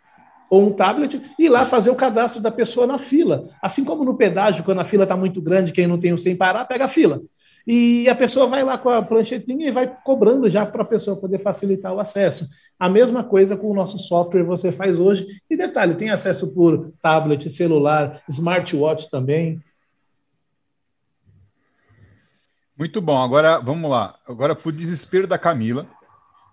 ou 0.50 0.66
um 0.66 0.72
tablet 0.72 1.20
e 1.38 1.48
lá 1.48 1.66
fazer 1.66 1.90
o 1.90 1.94
cadastro 1.94 2.40
da 2.40 2.50
pessoa 2.50 2.86
na 2.86 2.98
fila. 2.98 3.48
Assim 3.60 3.84
como 3.84 4.04
no 4.04 4.16
pedágio, 4.16 4.64
quando 4.64 4.80
a 4.80 4.84
fila 4.84 5.04
está 5.04 5.16
muito 5.16 5.40
grande, 5.40 5.72
quem 5.72 5.86
não 5.86 5.98
tem 5.98 6.12
o 6.12 6.18
sem 6.18 6.36
parar, 6.36 6.64
pega 6.64 6.86
a 6.86 6.88
fila. 6.88 7.20
E 7.66 8.08
a 8.08 8.14
pessoa 8.14 8.46
vai 8.46 8.64
lá 8.64 8.78
com 8.78 8.88
a 8.88 9.02
pranchetinha 9.02 9.68
e 9.68 9.70
vai 9.70 9.86
cobrando 10.02 10.48
já 10.48 10.64
para 10.64 10.80
a 10.80 10.86
pessoa 10.86 11.18
poder 11.18 11.38
facilitar 11.38 11.92
o 11.92 12.00
acesso. 12.00 12.48
A 12.78 12.88
mesma 12.88 13.22
coisa 13.22 13.58
com 13.58 13.70
o 13.70 13.74
nosso 13.74 13.98
software 13.98 14.42
você 14.42 14.72
faz 14.72 14.98
hoje. 14.98 15.26
E 15.50 15.56
detalhe, 15.56 15.94
tem 15.94 16.08
acesso 16.08 16.48
por 16.54 16.92
tablet, 17.02 17.50
celular, 17.50 18.22
smartwatch 18.26 19.10
também. 19.10 19.60
Muito 22.78 23.02
bom. 23.02 23.22
Agora 23.22 23.58
vamos 23.58 23.90
lá. 23.90 24.14
Agora, 24.26 24.56
por 24.56 24.72
desespero 24.72 25.26
da 25.26 25.36
Camila. 25.36 25.86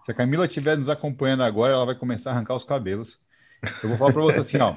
Se 0.03 0.11
a 0.11 0.13
Camila 0.13 0.45
estiver 0.45 0.77
nos 0.77 0.89
acompanhando 0.89 1.43
agora, 1.43 1.73
ela 1.73 1.85
vai 1.85 1.95
começar 1.95 2.31
a 2.31 2.33
arrancar 2.33 2.55
os 2.55 2.63
cabelos. 2.63 3.19
Eu 3.83 3.89
vou 3.89 3.97
falar 3.97 4.13
para 4.13 4.21
você 4.21 4.39
assim, 4.39 4.57
ó. 4.57 4.75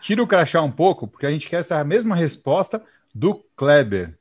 Tira 0.00 0.22
o 0.22 0.26
crachá 0.26 0.62
um 0.62 0.70
pouco, 0.70 1.08
porque 1.08 1.26
a 1.26 1.30
gente 1.30 1.48
quer 1.48 1.60
essa 1.60 1.82
mesma 1.82 2.14
resposta 2.14 2.84
do 3.14 3.34
Kleber. 3.56 4.18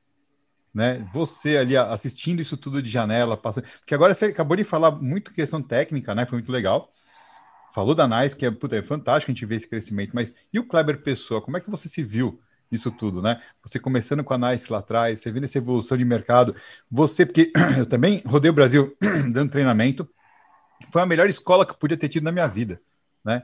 Né? 0.74 1.08
Você 1.14 1.58
ali 1.58 1.78
assistindo 1.78 2.42
isso 2.42 2.58
tudo 2.58 2.82
de 2.82 2.90
janela, 2.90 3.38
passando. 3.38 3.66
Porque 3.80 3.94
agora 3.94 4.14
você 4.14 4.26
acabou 4.26 4.58
de 4.58 4.64
falar 4.64 4.92
muito 4.92 5.32
questão 5.32 5.62
técnica, 5.62 6.14
né? 6.16 6.26
Foi 6.26 6.38
muito 6.38 6.52
legal. 6.52 6.90
Falou 7.74 7.94
da 7.94 8.08
Nice, 8.08 8.36
que 8.36 8.46
é, 8.46 8.52
puta, 8.52 8.78
é 8.78 8.82
fantástico 8.82 9.32
a 9.32 9.34
gente 9.34 9.46
ver 9.46 9.56
esse 9.56 9.70
crescimento, 9.70 10.12
mas 10.14 10.34
e 10.52 10.60
o 10.60 10.66
Kleber 10.66 11.02
Pessoa? 11.02 11.42
Como 11.42 11.58
é 11.58 11.62
que 11.62 11.70
você 11.70 11.88
se 11.88 12.04
viu 12.04 12.42
nisso 12.72 12.90
tudo, 12.90 13.22
né? 13.22 13.42
Você 13.64 13.80
começando 13.80 14.24
com 14.24 14.34
a 14.34 14.38
Nice 14.38 14.72
lá 14.72 14.80
atrás, 14.80 15.20
você 15.20 15.32
vendo 15.32 15.44
essa 15.44 15.58
evolução 15.58 15.98
de 15.98 16.04
mercado, 16.04 16.56
você, 16.90 17.26
porque 17.26 17.52
eu 17.78 17.86
também 17.86 18.22
rodei 18.26 18.50
o 18.50 18.54
Brasil 18.54 18.96
dando 19.32 19.52
treinamento, 19.52 20.10
foi 20.92 21.02
a 21.02 21.06
melhor 21.06 21.30
escola 21.30 21.66
que 21.66 21.72
eu 21.72 21.78
podia 21.78 21.98
ter 21.98 22.08
tido 22.08 22.24
na 22.24 22.32
minha 22.32 22.48
vida 22.48 22.82
né? 23.26 23.42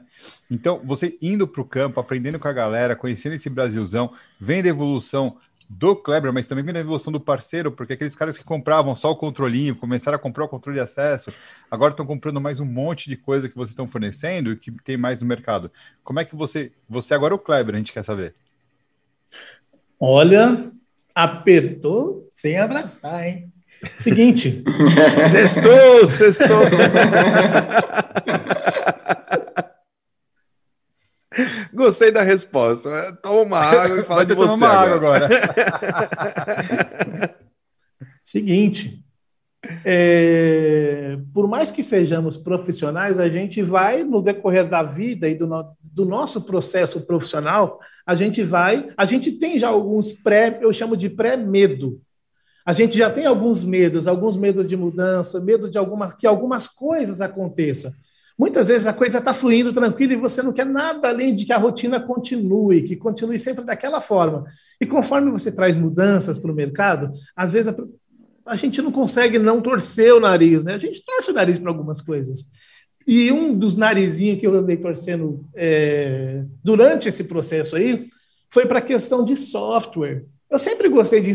Então, 0.48 0.80
você 0.84 1.18
indo 1.20 1.48
para 1.48 1.60
o 1.60 1.64
campo, 1.64 1.98
aprendendo 1.98 2.38
com 2.38 2.46
a 2.46 2.52
galera, 2.52 2.94
conhecendo 2.94 3.34
esse 3.34 3.50
Brasilzão, 3.50 4.12
vendo 4.40 4.66
a 4.66 4.68
evolução 4.68 5.36
do 5.68 5.96
Kleber, 5.96 6.32
mas 6.32 6.46
também 6.46 6.64
vendo 6.64 6.76
a 6.76 6.80
evolução 6.80 7.12
do 7.12 7.18
parceiro, 7.18 7.72
porque 7.72 7.94
aqueles 7.94 8.14
caras 8.14 8.38
que 8.38 8.44
compravam 8.44 8.94
só 8.94 9.10
o 9.10 9.16
controlinho, 9.16 9.74
começaram 9.74 10.16
a 10.16 10.18
comprar 10.18 10.44
o 10.44 10.48
controle 10.48 10.76
de 10.76 10.82
acesso, 10.82 11.32
agora 11.70 11.92
estão 11.92 12.06
comprando 12.06 12.40
mais 12.40 12.60
um 12.60 12.64
monte 12.64 13.08
de 13.08 13.16
coisa 13.16 13.48
que 13.48 13.56
vocês 13.56 13.70
estão 13.70 13.88
fornecendo 13.88 14.52
e 14.52 14.56
que 14.56 14.70
tem 14.70 14.96
mais 14.96 15.20
no 15.20 15.26
mercado. 15.26 15.70
Como 16.04 16.20
é 16.20 16.24
que 16.24 16.36
você, 16.36 16.70
você 16.88 17.14
agora 17.14 17.34
é 17.34 17.36
o 17.36 17.38
Kleber, 17.38 17.74
a 17.74 17.78
gente 17.78 17.92
quer 17.92 18.04
saber. 18.04 18.34
Olha, 19.98 20.70
apertou 21.14 22.28
sem 22.30 22.58
abraçar, 22.58 23.26
hein? 23.26 23.50
Seguinte, 23.96 24.62
sextou, 25.28 26.06
sextou. 26.06 26.60
Gostei 31.72 32.10
da 32.10 32.22
resposta. 32.22 32.90
Toma 33.22 33.40
uma 33.40 33.58
água 33.58 34.00
e 34.00 34.04
fala 34.04 34.26
de 34.26 34.34
você. 34.34 34.48
Toma 34.48 34.68
água 34.68 34.96
agora. 34.96 35.28
Seguinte, 38.22 39.02
é, 39.84 41.18
por 41.32 41.48
mais 41.48 41.70
que 41.70 41.82
sejamos 41.82 42.36
profissionais, 42.36 43.18
a 43.18 43.28
gente 43.28 43.62
vai, 43.62 44.04
no 44.04 44.20
decorrer 44.20 44.68
da 44.68 44.82
vida 44.82 45.28
e 45.28 45.34
do, 45.34 45.46
no, 45.46 45.74
do 45.80 46.04
nosso 46.04 46.42
processo 46.42 47.00
profissional, 47.02 47.80
a 48.06 48.14
gente 48.14 48.42
vai, 48.42 48.88
a 48.96 49.04
gente 49.04 49.32
tem 49.32 49.58
já 49.58 49.68
alguns 49.68 50.12
pré, 50.12 50.58
eu 50.60 50.72
chamo 50.72 50.96
de 50.96 51.08
pré-medo. 51.08 52.00
A 52.64 52.72
gente 52.72 52.96
já 52.96 53.10
tem 53.10 53.26
alguns 53.26 53.64
medos, 53.64 54.06
alguns 54.06 54.36
medos 54.36 54.68
de 54.68 54.76
mudança, 54.76 55.40
medo 55.40 55.68
de 55.68 55.78
algumas, 55.78 56.14
que 56.14 56.26
algumas 56.26 56.68
coisas 56.68 57.20
aconteçam. 57.20 57.90
Muitas 58.42 58.66
vezes 58.66 58.88
a 58.88 58.92
coisa 58.92 59.18
está 59.18 59.32
fluindo 59.32 59.72
tranquila 59.72 60.14
e 60.14 60.16
você 60.16 60.42
não 60.42 60.52
quer 60.52 60.66
nada 60.66 61.06
além 61.06 61.32
de 61.32 61.44
que 61.44 61.52
a 61.52 61.56
rotina 61.56 62.00
continue, 62.00 62.82
que 62.82 62.96
continue 62.96 63.38
sempre 63.38 63.64
daquela 63.64 64.00
forma. 64.00 64.44
E 64.80 64.84
conforme 64.84 65.30
você 65.30 65.54
traz 65.54 65.76
mudanças 65.76 66.38
para 66.38 66.50
o 66.50 66.54
mercado, 66.54 67.12
às 67.36 67.52
vezes 67.52 67.72
a, 67.72 67.76
a, 68.46 68.56
gente 68.56 68.82
não 68.82 68.90
consegue 68.90 69.38
não 69.38 69.62
torcer 69.62 70.12
o 70.12 70.18
nariz, 70.18 70.64
né? 70.64 70.74
A 70.74 70.78
gente 70.78 71.04
torce 71.04 71.30
o 71.30 71.34
nariz 71.34 71.60
para 71.60 71.70
algumas 71.70 72.00
coisas. 72.00 72.46
E 73.06 73.30
um 73.30 73.56
dos 73.56 73.76
narizinhos 73.76 74.40
que 74.40 74.46
eu 74.48 74.56
andei 74.56 74.76
torcendo 74.76 75.46
é, 75.54 76.44
durante 76.64 77.08
esse 77.08 77.22
processo 77.22 77.76
aí 77.76 78.08
foi 78.50 78.66
para 78.66 78.80
a 78.80 78.82
questão 78.82 79.24
de 79.24 79.36
software. 79.36 80.24
Eu 80.50 80.58
sempre 80.58 80.88
gostei 80.88 81.20
de, 81.20 81.32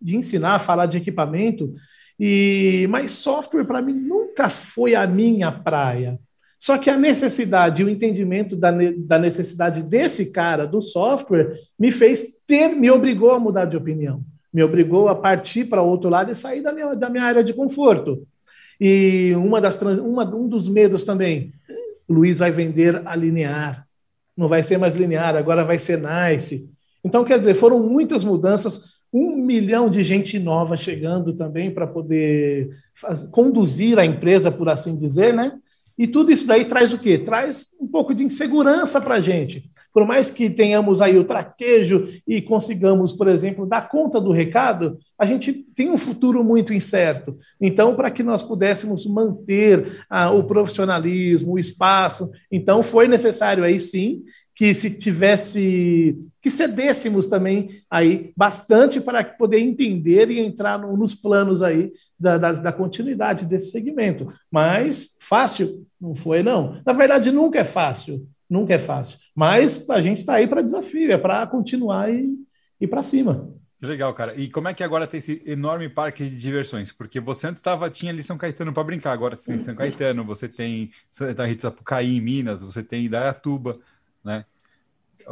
de 0.00 0.16
ensinar, 0.16 0.60
falar 0.60 0.86
de 0.86 0.98
equipamento, 0.98 1.74
e 2.16 2.86
mas 2.90 3.10
software 3.10 3.64
para 3.64 3.82
mim 3.82 3.94
nunca 3.94 4.48
foi 4.48 4.94
a 4.94 5.04
minha 5.04 5.50
praia. 5.50 6.16
Só 6.64 6.78
que 6.78 6.88
a 6.88 6.96
necessidade, 6.96 7.84
o 7.84 7.90
entendimento 7.90 8.56
da, 8.56 8.70
da 8.70 9.18
necessidade 9.18 9.82
desse 9.82 10.32
cara 10.32 10.66
do 10.66 10.80
software 10.80 11.58
me 11.78 11.92
fez 11.92 12.40
ter, 12.46 12.68
me 12.68 12.90
obrigou 12.90 13.32
a 13.32 13.38
mudar 13.38 13.66
de 13.66 13.76
opinião, 13.76 14.24
me 14.50 14.62
obrigou 14.62 15.08
a 15.08 15.14
partir 15.14 15.66
para 15.66 15.82
outro 15.82 16.08
lado 16.08 16.32
e 16.32 16.34
sair 16.34 16.62
da 16.62 16.72
minha, 16.72 16.94
da 16.94 17.10
minha 17.10 17.22
área 17.22 17.44
de 17.44 17.52
conforto. 17.52 18.26
E 18.80 19.34
uma 19.36 19.60
das 19.60 19.78
uma, 19.98 20.24
um 20.34 20.48
dos 20.48 20.66
medos 20.66 21.04
também, 21.04 21.52
Luiz 22.08 22.38
vai 22.38 22.50
vender 22.50 23.02
a 23.04 23.14
linear, 23.14 23.86
não 24.34 24.48
vai 24.48 24.62
ser 24.62 24.78
mais 24.78 24.96
linear, 24.96 25.36
agora 25.36 25.66
vai 25.66 25.78
ser 25.78 25.98
nice. 25.98 26.72
Então, 27.04 27.26
quer 27.26 27.38
dizer, 27.38 27.56
foram 27.56 27.78
muitas 27.78 28.24
mudanças, 28.24 28.94
um 29.12 29.36
milhão 29.36 29.90
de 29.90 30.02
gente 30.02 30.38
nova 30.38 30.78
chegando 30.78 31.34
também 31.34 31.70
para 31.70 31.86
poder 31.86 32.70
faz, 32.94 33.24
conduzir 33.24 33.98
a 33.98 34.06
empresa, 34.06 34.50
por 34.50 34.70
assim 34.70 34.96
dizer, 34.96 35.34
né? 35.34 35.58
E 35.96 36.06
tudo 36.06 36.32
isso 36.32 36.46
daí 36.46 36.64
traz 36.64 36.92
o 36.92 36.98
quê? 36.98 37.18
Traz 37.18 37.66
um 37.80 37.86
pouco 37.86 38.14
de 38.14 38.24
insegurança 38.24 39.00
para 39.00 39.16
a 39.16 39.20
gente. 39.20 39.70
Por 39.92 40.04
mais 40.04 40.28
que 40.28 40.50
tenhamos 40.50 41.00
aí 41.00 41.16
o 41.16 41.22
traquejo 41.22 42.08
e 42.26 42.42
consigamos, 42.42 43.12
por 43.12 43.28
exemplo, 43.28 43.64
dar 43.64 43.88
conta 43.88 44.20
do 44.20 44.32
recado, 44.32 44.98
a 45.16 45.24
gente 45.24 45.52
tem 45.52 45.88
um 45.88 45.96
futuro 45.96 46.42
muito 46.42 46.74
incerto. 46.74 47.36
Então, 47.60 47.94
para 47.94 48.10
que 48.10 48.24
nós 48.24 48.42
pudéssemos 48.42 49.06
manter 49.06 50.04
ah, 50.10 50.32
o 50.32 50.42
profissionalismo, 50.42 51.52
o 51.52 51.58
espaço, 51.60 52.28
então 52.50 52.82
foi 52.82 53.06
necessário 53.06 53.62
aí 53.62 53.78
sim 53.78 54.24
que 54.54 54.72
se 54.72 54.90
tivesse 54.90 56.16
que 56.40 56.50
cedêssemos 56.50 57.26
também 57.26 57.82
aí 57.90 58.32
bastante 58.36 59.00
para 59.00 59.24
poder 59.24 59.58
entender 59.58 60.30
e 60.30 60.38
entrar 60.38 60.78
no, 60.78 60.96
nos 60.96 61.14
planos 61.14 61.62
aí 61.62 61.90
da, 62.20 62.36
da, 62.36 62.52
da, 62.52 62.72
continuidade 62.72 63.46
desse 63.46 63.70
segmento. 63.70 64.30
Mas 64.50 65.16
fácil 65.20 65.86
não 65.98 66.14
foi 66.14 66.42
não. 66.42 66.80
Na 66.84 66.92
verdade 66.92 67.32
nunca 67.32 67.58
é 67.58 67.64
fácil, 67.64 68.28
nunca 68.48 68.74
é 68.74 68.78
fácil. 68.78 69.18
Mas 69.34 69.88
a 69.88 70.00
gente 70.00 70.18
está 70.18 70.34
aí 70.34 70.46
para 70.46 70.62
desafio, 70.62 71.10
é 71.10 71.18
para 71.18 71.46
continuar 71.46 72.12
e 72.12 72.34
ir 72.80 72.86
para 72.88 73.02
cima. 73.02 73.50
Legal, 73.80 74.12
cara. 74.14 74.34
E 74.34 74.48
como 74.48 74.68
é 74.68 74.74
que 74.74 74.82
agora 74.82 75.06
tem 75.06 75.18
esse 75.18 75.42
enorme 75.46 75.88
parque 75.88 76.28
de 76.28 76.36
diversões? 76.36 76.90
Porque 76.90 77.20
você 77.20 77.48
antes 77.48 77.60
estava 77.60 77.90
tinha 77.90 78.12
ali 78.12 78.22
São 78.22 78.38
Caetano 78.38 78.72
para 78.72 78.84
brincar, 78.84 79.12
agora 79.12 79.36
você 79.36 79.52
tem 79.52 79.58
São 79.58 79.74
Caetano, 79.74 80.24
você 80.24 80.48
tem 80.48 80.90
Santa 81.10 81.44
Rita 81.44 81.62
Sapucaí 81.62 82.16
em 82.16 82.20
Minas, 82.20 82.62
você 82.62 82.82
tem 82.82 83.04
Idaiatuba 83.04 83.78
né? 84.24 84.44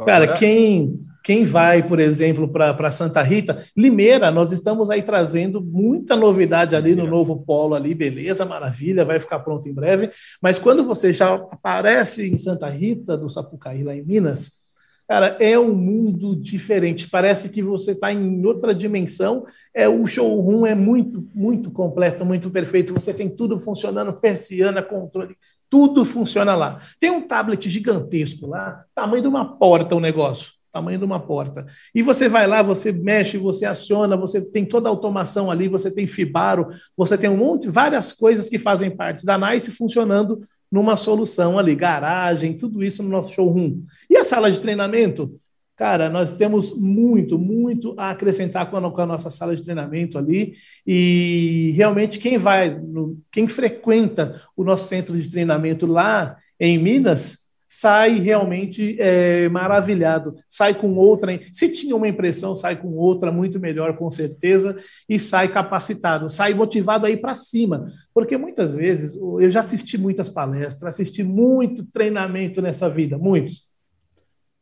Cara, 0.05 0.33
quem, 0.33 1.05
quem 1.23 1.45
vai, 1.45 1.87
por 1.87 1.99
exemplo, 1.99 2.47
para 2.47 2.91
Santa 2.91 3.21
Rita, 3.21 3.63
Limeira, 3.77 4.29
nós 4.29 4.51
estamos 4.51 4.89
aí 4.89 5.01
trazendo 5.01 5.61
muita 5.61 6.15
novidade 6.15 6.75
ali 6.75 6.95
no 6.95 7.07
novo 7.07 7.43
polo 7.45 7.75
ali, 7.75 7.93
beleza, 7.93 8.45
maravilha, 8.45 9.05
vai 9.05 9.19
ficar 9.19 9.39
pronto 9.39 9.69
em 9.69 9.73
breve. 9.73 10.11
Mas 10.41 10.59
quando 10.59 10.83
você 10.83 11.13
já 11.13 11.33
aparece 11.33 12.29
em 12.29 12.37
Santa 12.37 12.67
Rita 12.67 13.15
do 13.15 13.29
Sapucaí, 13.29 13.83
lá 13.83 13.95
em 13.95 14.03
Minas, 14.03 14.63
cara, 15.07 15.37
é 15.39 15.57
um 15.57 15.73
mundo 15.73 16.35
diferente. 16.35 17.09
Parece 17.09 17.49
que 17.49 17.61
você 17.61 17.91
está 17.91 18.11
em 18.11 18.45
outra 18.45 18.73
dimensão. 18.73 19.45
É 19.73 19.87
o 19.87 20.05
showroom 20.05 20.65
é 20.65 20.75
muito, 20.75 21.25
muito 21.33 21.71
completo, 21.71 22.25
muito 22.25 22.49
perfeito. 22.49 22.93
Você 22.93 23.13
tem 23.13 23.29
tudo 23.29 23.59
funcionando, 23.59 24.11
persiana, 24.13 24.83
controle, 24.83 25.37
tudo 25.73 26.05
funciona 26.05 26.53
lá. 26.53 26.81
Tem 26.99 27.09
um 27.09 27.19
tablet 27.19 27.67
gigantesco 27.67 28.45
lá, 28.45 28.85
tamanho 28.93 29.23
de 29.23 29.27
uma 29.27 29.57
porta 29.57 29.95
o 29.95 29.99
negócio, 29.99 30.51
tamanho 30.71 30.99
de 30.99 31.03
uma 31.03 31.19
porta. 31.19 31.65
E 31.95 32.03
você 32.03 32.29
vai 32.29 32.45
lá, 32.45 32.61
você 32.61 32.91
mexe, 32.91 33.39
você 33.39 33.65
aciona, 33.65 34.15
você 34.15 34.39
tem 34.39 34.65
toda 34.65 34.87
a 34.87 34.91
automação 34.91 35.49
ali, 35.49 35.67
você 35.67 35.89
tem 35.91 36.05
Fibaro, 36.05 36.67
você 36.95 37.17
tem 37.17 37.27
um 37.27 37.37
monte, 37.37 37.69
várias 37.69 38.13
coisas 38.13 38.47
que 38.47 38.59
fazem 38.59 38.95
parte 38.95 39.25
da 39.25 39.35
NICE 39.35 39.71
funcionando 39.71 40.43
numa 40.71 40.95
solução 40.95 41.57
ali, 41.57 41.73
garagem, 41.73 42.55
tudo 42.55 42.83
isso 42.83 43.01
no 43.01 43.09
nosso 43.09 43.33
showroom. 43.33 43.81
E 44.07 44.15
a 44.15 44.23
sala 44.23 44.51
de 44.51 44.59
treinamento? 44.59 45.39
Cara, 45.75 46.07
nós 46.07 46.31
temos 46.31 46.79
muito, 46.79 47.37
muito 47.39 47.95
a 47.97 48.11
acrescentar 48.11 48.69
com 48.69 48.77
a, 48.77 48.91
com 48.91 49.01
a, 49.01 49.05
nossa 49.07 49.29
sala 49.31 49.55
de 49.55 49.63
treinamento 49.63 50.19
ali. 50.19 50.53
E 50.85 51.73
realmente, 51.75 52.19
quem 52.19 52.37
vai, 52.37 52.69
no, 52.69 53.17
quem 53.31 53.47
frequenta 53.47 54.39
o 54.55 54.63
nosso 54.63 54.87
centro 54.87 55.17
de 55.19 55.29
treinamento 55.29 55.87
lá 55.87 56.37
em 56.59 56.77
Minas, 56.77 57.43
sai 57.67 58.19
realmente 58.19 58.95
é, 58.99 59.49
maravilhado, 59.49 60.35
sai 60.47 60.75
com 60.75 60.93
outra. 60.93 61.39
Se 61.51 61.71
tinha 61.71 61.95
uma 61.95 62.07
impressão, 62.07 62.55
sai 62.55 62.75
com 62.75 62.89
outra 62.89 63.31
muito 63.31 63.59
melhor, 63.59 63.97
com 63.97 64.11
certeza, 64.11 64.77
e 65.09 65.17
sai 65.17 65.47
capacitado, 65.47 66.29
sai 66.29 66.53
motivado 66.53 67.07
a 67.07 67.09
ir 67.09 67.17
para 67.17 67.33
cima. 67.33 67.91
Porque 68.13 68.37
muitas 68.37 68.75
vezes, 68.75 69.15
eu 69.15 69.49
já 69.49 69.61
assisti 69.61 69.97
muitas 69.97 70.29
palestras, 70.29 70.93
assisti 70.93 71.23
muito 71.23 71.83
treinamento 71.83 72.61
nessa 72.61 72.87
vida, 72.87 73.17
muitos. 73.17 73.72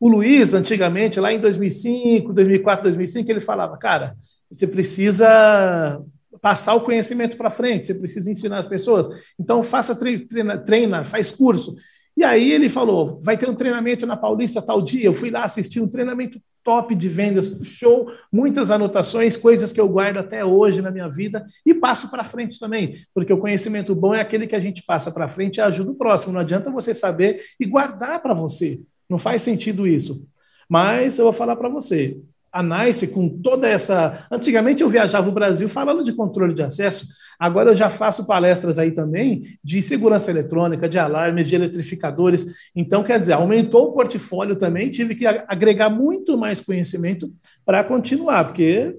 O 0.02 0.08
Luiz, 0.08 0.52
antigamente, 0.52 1.20
lá 1.20 1.32
em 1.32 1.38
2005, 1.38 2.32
2004, 2.32 2.82
2005, 2.82 3.30
ele 3.30 3.38
falava, 3.38 3.76
cara, 3.76 4.16
você 4.50 4.66
precisa 4.66 6.02
passar 6.40 6.74
o 6.74 6.80
conhecimento 6.80 7.36
para 7.36 7.52
frente, 7.52 7.86
você 7.86 7.94
precisa 7.94 8.28
ensinar 8.28 8.58
as 8.58 8.66
pessoas. 8.66 9.08
Então, 9.38 9.62
faça 9.62 9.94
treina, 9.94 10.58
treina, 10.58 11.04
faz 11.04 11.30
curso. 11.30 11.76
E 12.16 12.24
aí 12.24 12.50
ele 12.50 12.68
falou: 12.68 13.20
vai 13.22 13.38
ter 13.38 13.48
um 13.48 13.54
treinamento 13.54 14.04
na 14.04 14.16
Paulista 14.16 14.60
tal 14.60 14.82
dia. 14.82 15.04
Eu 15.04 15.14
fui 15.14 15.30
lá 15.30 15.44
assistir 15.44 15.80
um 15.80 15.86
treinamento 15.86 16.42
top 16.64 16.96
de 16.96 17.08
vendas, 17.08 17.56
show, 17.62 18.10
muitas 18.32 18.72
anotações, 18.72 19.36
coisas 19.36 19.72
que 19.72 19.80
eu 19.80 19.88
guardo 19.88 20.16
até 20.16 20.44
hoje 20.44 20.82
na 20.82 20.90
minha 20.90 21.08
vida 21.08 21.46
e 21.64 21.72
passo 21.72 22.10
para 22.10 22.24
frente 22.24 22.58
também, 22.58 23.06
porque 23.14 23.32
o 23.32 23.38
conhecimento 23.38 23.94
bom 23.94 24.12
é 24.12 24.20
aquele 24.20 24.48
que 24.48 24.56
a 24.56 24.60
gente 24.60 24.82
passa 24.82 25.12
para 25.12 25.28
frente 25.28 25.58
e 25.58 25.60
ajuda 25.60 25.92
o 25.92 25.96
próximo. 25.96 26.32
Não 26.32 26.40
adianta 26.40 26.72
você 26.72 26.92
saber 26.92 27.40
e 27.60 27.64
guardar 27.64 28.20
para 28.20 28.34
você. 28.34 28.80
Não 29.12 29.18
faz 29.18 29.42
sentido 29.42 29.86
isso. 29.86 30.26
Mas 30.66 31.18
eu 31.18 31.26
vou 31.26 31.34
falar 31.34 31.54
para 31.54 31.68
você, 31.68 32.16
a 32.50 32.62
NICE, 32.62 33.08
com 33.08 33.28
toda 33.28 33.68
essa. 33.68 34.26
Antigamente 34.30 34.82
eu 34.82 34.88
viajava 34.88 35.28
o 35.28 35.32
Brasil 35.32 35.68
falando 35.68 36.02
de 36.02 36.14
controle 36.14 36.54
de 36.54 36.62
acesso, 36.62 37.08
agora 37.38 37.72
eu 37.72 37.76
já 37.76 37.90
faço 37.90 38.26
palestras 38.26 38.78
aí 38.78 38.90
também 38.90 39.58
de 39.62 39.82
segurança 39.82 40.30
eletrônica, 40.30 40.88
de 40.88 40.98
alarmes, 40.98 41.46
de 41.46 41.54
eletrificadores. 41.54 42.46
Então, 42.74 43.04
quer 43.04 43.20
dizer, 43.20 43.34
aumentou 43.34 43.88
o 43.88 43.92
portfólio 43.92 44.56
também, 44.56 44.88
tive 44.88 45.14
que 45.14 45.26
agregar 45.26 45.90
muito 45.90 46.38
mais 46.38 46.58
conhecimento 46.58 47.30
para 47.66 47.84
continuar, 47.84 48.44
porque 48.46 48.96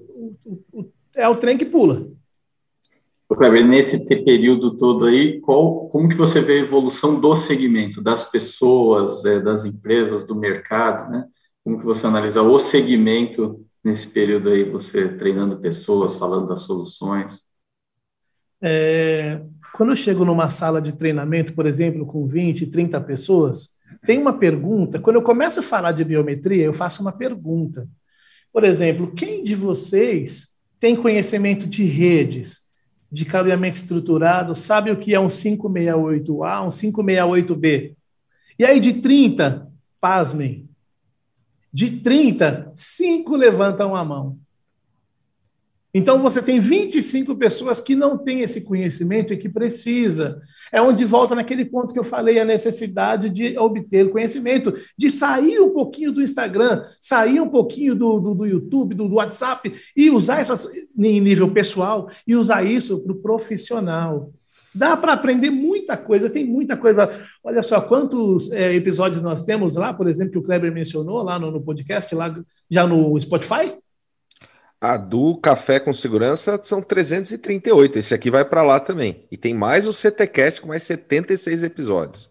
é 1.16 1.28
o 1.28 1.34
trem 1.34 1.58
que 1.58 1.64
pula. 1.64 2.06
Kleber, 3.28 3.66
nesse 3.66 4.04
período 4.06 4.76
todo 4.76 5.06
aí, 5.06 5.40
qual, 5.40 5.88
como 5.88 6.08
que 6.08 6.14
você 6.14 6.40
vê 6.40 6.54
a 6.54 6.62
evolução 6.62 7.18
do 7.18 7.34
segmento, 7.34 8.02
das 8.02 8.30
pessoas, 8.30 9.24
é, 9.24 9.40
das 9.40 9.64
empresas, 9.64 10.26
do 10.26 10.34
mercado, 10.34 11.10
né? 11.10 11.26
Como 11.62 11.78
que 11.78 11.84
você 11.84 12.06
analisa 12.06 12.42
o 12.42 12.58
segmento 12.58 13.64
nesse 13.82 14.08
período 14.08 14.50
aí, 14.50 14.64
você 14.64 15.08
treinando 15.08 15.58
pessoas, 15.58 16.16
falando 16.16 16.48
das 16.48 16.60
soluções? 16.60 17.42
É, 18.62 19.42
quando 19.74 19.90
eu 19.90 19.96
chego 19.96 20.24
numa 20.24 20.48
sala 20.48 20.80
de 20.80 20.96
treinamento, 20.96 21.54
por 21.54 21.66
exemplo, 21.66 22.06
com 22.06 22.26
20, 22.26 22.66
30 22.66 23.00
pessoas, 23.00 23.78
tem 24.06 24.18
uma 24.18 24.38
pergunta. 24.38 24.98
Quando 24.98 25.16
eu 25.16 25.22
começo 25.22 25.60
a 25.60 25.62
falar 25.62 25.92
de 25.92 26.04
biometria, 26.04 26.64
eu 26.64 26.72
faço 26.72 27.02
uma 27.02 27.12
pergunta. 27.12 27.88
Por 28.52 28.64
exemplo, 28.64 29.12
quem 29.12 29.42
de 29.42 29.54
vocês 29.54 30.56
tem 30.78 30.94
conhecimento 30.94 31.66
de 31.66 31.84
redes? 31.84 32.63
De 33.14 33.24
cabeamento 33.24 33.76
estruturado 33.76 34.56
sabe 34.56 34.90
o 34.90 34.98
que 34.98 35.14
é 35.14 35.20
um 35.20 35.28
568A, 35.28 36.64
um 36.64 36.68
568B. 36.68 37.94
E 38.58 38.64
aí, 38.64 38.80
de 38.80 38.94
30, 38.94 39.70
pasmem, 40.00 40.68
de 41.72 42.00
30, 42.00 42.72
5 42.74 43.36
levantam 43.36 43.94
a 43.94 44.04
mão. 44.04 44.36
Então 45.94 46.20
você 46.20 46.42
tem 46.42 46.58
25 46.58 47.36
pessoas 47.36 47.80
que 47.80 47.94
não 47.94 48.18
têm 48.18 48.40
esse 48.40 48.62
conhecimento 48.62 49.32
e 49.32 49.36
que 49.36 49.48
precisa. 49.48 50.42
É 50.74 50.82
onde 50.82 51.04
volta 51.04 51.36
naquele 51.36 51.64
ponto 51.64 51.94
que 51.94 52.00
eu 52.00 52.02
falei, 52.02 52.40
a 52.40 52.44
necessidade 52.44 53.30
de 53.30 53.56
obter 53.56 54.10
conhecimento, 54.10 54.74
de 54.98 55.08
sair 55.08 55.60
um 55.60 55.70
pouquinho 55.70 56.10
do 56.10 56.20
Instagram, 56.20 56.84
sair 57.00 57.40
um 57.40 57.48
pouquinho 57.48 57.94
do, 57.94 58.18
do, 58.18 58.34
do 58.34 58.44
YouTube, 58.44 58.92
do, 58.92 59.08
do, 59.08 59.14
WhatsApp 59.14 59.72
e 59.96 60.10
usar 60.10 60.40
essas 60.40 60.68
em 60.98 61.20
nível 61.20 61.48
pessoal 61.52 62.10
e 62.26 62.34
usar 62.34 62.64
isso 62.64 63.00
para 63.04 63.12
o 63.12 63.20
profissional. 63.22 64.32
Dá 64.74 64.96
para 64.96 65.12
aprender 65.12 65.48
muita 65.48 65.96
coisa, 65.96 66.28
tem 66.28 66.44
muita 66.44 66.76
coisa. 66.76 67.08
Olha 67.44 67.62
só 67.62 67.80
quantos 67.80 68.50
é, 68.50 68.74
episódios 68.74 69.22
nós 69.22 69.44
temos 69.44 69.76
lá, 69.76 69.94
por 69.94 70.08
exemplo, 70.08 70.32
que 70.32 70.38
o 70.38 70.42
Kleber 70.42 70.72
mencionou 70.72 71.22
lá 71.22 71.38
no, 71.38 71.52
no 71.52 71.62
podcast, 71.62 72.12
lá 72.16 72.36
já 72.68 72.84
no 72.84 73.16
Spotify. 73.20 73.76
A 74.84 74.98
do 74.98 75.34
Café 75.36 75.80
com 75.80 75.94
Segurança 75.94 76.60
são 76.62 76.82
338. 76.82 77.98
Esse 77.98 78.12
aqui 78.12 78.30
vai 78.30 78.44
para 78.44 78.62
lá 78.62 78.78
também. 78.78 79.24
E 79.32 79.36
tem 79.38 79.54
mais 79.54 79.86
o 79.86 79.94
CTcast 79.94 80.60
com 80.60 80.68
mais 80.68 80.82
76 80.82 81.62
episódios. 81.62 82.30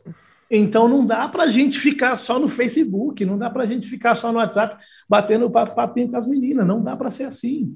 Então 0.52 0.88
não 0.88 1.04
dá 1.04 1.28
para 1.28 1.44
a 1.44 1.50
gente 1.50 1.80
ficar 1.80 2.16
só 2.16 2.38
no 2.38 2.48
Facebook, 2.48 3.26
não 3.26 3.40
dá 3.40 3.50
para 3.50 3.64
a 3.64 3.66
gente 3.66 3.88
ficar 3.88 4.14
só 4.14 4.32
no 4.32 4.38
WhatsApp 4.38 4.78
batendo 5.10 5.50
papinho 5.50 6.10
com 6.10 6.16
as 6.16 6.28
meninas, 6.28 6.68
não 6.68 6.84
dá 6.84 6.96
para 6.96 7.10
ser 7.10 7.24
assim. 7.24 7.76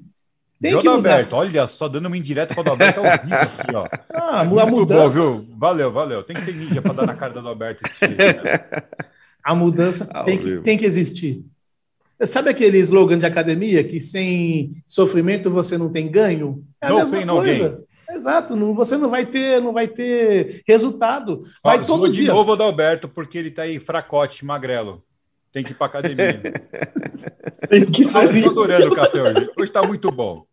Tem 0.60 0.70
João 0.70 0.82
que 0.82 0.88
Alberto, 0.88 1.34
olha 1.34 1.66
só, 1.66 1.88
dando 1.88 2.06
uma 2.06 2.16
indireta 2.16 2.54
para 2.54 2.68
o 2.68 2.70
Alberto 2.70 3.00
ao 3.00 3.06
vivo 3.06 3.34
aqui, 3.34 3.74
ó. 3.74 3.84
Ah, 4.14 4.40
a 4.42 4.44
mudança. 4.44 5.20
Bom, 5.20 5.34
viu? 5.40 5.56
Valeu, 5.58 5.90
valeu. 5.90 6.22
Tem 6.22 6.36
que 6.36 6.42
ser 6.42 6.54
ninja 6.54 6.80
para 6.80 6.92
dar 6.92 7.06
na 7.06 7.14
cara 7.14 7.32
do 7.32 7.48
Alberto. 7.48 7.82
Né? 7.82 8.60
A 9.42 9.54
mudança 9.54 10.04
tem 10.24 10.38
que, 10.38 10.58
tem 10.58 10.76
que 10.76 10.84
existir. 10.84 11.44
Sabe 12.24 12.50
aquele 12.50 12.78
slogan 12.78 13.16
de 13.16 13.26
academia 13.26 13.84
que 13.84 14.00
sem 14.00 14.82
sofrimento 14.86 15.50
você 15.50 15.78
não 15.78 15.90
tem 15.90 16.10
ganho? 16.10 16.64
É 16.80 16.86
a 16.86 16.90
no 16.90 17.10
mesma 17.10 17.34
coisa. 17.34 17.84
Exato, 18.10 18.56
não, 18.56 18.74
você 18.74 18.96
não 18.96 19.10
vai 19.10 19.26
ter, 19.26 19.60
não 19.60 19.72
vai 19.72 19.86
ter 19.86 20.62
resultado. 20.66 21.42
Vai 21.62 21.78
Ó, 21.78 21.84
todo 21.84 22.10
dia. 22.10 22.22
de 22.22 22.28
novo 22.28 22.56
do 22.56 22.62
Alberto, 22.62 23.08
porque 23.08 23.36
ele 23.36 23.50
tá 23.50 23.62
aí 23.62 23.78
fracote, 23.78 24.44
magrelo. 24.44 25.04
Tem 25.52 25.62
que 25.62 25.72
ir 25.72 25.74
para 25.74 25.86
academia. 25.86 26.40
Tem 27.68 27.84
que 27.84 28.04
ser. 28.04 28.34
Estou 28.34 28.50
adorando 28.50 28.92
o 28.92 28.94
café 28.94 29.22
hoje. 29.22 29.50
Hoje 29.56 29.70
está 29.70 29.86
muito 29.86 30.10
bom. 30.10 30.44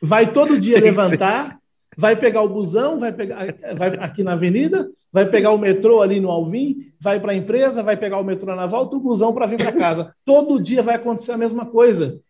Vai 0.00 0.30
todo 0.30 0.58
dia 0.58 0.80
levantar, 0.80 1.58
vai 1.98 2.14
pegar 2.14 2.42
o 2.42 2.48
busão, 2.48 3.00
vai 3.00 3.12
pegar 3.12 3.52
vai 3.76 3.88
aqui 3.98 4.22
na 4.22 4.34
avenida, 4.34 4.88
vai 5.12 5.28
pegar 5.28 5.50
o 5.50 5.58
metrô 5.58 6.00
ali 6.00 6.20
no 6.20 6.30
Alvim, 6.30 6.92
vai 7.00 7.18
para 7.18 7.32
a 7.32 7.34
empresa, 7.34 7.82
vai 7.82 7.96
pegar 7.96 8.20
o 8.20 8.24
metrô 8.24 8.54
na 8.54 8.68
volta, 8.68 8.94
o 8.94 9.00
busão 9.00 9.32
para 9.34 9.46
vir 9.46 9.56
para 9.56 9.72
casa. 9.72 10.14
Todo 10.24 10.62
dia 10.62 10.80
vai 10.80 10.94
acontecer 10.94 11.32
a 11.32 11.36
mesma 11.36 11.66
coisa. 11.66 12.20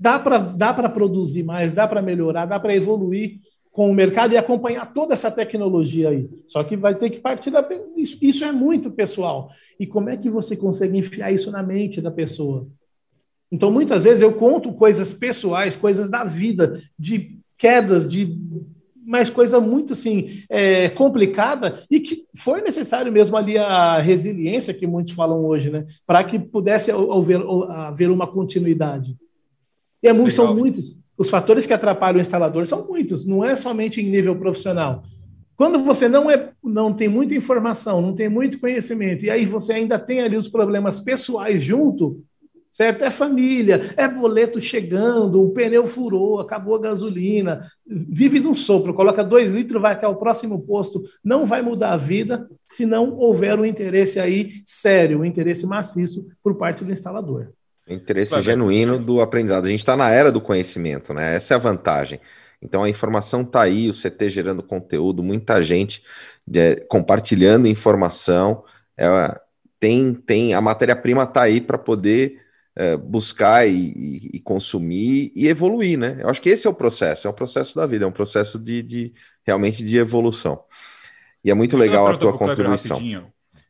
Dá 0.00 0.18
para 0.18 0.38
dá 0.38 0.88
produzir 0.88 1.44
mais, 1.44 1.72
dá 1.72 1.86
para 1.86 2.02
melhorar, 2.02 2.44
dá 2.44 2.58
para 2.58 2.74
evoluir 2.74 3.38
com 3.70 3.88
o 3.88 3.94
mercado 3.94 4.34
e 4.34 4.36
acompanhar 4.36 4.92
toda 4.92 5.14
essa 5.14 5.30
tecnologia 5.30 6.08
aí. 6.08 6.28
Só 6.44 6.64
que 6.64 6.76
vai 6.76 6.96
ter 6.96 7.10
que 7.10 7.20
partir 7.20 7.52
da. 7.52 7.64
Isso, 7.96 8.18
isso 8.20 8.44
é 8.44 8.50
muito 8.50 8.90
pessoal. 8.90 9.48
E 9.78 9.86
como 9.86 10.10
é 10.10 10.16
que 10.16 10.28
você 10.28 10.56
consegue 10.56 10.98
enfiar 10.98 11.30
isso 11.30 11.52
na 11.52 11.62
mente 11.62 12.00
da 12.00 12.10
pessoa? 12.10 12.66
Então, 13.50 13.70
muitas 13.70 14.02
vezes 14.02 14.24
eu 14.24 14.32
conto 14.32 14.72
coisas 14.72 15.12
pessoais, 15.12 15.76
coisas 15.76 16.10
da 16.10 16.24
vida, 16.24 16.82
de 16.98 17.38
quedas, 17.56 18.08
de 18.08 18.36
mas 19.08 19.30
coisa 19.30 19.58
muito 19.58 19.94
assim 19.94 20.42
é, 20.50 20.90
complicada 20.90 21.82
e 21.90 21.98
que 21.98 22.26
foi 22.36 22.60
necessário 22.60 23.10
mesmo 23.10 23.38
ali 23.38 23.56
a 23.56 23.98
resiliência 23.98 24.74
que 24.74 24.86
muitos 24.86 25.14
falam 25.14 25.46
hoje, 25.46 25.70
né, 25.70 25.86
para 26.06 26.22
que 26.22 26.38
pudesse 26.38 26.90
haver, 26.90 27.40
haver 27.70 28.10
uma 28.10 28.26
continuidade. 28.26 29.16
E 30.02 30.08
é, 30.08 30.30
são 30.30 30.54
muitos. 30.54 30.98
Os 31.16 31.30
fatores 31.30 31.66
que 31.66 31.72
atrapalham 31.72 32.18
o 32.18 32.20
instalador 32.20 32.66
são 32.66 32.86
muitos, 32.86 33.26
não 33.26 33.42
é 33.42 33.56
somente 33.56 34.02
em 34.02 34.10
nível 34.10 34.36
profissional. 34.36 35.02
Quando 35.56 35.82
você 35.82 36.06
não, 36.06 36.30
é, 36.30 36.50
não 36.62 36.92
tem 36.92 37.08
muita 37.08 37.34
informação, 37.34 38.02
não 38.02 38.14
tem 38.14 38.28
muito 38.28 38.60
conhecimento, 38.60 39.24
e 39.24 39.30
aí 39.30 39.46
você 39.46 39.72
ainda 39.72 39.98
tem 39.98 40.20
ali 40.20 40.36
os 40.36 40.48
problemas 40.48 41.00
pessoais 41.00 41.62
junto, 41.62 42.22
certo? 42.78 43.02
É 43.02 43.10
família, 43.10 43.92
é 43.96 44.06
boleto 44.06 44.60
chegando, 44.60 45.42
o 45.42 45.50
pneu 45.50 45.88
furou, 45.88 46.38
acabou 46.38 46.76
a 46.76 46.80
gasolina, 46.80 47.68
vive 47.84 48.38
num 48.38 48.54
sopro, 48.54 48.94
coloca 48.94 49.24
dois 49.24 49.50
litros, 49.50 49.82
vai 49.82 49.94
até 49.94 50.06
o 50.06 50.14
próximo 50.14 50.60
posto, 50.60 51.02
não 51.24 51.44
vai 51.44 51.60
mudar 51.60 51.90
a 51.90 51.96
vida 51.96 52.48
se 52.64 52.86
não 52.86 53.18
houver 53.18 53.58
um 53.58 53.64
interesse 53.64 54.20
aí 54.20 54.62
sério, 54.64 55.18
um 55.18 55.24
interesse 55.24 55.66
maciço 55.66 56.28
por 56.40 56.54
parte 56.54 56.84
do 56.84 56.92
instalador. 56.92 57.48
Interesse 57.88 58.30
Vai, 58.30 58.42
genuíno 58.42 58.96
do 58.96 59.20
aprendizado. 59.20 59.66
A 59.66 59.70
gente 59.70 59.80
está 59.80 59.96
na 59.96 60.10
era 60.10 60.30
do 60.30 60.40
conhecimento, 60.40 61.12
né? 61.12 61.34
Essa 61.34 61.54
é 61.54 61.56
a 61.56 61.58
vantagem. 61.58 62.20
Então 62.62 62.84
a 62.84 62.88
informação 62.88 63.40
está 63.40 63.62
aí, 63.62 63.90
o 63.90 63.92
CT 63.92 64.30
gerando 64.30 64.62
conteúdo, 64.62 65.20
muita 65.20 65.60
gente 65.64 66.00
é, 66.54 66.76
compartilhando 66.76 67.66
informação. 67.66 68.62
É, 68.96 69.36
tem, 69.80 70.14
tem 70.14 70.54
a 70.54 70.60
matéria-prima 70.60 71.24
está 71.24 71.42
aí 71.42 71.60
para 71.60 71.76
poder 71.76 72.46
é, 72.78 72.96
buscar 72.96 73.66
e, 73.66 73.72
e, 73.74 74.30
e, 74.34 74.40
consumir 74.40 75.32
e 75.34 75.48
evoluir, 75.48 75.98
né? 75.98 76.18
Eu 76.20 76.28
acho 76.28 76.40
que 76.40 76.48
esse 76.48 76.64
é 76.64 76.70
o 76.70 76.74
processo, 76.74 77.26
é 77.26 77.30
o 77.30 77.34
processo 77.34 77.74
da 77.74 77.84
vida, 77.84 78.04
é 78.04 78.08
um 78.08 78.12
processo 78.12 78.56
de, 78.56 78.84
de 78.84 79.14
realmente 79.44 79.84
de 79.84 79.98
evolução. 79.98 80.62
E 81.44 81.50
é 81.50 81.54
muito 81.54 81.76
legal 81.76 82.06
a 82.06 82.16
tua 82.16 82.38
contribuição. 82.38 83.00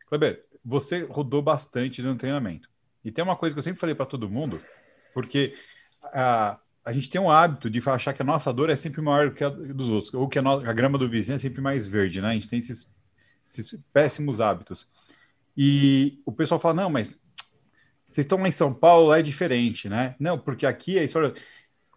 Kleber, 0.07 0.45
você 0.63 1.07
rodou 1.09 1.41
bastante 1.41 2.03
no 2.03 2.17
treinamento. 2.17 2.69
E 3.03 3.11
tem 3.11 3.25
uma 3.25 3.35
coisa 3.35 3.55
que 3.55 3.59
eu 3.59 3.63
sempre 3.63 3.81
falei 3.81 3.95
para 3.95 4.05
todo 4.05 4.29
mundo, 4.29 4.61
porque 5.15 5.55
a, 6.03 6.59
a 6.85 6.93
gente 6.93 7.09
tem 7.09 7.19
um 7.19 7.31
hábito 7.31 7.71
de 7.71 7.81
achar 7.89 8.13
que 8.13 8.21
a 8.21 8.27
nossa 8.27 8.53
dor 8.53 8.69
é 8.69 8.77
sempre 8.77 9.01
maior 9.01 9.31
que 9.31 9.43
a 9.43 9.49
dos 9.49 9.89
outros, 9.89 10.13
ou 10.13 10.29
que 10.29 10.39
a, 10.39 10.43
no, 10.43 10.51
a 10.51 10.73
grama 10.75 10.99
do 10.99 11.09
vizinho 11.09 11.37
é 11.37 11.39
sempre 11.39 11.63
mais 11.63 11.87
verde, 11.87 12.21
né? 12.21 12.29
A 12.29 12.35
gente 12.35 12.49
tem 12.49 12.59
esses, 12.59 12.95
esses 13.49 13.81
péssimos 13.91 14.39
hábitos. 14.39 14.87
E 15.57 16.21
o 16.27 16.33
pessoal 16.33 16.61
fala, 16.61 16.83
não, 16.83 16.91
mas 16.91 17.19
vocês 18.09 18.25
estão 18.25 18.39
lá 18.39 18.49
em 18.49 18.53
São 18.53 18.73
Paulo, 18.73 19.13
é 19.13 19.21
diferente, 19.23 19.89
né? 19.89 20.17
Não, 20.19 20.39
porque 20.39 20.67
aqui 20.67 20.99
a 20.99 21.05
história... 21.05 21.35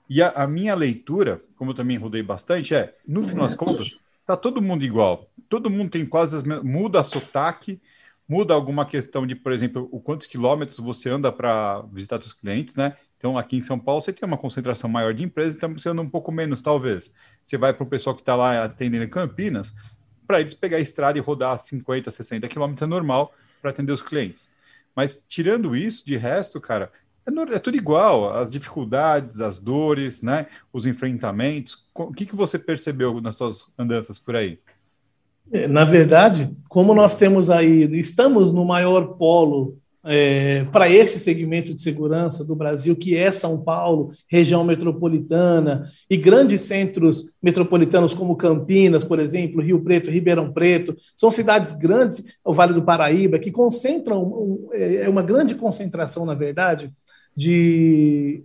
E 0.09 0.21
a, 0.21 0.29
a 0.31 0.45
minha 0.45 0.75
leitura, 0.75 1.41
como 1.55 1.71
eu 1.71 1.75
também 1.75 1.97
rodei 1.97 2.21
bastante, 2.21 2.75
é, 2.75 2.93
no 3.07 3.23
final 3.23 3.47
das 3.47 3.55
contas, 3.55 4.03
tá 4.25 4.35
todo 4.35 4.61
mundo 4.61 4.83
igual. 4.83 5.31
Todo 5.47 5.69
mundo 5.69 5.89
tem 5.89 6.05
quase 6.05 6.35
as 6.35 6.43
muda 6.43 7.01
sotaque, 7.01 7.81
muda 8.27 8.53
alguma 8.53 8.85
questão 8.85 9.25
de, 9.25 9.35
por 9.35 9.53
exemplo, 9.53 9.87
o 9.89 10.01
quantos 10.01 10.27
quilômetros 10.27 10.77
você 10.79 11.09
anda 11.09 11.31
para 11.31 11.81
visitar 11.93 12.19
seus 12.19 12.33
clientes, 12.33 12.75
né? 12.75 12.97
Então, 13.17 13.37
aqui 13.37 13.55
em 13.55 13.61
São 13.61 13.79
Paulo, 13.79 14.01
você 14.01 14.11
tem 14.11 14.27
uma 14.27 14.37
concentração 14.37 14.89
maior 14.89 15.13
de 15.13 15.23
empresas, 15.23 15.55
então 15.55 15.71
você 15.77 15.87
anda 15.87 16.01
um 16.01 16.09
pouco 16.09 16.31
menos, 16.31 16.61
talvez. 16.61 17.13
Você 17.45 17.57
vai 17.57 17.73
para 17.73 17.83
o 17.83 17.87
pessoal 17.87 18.15
que 18.15 18.21
está 18.21 18.35
lá 18.35 18.63
atendendo 18.63 19.05
em 19.05 19.09
Campinas, 19.09 19.73
para 20.25 20.39
eles 20.39 20.53
pegar 20.53 20.77
a 20.77 20.79
estrada 20.81 21.17
e 21.17 21.21
rodar 21.21 21.57
50, 21.59 22.09
60 22.09 22.47
quilômetros 22.47 22.81
é 22.81 22.85
normal 22.85 23.33
para 23.61 23.69
atender 23.69 23.91
os 23.91 24.01
clientes. 24.01 24.49
Mas, 24.95 25.25
tirando 25.27 25.75
isso, 25.75 26.05
de 26.05 26.17
resto, 26.17 26.59
cara, 26.59 26.91
é, 27.25 27.55
é, 27.55 27.59
tudo 27.59 27.77
igual. 27.77 28.33
As 28.33 28.51
dificuldades, 28.51 29.41
as 29.41 29.57
dores, 29.57 30.21
né? 30.21 30.47
Os 30.73 30.85
enfrentamentos. 30.85 31.87
O 31.93 32.11
que, 32.11 32.25
que 32.25 32.35
você 32.35 32.57
percebeu 32.57 33.21
nas 33.21 33.35
suas 33.35 33.73
andanças 33.77 34.17
por 34.17 34.35
aí? 34.35 34.59
É, 35.51 35.67
na 35.67 35.83
verdade, 35.83 36.55
como 36.69 36.93
nós 36.93 37.15
temos 37.15 37.49
aí, 37.49 37.83
estamos 37.99 38.51
no 38.51 38.63
maior 38.65 39.15
polo 39.17 39.77
é, 40.03 40.65
para 40.71 40.89
esse 40.89 41.19
segmento 41.19 41.73
de 41.73 41.81
segurança 41.81 42.45
do 42.45 42.55
Brasil, 42.55 42.95
que 42.95 43.15
é 43.15 43.31
São 43.31 43.61
Paulo, 43.61 44.11
região 44.27 44.63
metropolitana, 44.63 45.91
e 46.09 46.17
grandes 46.17 46.61
centros 46.61 47.33
metropolitanos 47.41 48.13
como 48.13 48.35
Campinas, 48.35 49.03
por 49.03 49.19
exemplo, 49.19 49.61
Rio 49.61 49.81
Preto, 49.81 50.09
Ribeirão 50.09 50.51
Preto, 50.51 50.95
são 51.15 51.29
cidades 51.29 51.73
grandes, 51.73 52.37
o 52.43 52.53
Vale 52.53 52.73
do 52.73 52.83
Paraíba, 52.83 53.39
que 53.39 53.51
concentram, 53.51 54.23
um, 54.23 54.69
é 54.73 55.07
uma 55.09 55.21
grande 55.21 55.55
concentração, 55.55 56.25
na 56.25 56.33
verdade, 56.33 56.91
de 57.35 58.43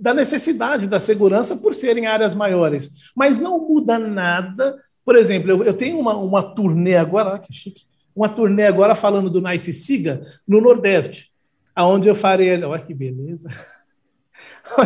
da 0.00 0.14
necessidade 0.14 0.86
da 0.86 1.00
segurança 1.00 1.56
por 1.56 1.74
serem 1.74 2.06
áreas 2.06 2.32
maiores. 2.32 3.10
Mas 3.16 3.36
não 3.36 3.58
muda 3.66 3.98
nada 3.98 4.76
por 5.08 5.16
exemplo, 5.16 5.50
eu, 5.50 5.64
eu 5.64 5.72
tenho 5.72 5.98
uma, 5.98 6.14
uma 6.14 6.42
turnê 6.42 6.94
agora, 6.94 7.38
que 7.38 7.50
chique, 7.50 7.86
uma 8.18 8.28
turnê 8.28 8.66
agora 8.66 8.96
falando 8.96 9.30
do 9.30 9.40
Nice 9.40 9.72
Siga 9.72 10.26
no 10.46 10.60
Nordeste, 10.60 11.30
aonde 11.74 12.08
eu 12.08 12.16
farei, 12.16 12.60
olha 12.64 12.82
que 12.82 12.92
beleza. 12.92 13.48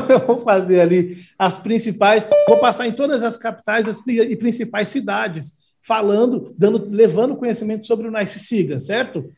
Eu 0.08 0.20
vou 0.24 0.40
fazer 0.40 0.80
ali 0.80 1.18
as 1.36 1.58
principais, 1.58 2.24
vou 2.48 2.58
passar 2.60 2.86
em 2.86 2.92
todas 2.92 3.24
as 3.24 3.36
capitais 3.36 3.86
e 4.06 4.36
principais 4.36 4.88
cidades, 4.88 5.54
falando, 5.82 6.54
dando, 6.56 6.86
levando 6.88 7.34
conhecimento 7.34 7.84
sobre 7.84 8.06
o 8.06 8.10
Nice 8.10 8.38
Siga, 8.38 8.78
certo? 8.78 9.28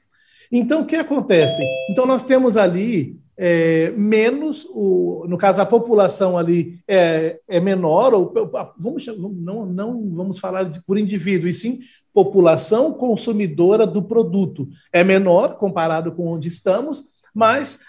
Então, 0.53 0.83
o 0.83 0.87
que 0.87 0.97
acontece? 0.97 1.63
Então, 1.91 2.05
nós 2.05 2.23
temos 2.23 2.59
ali 2.59 3.19
é, 3.39 3.91
menos, 3.93 4.67
o, 4.71 5.25
no 5.27 5.39
caso, 5.39 5.63
a 5.63 5.67
população 5.67 6.37
ali 6.37 6.79
é, 6.87 7.41
é 7.49 7.59
menor, 7.59 8.13
ou 8.13 8.33
vamos, 8.79 9.07
não, 9.07 9.65
não 9.65 10.11
vamos 10.11 10.39
falar 10.39 10.65
de, 10.65 10.85
por 10.85 10.99
indivíduo, 10.99 11.49
e 11.49 11.55
sim 11.55 11.81
população 12.15 12.93
consumidora 12.93 13.87
do 13.87 14.01
produto. 14.01 14.69
É 14.93 15.03
menor 15.03 15.57
comparado 15.57 16.13
com 16.13 16.29
onde 16.29 16.47
estamos, 16.47 17.13
mas 17.35 17.81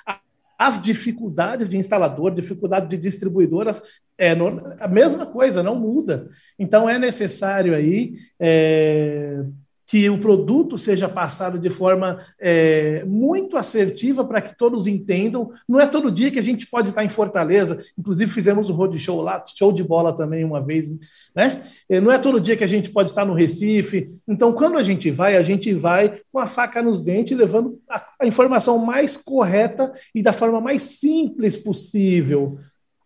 as 0.57 0.81
dificuldades 0.81 1.69
de 1.69 1.77
instalador, 1.77 2.31
dificuldade 2.31 2.87
de 2.89 2.97
distribuidoras, 2.97 3.83
é 4.17 4.31
a 4.79 4.87
mesma 4.87 5.25
coisa, 5.25 5.61
não 5.61 5.75
muda. 5.75 6.29
Então 6.57 6.89
é 6.89 6.97
necessário 6.97 7.75
aí 7.75 8.15
é, 8.39 9.43
que 9.87 10.09
o 10.09 10.17
produto 10.17 10.77
seja 10.77 11.07
passado 11.07 11.59
de 11.59 11.69
forma 11.69 12.19
é, 12.39 13.03
muito 13.05 13.55
assertiva 13.55 14.25
para 14.25 14.41
que 14.41 14.57
todos 14.57 14.87
entendam. 14.87 15.51
Não 15.67 15.79
é 15.79 15.85
todo 15.85 16.11
dia 16.11 16.31
que 16.31 16.39
a 16.39 16.43
gente 16.43 16.67
pode 16.67 16.89
estar 16.89 17.03
em 17.03 17.09
Fortaleza, 17.09 17.83
inclusive 17.97 18.31
fizemos 18.31 18.69
o 18.69 18.73
um 18.73 18.75
road 18.75 18.97
show 18.97 19.21
lá, 19.21 19.43
show 19.55 19.71
de 19.71 19.83
bola 19.83 20.11
também 20.11 20.43
uma 20.43 20.59
vez, 20.61 20.89
né? 21.35 21.63
É, 21.87 22.01
não 22.01 22.11
é 22.11 22.17
todo 22.17 22.41
dia 22.41 22.57
que 22.57 22.63
a 22.63 22.67
gente 22.67 22.89
pode 22.89 23.09
estar 23.09 23.25
no 23.25 23.33
Recife. 23.33 24.11
Então, 24.27 24.51
quando 24.53 24.77
a 24.77 24.83
gente 24.83 25.11
vai, 25.11 25.37
a 25.37 25.43
gente 25.43 25.71
vai 25.73 26.19
com 26.31 26.39
a 26.39 26.47
faca 26.47 26.81
nos 26.81 27.01
dentes, 27.01 27.37
levando 27.37 27.79
a, 27.89 28.03
a 28.21 28.25
informação 28.25 28.79
mais 28.79 29.15
correta 29.15 29.93
e 30.13 30.23
da 30.23 30.33
forma 30.33 30.59
mais 30.59 30.81
simples 30.81 31.55
possível 31.55 32.57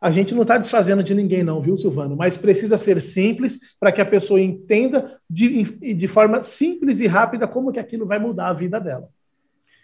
A 0.02 0.12
gente 0.12 0.34
não 0.34 0.44
está 0.44 0.58
desfazendo 0.58 1.04
de 1.04 1.14
ninguém, 1.14 1.44
não, 1.44 1.62
viu, 1.62 1.76
Silvano? 1.76 2.16
Mas 2.16 2.38
precisa 2.38 2.78
ser 2.78 3.02
simples 3.02 3.76
para 3.80 3.92
que 3.92 4.00
a 4.00 4.06
pessoa 4.06 4.40
entenda 4.40 5.20
de, 5.30 5.64
de 5.94 6.08
forma 6.08 6.42
simples 6.42 7.00
e 7.02 7.08
rápida 7.08 7.48
como 7.48 7.72
que 7.72 7.80
aquilo 7.80 8.06
vai 8.06 8.18
mudar 8.18 8.48
a 8.48 8.54
vida 8.54 8.80
dela. 8.80 9.10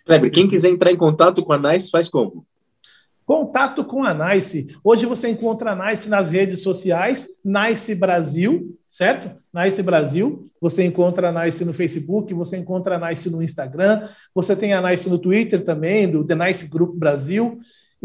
Kleber, 0.06 0.32
quem 0.32 0.48
quiser 0.48 0.70
entrar 0.70 0.92
em 0.92 0.96
contato 0.96 1.44
com 1.44 1.52
a 1.52 1.58
NICE, 1.58 1.90
faz 1.90 2.08
como? 2.08 2.46
Contato 3.26 3.84
com 3.84 4.04
a 4.04 4.14
Nice. 4.14 4.78
Hoje 4.84 5.08
você 5.08 5.28
encontra 5.30 5.72
a 5.72 5.90
Nice 5.90 6.08
nas 6.08 6.30
redes 6.30 6.62
sociais, 6.62 7.28
Nice 7.44 7.96
Brasil, 7.96 8.78
certo? 8.88 9.32
Nice 9.52 9.82
Brasil. 9.82 10.48
Você 10.62 10.86
encontra 10.86 11.30
a 11.30 11.44
Nice 11.44 11.66
no 11.66 11.74
Facebook, 11.74 12.32
você 12.36 12.56
encontra 12.56 12.98
a 12.98 13.10
Nice 13.10 13.28
no 13.32 13.42
Instagram, 13.42 14.08
você 14.34 14.56
tem 14.56 14.74
a 14.74 14.90
Nice 14.90 15.10
no 15.10 15.18
Twitter 15.18 15.64
também, 15.64 16.10
do 16.10 16.24
The 16.24 16.36
Nice 16.36 16.70
Group 16.70 16.96
Brasil. 16.96 17.58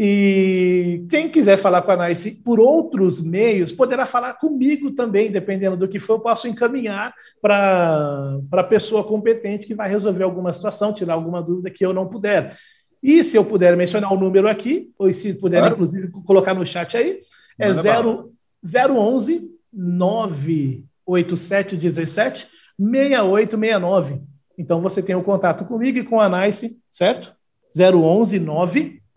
E 0.03 1.05
quem 1.11 1.29
quiser 1.29 1.57
falar 1.57 1.83
com 1.83 1.91
a 1.91 2.07
Nice 2.07 2.41
por 2.43 2.59
outros 2.59 3.21
meios, 3.21 3.71
poderá 3.71 4.03
falar 4.03 4.33
comigo 4.33 4.89
também, 4.89 5.29
dependendo 5.29 5.77
do 5.77 5.87
que 5.87 5.99
for, 5.99 6.13
eu 6.13 6.19
posso 6.19 6.47
encaminhar 6.47 7.13
para 7.39 8.39
a 8.51 8.63
pessoa 8.63 9.03
competente 9.03 9.67
que 9.67 9.75
vai 9.75 9.87
resolver 9.87 10.23
alguma 10.23 10.51
situação, 10.51 10.91
tirar 10.91 11.13
alguma 11.13 11.39
dúvida 11.39 11.69
que 11.69 11.85
eu 11.85 11.93
não 11.93 12.07
puder. 12.07 12.57
E 13.03 13.23
se 13.23 13.37
eu 13.37 13.45
puder 13.45 13.77
mencionar 13.77 14.11
o 14.11 14.19
número 14.19 14.47
aqui, 14.47 14.89
ou 14.97 15.13
se 15.13 15.35
puder, 15.35 15.59
claro. 15.59 15.75
inclusive, 15.75 16.09
colocar 16.25 16.55
no 16.55 16.65
chat 16.65 16.97
aí, 16.97 17.19
é 17.59 17.71
0, 17.71 18.33
011 18.65 19.51
98717 19.71 22.47
6869. 22.75 24.19
Então 24.57 24.81
você 24.81 25.03
tem 25.03 25.13
o 25.13 25.21
contato 25.21 25.63
comigo 25.63 25.99
e 25.99 26.03
com 26.03 26.19
a 26.19 26.27
Nice, 26.27 26.81
certo? 26.89 27.35
011 27.79 28.39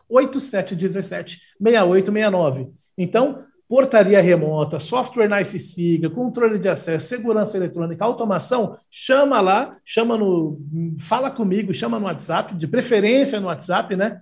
98717 0.08 1.40
6869. 1.60 2.68
Então, 2.96 3.44
portaria 3.68 4.20
remota, 4.20 4.78
software 4.78 5.28
Nice 5.28 5.58
Siga, 5.58 6.10
controle 6.10 6.58
de 6.58 6.68
acesso, 6.68 7.06
segurança 7.06 7.56
eletrônica, 7.56 8.04
automação, 8.04 8.76
chama 8.90 9.40
lá, 9.40 9.76
chama 9.84 10.16
no, 10.16 10.60
fala 10.98 11.30
comigo, 11.30 11.72
chama 11.72 11.98
no 11.98 12.06
WhatsApp, 12.06 12.54
de 12.54 12.68
preferência 12.68 13.40
no 13.40 13.46
WhatsApp, 13.46 13.96
né? 13.96 14.20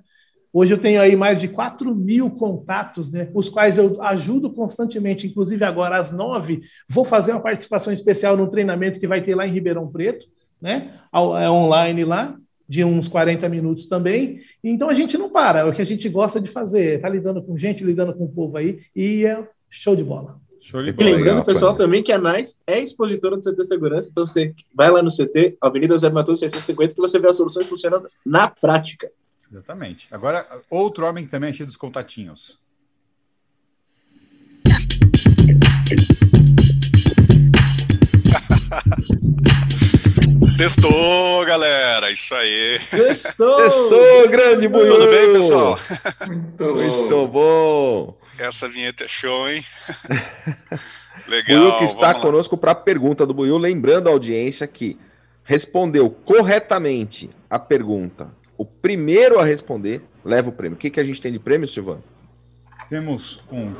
Hoje 0.54 0.74
eu 0.74 0.78
tenho 0.78 1.00
aí 1.00 1.16
mais 1.16 1.40
de 1.40 1.48
4 1.48 1.94
mil 1.94 2.30
contatos, 2.30 3.10
né? 3.10 3.30
Os 3.34 3.48
quais 3.48 3.78
eu 3.78 4.00
ajudo 4.02 4.52
constantemente, 4.52 5.26
inclusive 5.26 5.64
agora 5.64 5.98
às 5.98 6.10
nove, 6.10 6.60
vou 6.88 7.04
fazer 7.04 7.32
uma 7.32 7.40
participação 7.40 7.92
especial 7.92 8.36
no 8.36 8.48
treinamento 8.48 9.00
que 9.00 9.08
vai 9.08 9.22
ter 9.22 9.34
lá 9.34 9.46
em 9.46 9.50
Ribeirão 9.50 9.90
Preto, 9.90 10.26
né? 10.60 10.92
É 11.14 11.50
online 11.50 12.04
lá, 12.04 12.36
de 12.72 12.82
uns 12.82 13.06
40 13.06 13.46
minutos 13.50 13.84
também. 13.84 14.40
Então 14.64 14.88
a 14.88 14.94
gente 14.94 15.18
não 15.18 15.28
para, 15.28 15.58
é 15.58 15.64
o 15.64 15.74
que 15.74 15.82
a 15.82 15.84
gente 15.84 16.08
gosta 16.08 16.40
de 16.40 16.48
fazer, 16.48 17.02
tá 17.02 17.08
lidando 17.10 17.42
com 17.42 17.54
gente, 17.54 17.84
lidando 17.84 18.14
com 18.14 18.24
o 18.24 18.32
povo 18.32 18.56
aí, 18.56 18.80
e 18.96 19.26
é 19.26 19.46
show 19.68 19.94
de 19.94 20.02
bola. 20.02 20.40
Show 20.58 20.82
de 20.82 20.90
bola. 20.90 21.10
E 21.10 21.12
lembrando, 21.12 21.44
pessoal, 21.44 21.76
também 21.76 22.02
que 22.02 22.10
a 22.10 22.18
NICE 22.18 22.56
é 22.66 22.80
expositora 22.80 23.36
do 23.36 23.42
CT 23.42 23.62
Segurança, 23.66 24.08
então 24.10 24.24
você 24.24 24.54
vai 24.74 24.90
lá 24.90 25.02
no 25.02 25.10
CT, 25.10 25.58
Avenida 25.60 25.92
José 25.92 26.08
Matheus 26.08 26.38
650, 26.38 26.94
que 26.94 27.00
você 27.00 27.18
vê 27.18 27.28
as 27.28 27.36
soluções 27.36 27.68
funcionando 27.68 28.06
na 28.24 28.48
prática. 28.48 29.12
Exatamente. 29.50 30.08
Agora, 30.10 30.46
outro 30.70 31.04
homem 31.04 31.26
que 31.26 31.30
também 31.30 31.50
é 31.50 31.52
cheio 31.52 31.66
dos 31.66 31.76
contatinhos. 31.76 32.58
Sextou, 40.62 41.44
galera. 41.44 42.08
Isso 42.12 42.32
aí. 42.36 42.78
Sextou, 42.80 43.58
Sextou 43.58 44.28
grande 44.28 44.68
Buiu. 44.68 44.92
Tudo 44.92 45.10
bem, 45.10 45.32
pessoal? 45.32 45.78
Muito, 46.24 46.64
Muito 46.64 47.26
bom. 47.26 48.16
Essa 48.38 48.68
vinheta 48.68 49.04
é 49.04 49.08
show, 49.08 49.50
hein? 49.50 49.64
Legal. 51.26 51.58
Buiu 51.58 51.78
que 51.78 51.84
está 51.84 52.14
conosco 52.14 52.56
para 52.56 52.70
a 52.70 52.76
pergunta 52.76 53.26
do 53.26 53.34
Buiu, 53.34 53.58
lembrando 53.58 54.08
a 54.08 54.12
audiência 54.12 54.64
que 54.68 54.96
respondeu 55.42 56.08
corretamente 56.08 57.28
a 57.50 57.58
pergunta. 57.58 58.30
O 58.56 58.64
primeiro 58.64 59.40
a 59.40 59.44
responder 59.44 60.02
leva 60.24 60.50
o 60.50 60.52
prêmio. 60.52 60.76
O 60.76 60.78
que, 60.78 60.90
que 60.90 61.00
a 61.00 61.04
gente 61.04 61.20
tem 61.20 61.32
de 61.32 61.40
prêmio, 61.40 61.66
Silvano? 61.66 62.04
Temos 62.88 63.42
um 63.50 63.72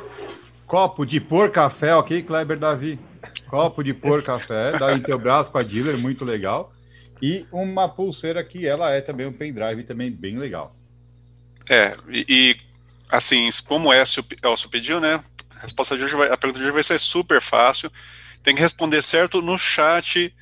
copo 0.67 1.07
de 1.07 1.21
por 1.21 1.53
café, 1.53 1.95
ok, 1.95 2.23
Kleber 2.23 2.59
Davi? 2.59 2.99
Copo 3.53 3.85
de 3.85 3.93
por 3.93 4.23
café 4.23 4.79
da 4.79 4.95
Intelbras 4.95 5.47
com 5.47 5.59
a 5.59 5.63
dealer, 5.63 5.99
muito 5.99 6.25
legal. 6.25 6.73
E 7.21 7.47
uma 7.53 7.87
pulseira 7.87 8.43
que 8.43 8.67
ela 8.67 8.91
é 8.91 9.03
também 9.03 9.27
um 9.27 9.33
pendrive, 9.33 9.83
também 9.83 10.11
bem 10.11 10.37
legal. 10.37 10.75
É, 11.69 11.95
e, 12.09 12.25
e 12.27 12.57
assim, 13.11 13.47
como 13.67 13.93
é 13.93 14.03
o 14.03 14.57
seu 14.57 14.71
pediu, 14.71 14.99
né? 14.99 15.21
A 15.55 15.61
resposta 15.61 15.99
de 15.99 16.03
hoje 16.03 16.17
vai, 16.17 16.33
a 16.33 16.37
pergunta 16.37 16.59
de 16.59 16.65
hoje 16.65 16.73
vai 16.73 16.83
ser 16.83 16.99
super 16.99 17.43
fácil. 17.43 17.93
Tem 18.43 18.55
que 18.55 18.63
responder 18.63 19.03
certo 19.03 19.43
no 19.43 19.59
chat 19.59 20.35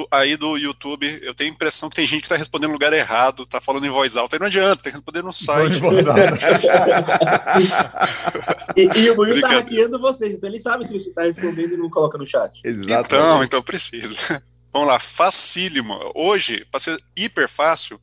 do, 0.00 0.08
aí 0.10 0.36
do 0.36 0.56
YouTube, 0.56 1.20
eu 1.22 1.34
tenho 1.34 1.50
a 1.50 1.54
impressão 1.54 1.90
que 1.90 1.96
tem 1.96 2.06
gente 2.06 2.20
que 2.20 2.26
está 2.26 2.36
respondendo 2.36 2.68
no 2.68 2.74
lugar 2.74 2.92
errado, 2.92 3.42
está 3.42 3.60
falando 3.60 3.86
em 3.86 3.90
voz 3.90 4.16
alta, 4.16 4.36
e 4.36 4.38
não 4.38 4.46
adianta, 4.46 4.82
tem 4.82 4.92
que 4.92 4.98
responder 4.98 5.22
no 5.22 5.32
site. 5.32 5.80
e, 8.76 8.82
e, 8.82 9.10
o 9.10 9.20
Will 9.20 9.34
está 9.34 9.48
hackeando 9.48 9.98
vocês, 9.98 10.34
então 10.34 10.48
ele 10.48 10.58
sabe 10.58 10.86
se 10.86 10.92
você 10.92 11.10
está 11.10 11.22
respondendo 11.22 11.74
e 11.74 11.76
não 11.76 11.90
coloca 11.90 12.16
no 12.16 12.26
chat. 12.26 12.60
Exatamente. 12.64 13.06
Então, 13.06 13.44
então 13.44 13.62
precisa. 13.62 14.40
Vamos 14.72 14.88
lá, 14.88 14.98
facílimo. 14.98 15.98
Hoje, 16.14 16.64
para 16.70 16.80
ser 16.80 16.98
hiper 17.16 17.48
fácil, 17.48 18.00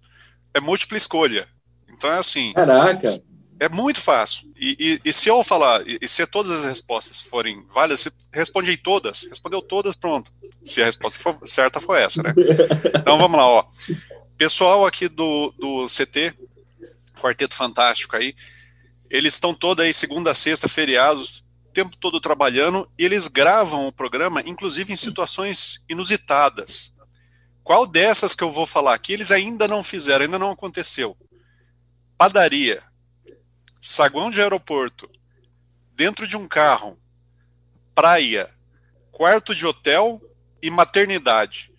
é 0.54 0.60
múltipla 0.60 0.98
escolha. 0.98 1.48
Então 1.90 2.12
é 2.12 2.18
assim. 2.18 2.52
Caraca. 2.54 3.08
É 3.60 3.68
muito 3.70 4.00
fácil. 4.00 4.52
E, 4.56 4.76
e, 5.04 5.10
e, 5.10 5.14
se 5.14 5.30
eu 5.30 5.44
falar, 5.44 5.84
e, 5.88 6.08
se 6.08 6.26
todas 6.28 6.52
as 6.52 6.66
respostas 6.66 7.22
forem 7.22 7.66
válidas, 7.74 8.02
você 8.02 8.12
responde 8.32 8.70
aí 8.70 8.78
todas, 8.78 9.24
respondeu 9.24 9.62
todas, 9.62 9.96
pronto. 9.96 10.32
Se 10.64 10.82
a 10.82 10.86
resposta 10.86 11.20
for, 11.20 11.40
certa 11.44 11.80
for 11.80 11.96
essa, 11.96 12.22
né? 12.22 12.34
Então 13.00 13.18
vamos 13.18 13.38
lá, 13.38 13.46
ó. 13.46 13.66
Pessoal 14.38 14.86
aqui 14.86 15.08
do, 15.08 15.52
do 15.58 15.88
CT, 15.88 16.34
Quarteto 17.20 17.56
Fantástico 17.56 18.16
aí, 18.16 18.36
eles 19.10 19.34
estão 19.34 19.54
toda 19.54 19.84
aí, 19.84 19.94
segunda 19.94 20.32
a 20.32 20.36
sexta, 20.36 20.68
feriados, 20.68 21.40
o 21.70 21.74
tempo 21.74 21.98
todo 21.98 22.20
trabalhando, 22.20 22.88
e 22.98 23.06
eles 23.06 23.28
gravam 23.28 23.88
o 23.88 23.92
programa, 23.92 24.44
inclusive 24.46 24.94
em 24.94 24.98
situações 24.98 25.84
inusitadas. 25.90 26.94
Qual 27.64 27.88
dessas 27.88 28.36
que 28.36 28.44
eu 28.44 28.52
vou 28.52 28.68
falar 28.68 28.94
aqui, 28.94 29.14
eles 29.14 29.32
ainda 29.32 29.68
não 29.68 29.82
fizeram, 29.82 30.26
ainda 30.26 30.38
não 30.38 30.52
aconteceu? 30.52 31.18
Padaria 32.18 32.87
saguão 33.88 34.30
de 34.30 34.42
aeroporto, 34.42 35.10
dentro 35.96 36.28
de 36.28 36.36
um 36.36 36.46
carro, 36.46 37.00
praia, 37.96 38.50
quarto 39.12 39.56
de 39.56 39.66
hotel 39.66 40.22
e 40.62 40.70
maternidade. 40.70 41.72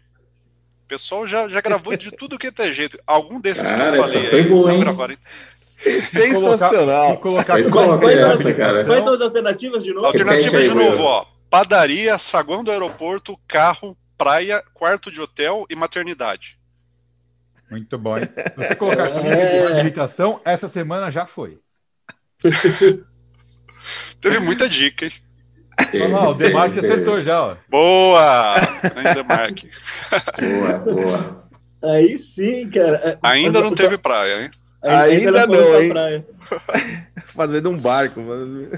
O 0.84 0.88
pessoal 0.88 1.26
já, 1.26 1.46
já 1.48 1.60
gravou 1.60 1.94
de 1.98 2.10
tudo 2.10 2.38
que 2.38 2.46
é 2.46 2.72
jeito. 2.72 2.98
Algum 3.06 3.38
desses 3.38 3.70
cara, 3.70 3.92
que 3.92 3.98
eu 3.98 4.04
falei 4.04 4.30
aí, 4.30 4.48
boa, 4.48 4.72
não 4.72 4.80
gravaram. 4.80 5.16
Sensacional. 6.06 7.18
Colocar, 7.18 7.62
colocar 7.70 7.98
quais, 7.98 8.18
essa, 8.18 8.54
cara. 8.54 8.84
quais 8.86 9.04
são 9.04 9.12
as 9.12 9.20
alternativas 9.20 9.84
de 9.84 9.92
novo? 9.92 10.06
Alternativa 10.06 10.62
de 10.62 10.70
novo, 10.70 11.02
ó. 11.02 11.26
Padaria, 11.50 12.18
saguão 12.18 12.64
do 12.64 12.70
aeroporto, 12.70 13.38
carro, 13.46 13.94
praia, 14.16 14.64
quarto 14.72 15.10
de 15.10 15.20
hotel 15.20 15.66
e 15.68 15.76
maternidade. 15.76 16.58
Muito 17.70 17.98
bom, 17.98 18.16
hein? 18.16 18.28
Se 18.34 18.56
você 18.56 18.74
colocar 18.74 19.04
aqui 19.04 19.26
é... 19.26 19.82
de 19.82 19.92
essa 20.46 20.70
semana 20.70 21.10
já 21.10 21.26
foi. 21.26 21.60
Teve 24.20 24.38
muita 24.40 24.68
dica, 24.68 25.06
hein? 25.06 25.12
Olha 25.94 26.08
lá, 26.08 26.28
o 26.30 26.34
Demarque 26.34 26.78
acertou 26.80 27.20
já, 27.20 27.42
ó. 27.42 27.56
Boa! 27.68 28.54
Demarque. 29.14 29.70
boa, 30.40 30.78
boa. 30.78 31.48
Aí 31.84 32.18
sim, 32.18 32.68
cara. 32.68 33.18
Ainda 33.22 33.60
não 33.60 33.74
teve 33.74 33.96
praia, 33.96 34.42
hein? 34.42 34.50
Ainda, 34.82 35.44
Ainda 35.44 35.46
não, 35.46 35.80
hein? 35.80 36.24
Fazendo 37.26 37.70
um 37.70 37.78
barco, 37.78 38.20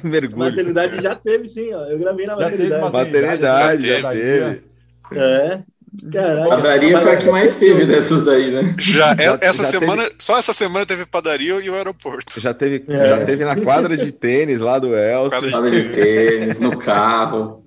mergulho. 0.02 0.50
Maternidade 0.50 1.02
já 1.02 1.14
teve, 1.14 1.48
sim, 1.48 1.72
ó. 1.72 1.84
Eu 1.84 1.98
gravei 1.98 2.26
na 2.26 2.36
maternidade. 2.36 2.92
Maternidade, 2.92 3.86
já 3.86 4.00
teve. 4.00 4.00
Já 4.00 4.10
teve. 4.12 4.64
É. 5.12 5.62
Caraca. 6.12 6.48
Padaria 6.48 7.00
foi 7.00 7.12
a 7.12 7.16
que 7.16 7.28
mais 7.28 7.56
teve 7.56 7.84
dessas 7.84 8.24
daí, 8.24 8.52
né? 8.52 8.74
Já, 8.78 9.08
já 9.16 9.38
essa 9.40 9.64
já 9.64 9.70
semana, 9.70 10.04
teve... 10.04 10.14
só 10.20 10.38
essa 10.38 10.52
semana 10.52 10.86
teve 10.86 11.04
padaria 11.04 11.60
e 11.60 11.68
o 11.68 11.74
aeroporto. 11.74 12.40
Já 12.40 12.54
teve, 12.54 12.84
é. 12.88 13.08
já 13.08 13.24
teve 13.24 13.44
na 13.44 13.56
quadra 13.56 13.96
de 13.96 14.12
tênis 14.12 14.60
lá 14.60 14.78
do 14.78 14.94
Elcio. 14.94 15.30
Quadra 15.30 15.48
de, 15.48 15.52
quadra 15.52 15.70
de 15.70 15.88
tênis, 15.88 16.60
no 16.60 16.76
carro. 16.76 17.64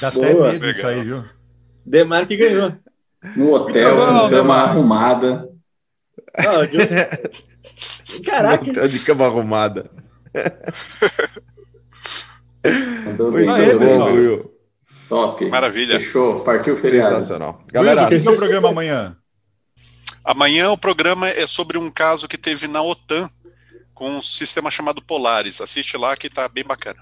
Já 0.00 0.08
até 0.08 0.34
medo 0.34 0.70
isso 0.70 0.86
aí, 0.86 1.04
viu? 1.04 1.24
Demarque 1.86 2.36
ganhou. 2.36 2.72
No 3.36 3.52
hotel, 3.52 3.96
com 3.96 4.28
cama 4.30 4.54
arrumada. 4.56 5.48
Não, 6.42 6.66
de... 6.66 6.78
Caraca. 8.26 8.70
Hotel 8.70 8.88
de 8.88 8.98
cama 8.98 9.26
arrumada. 9.26 9.88
Mandou 13.04 13.30
bem, 13.30 13.46
bom, 13.78 14.12
Will. 14.12 14.53
Top. 15.08 15.44
Maravilha. 15.48 16.00
Fechou. 16.00 16.40
Partiu 16.40 16.74
o 16.74 16.76
feriado. 16.76 17.14
Sensacional. 17.16 17.62
Galera, 17.72 18.08
que 18.08 18.14
é 18.14 18.30
o 18.30 18.36
programa 18.36 18.68
amanhã? 18.68 19.16
Amanhã 20.24 20.70
o 20.70 20.78
programa 20.78 21.28
é 21.28 21.46
sobre 21.46 21.76
um 21.76 21.90
caso 21.90 22.26
que 22.26 22.38
teve 22.38 22.66
na 22.66 22.82
OTAN, 22.82 23.28
com 23.92 24.08
um 24.08 24.22
sistema 24.22 24.70
chamado 24.70 25.02
Polaris. 25.02 25.60
Assiste 25.60 25.96
lá 25.96 26.16
que 26.16 26.30
tá 26.30 26.48
bem 26.48 26.64
bacana. 26.64 27.00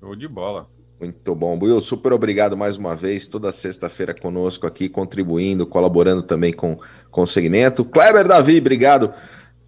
Show 0.00 0.16
de 0.16 0.26
bola. 0.26 0.66
Muito 0.98 1.34
bom. 1.34 1.58
Will, 1.58 1.80
super 1.80 2.12
obrigado 2.12 2.56
mais 2.56 2.76
uma 2.76 2.94
vez, 2.94 3.26
toda 3.26 3.52
sexta-feira 3.52 4.14
conosco 4.14 4.66
aqui, 4.66 4.88
contribuindo, 4.88 5.66
colaborando 5.66 6.22
também 6.22 6.52
com, 6.52 6.78
com 7.10 7.22
o 7.22 7.26
segmento. 7.26 7.84
Kleber 7.84 8.26
Davi, 8.26 8.58
obrigado 8.58 9.12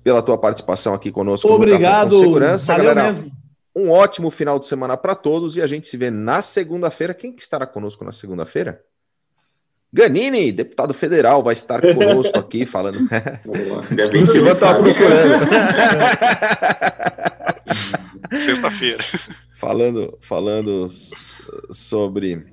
pela 0.05 0.21
tua 0.21 0.37
participação 0.37 0.93
aqui 0.93 1.11
conosco. 1.11 1.49
Obrigado. 1.49 2.19
segurança, 2.19 2.73
Valeu 2.73 2.95
galera. 2.95 3.07
mesmo. 3.07 3.42
Um 3.75 3.91
ótimo 3.91 4.31
final 4.31 4.59
de 4.59 4.67
semana 4.67 4.97
para 4.97 5.15
todos 5.15 5.57
e 5.57 5.63
a 5.63 5.67
gente 5.67 5.89
se 5.89 5.97
vê 5.97 6.11
na 6.11 6.43
segunda-feira. 6.43 7.15
Quem 7.15 7.33
que 7.33 7.41
estará 7.41 7.67
conosco 7.67 8.05
na 8.05 8.13
segunda-feira? 8.13 8.85
Ganini, 9.93 10.51
deputado 10.51 10.95
federal, 10.95 11.43
vai 11.43 11.53
estar 11.53 11.83
conosco 11.83 12.39
aqui 12.39 12.65
falando. 12.67 12.99
O 13.47 13.57
ele 13.93 14.51
estava 14.51 14.83
procurando. 14.83 15.45
Sexta-feira. 18.37 19.05
falando, 19.55 20.19
falando 20.23 20.89
sobre 21.71 22.47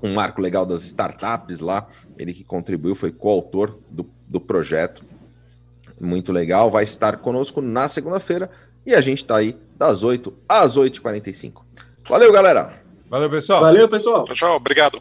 um 0.00 0.14
marco 0.14 0.40
legal 0.40 0.64
das 0.64 0.84
startups 0.84 1.58
lá. 1.58 1.88
Ele 2.16 2.32
que 2.32 2.44
contribuiu, 2.44 2.94
foi 2.94 3.10
coautor 3.10 3.78
do, 3.90 4.08
do 4.28 4.40
projeto. 4.40 5.04
Muito 6.00 6.32
legal. 6.32 6.70
Vai 6.70 6.84
estar 6.84 7.16
conosco 7.18 7.60
na 7.60 7.88
segunda-feira. 7.88 8.50
E 8.84 8.94
a 8.94 9.00
gente 9.00 9.24
tá 9.24 9.36
aí 9.36 9.56
das 9.76 10.02
8 10.02 10.32
às 10.48 10.76
8h45. 10.76 11.62
Valeu, 12.08 12.32
galera! 12.32 12.82
Valeu, 13.08 13.28
pessoal. 13.28 13.60
Valeu, 13.60 13.88
pessoal. 13.88 14.24
Tchau, 14.24 14.34
tchau. 14.34 14.56
Obrigado. 14.56 15.00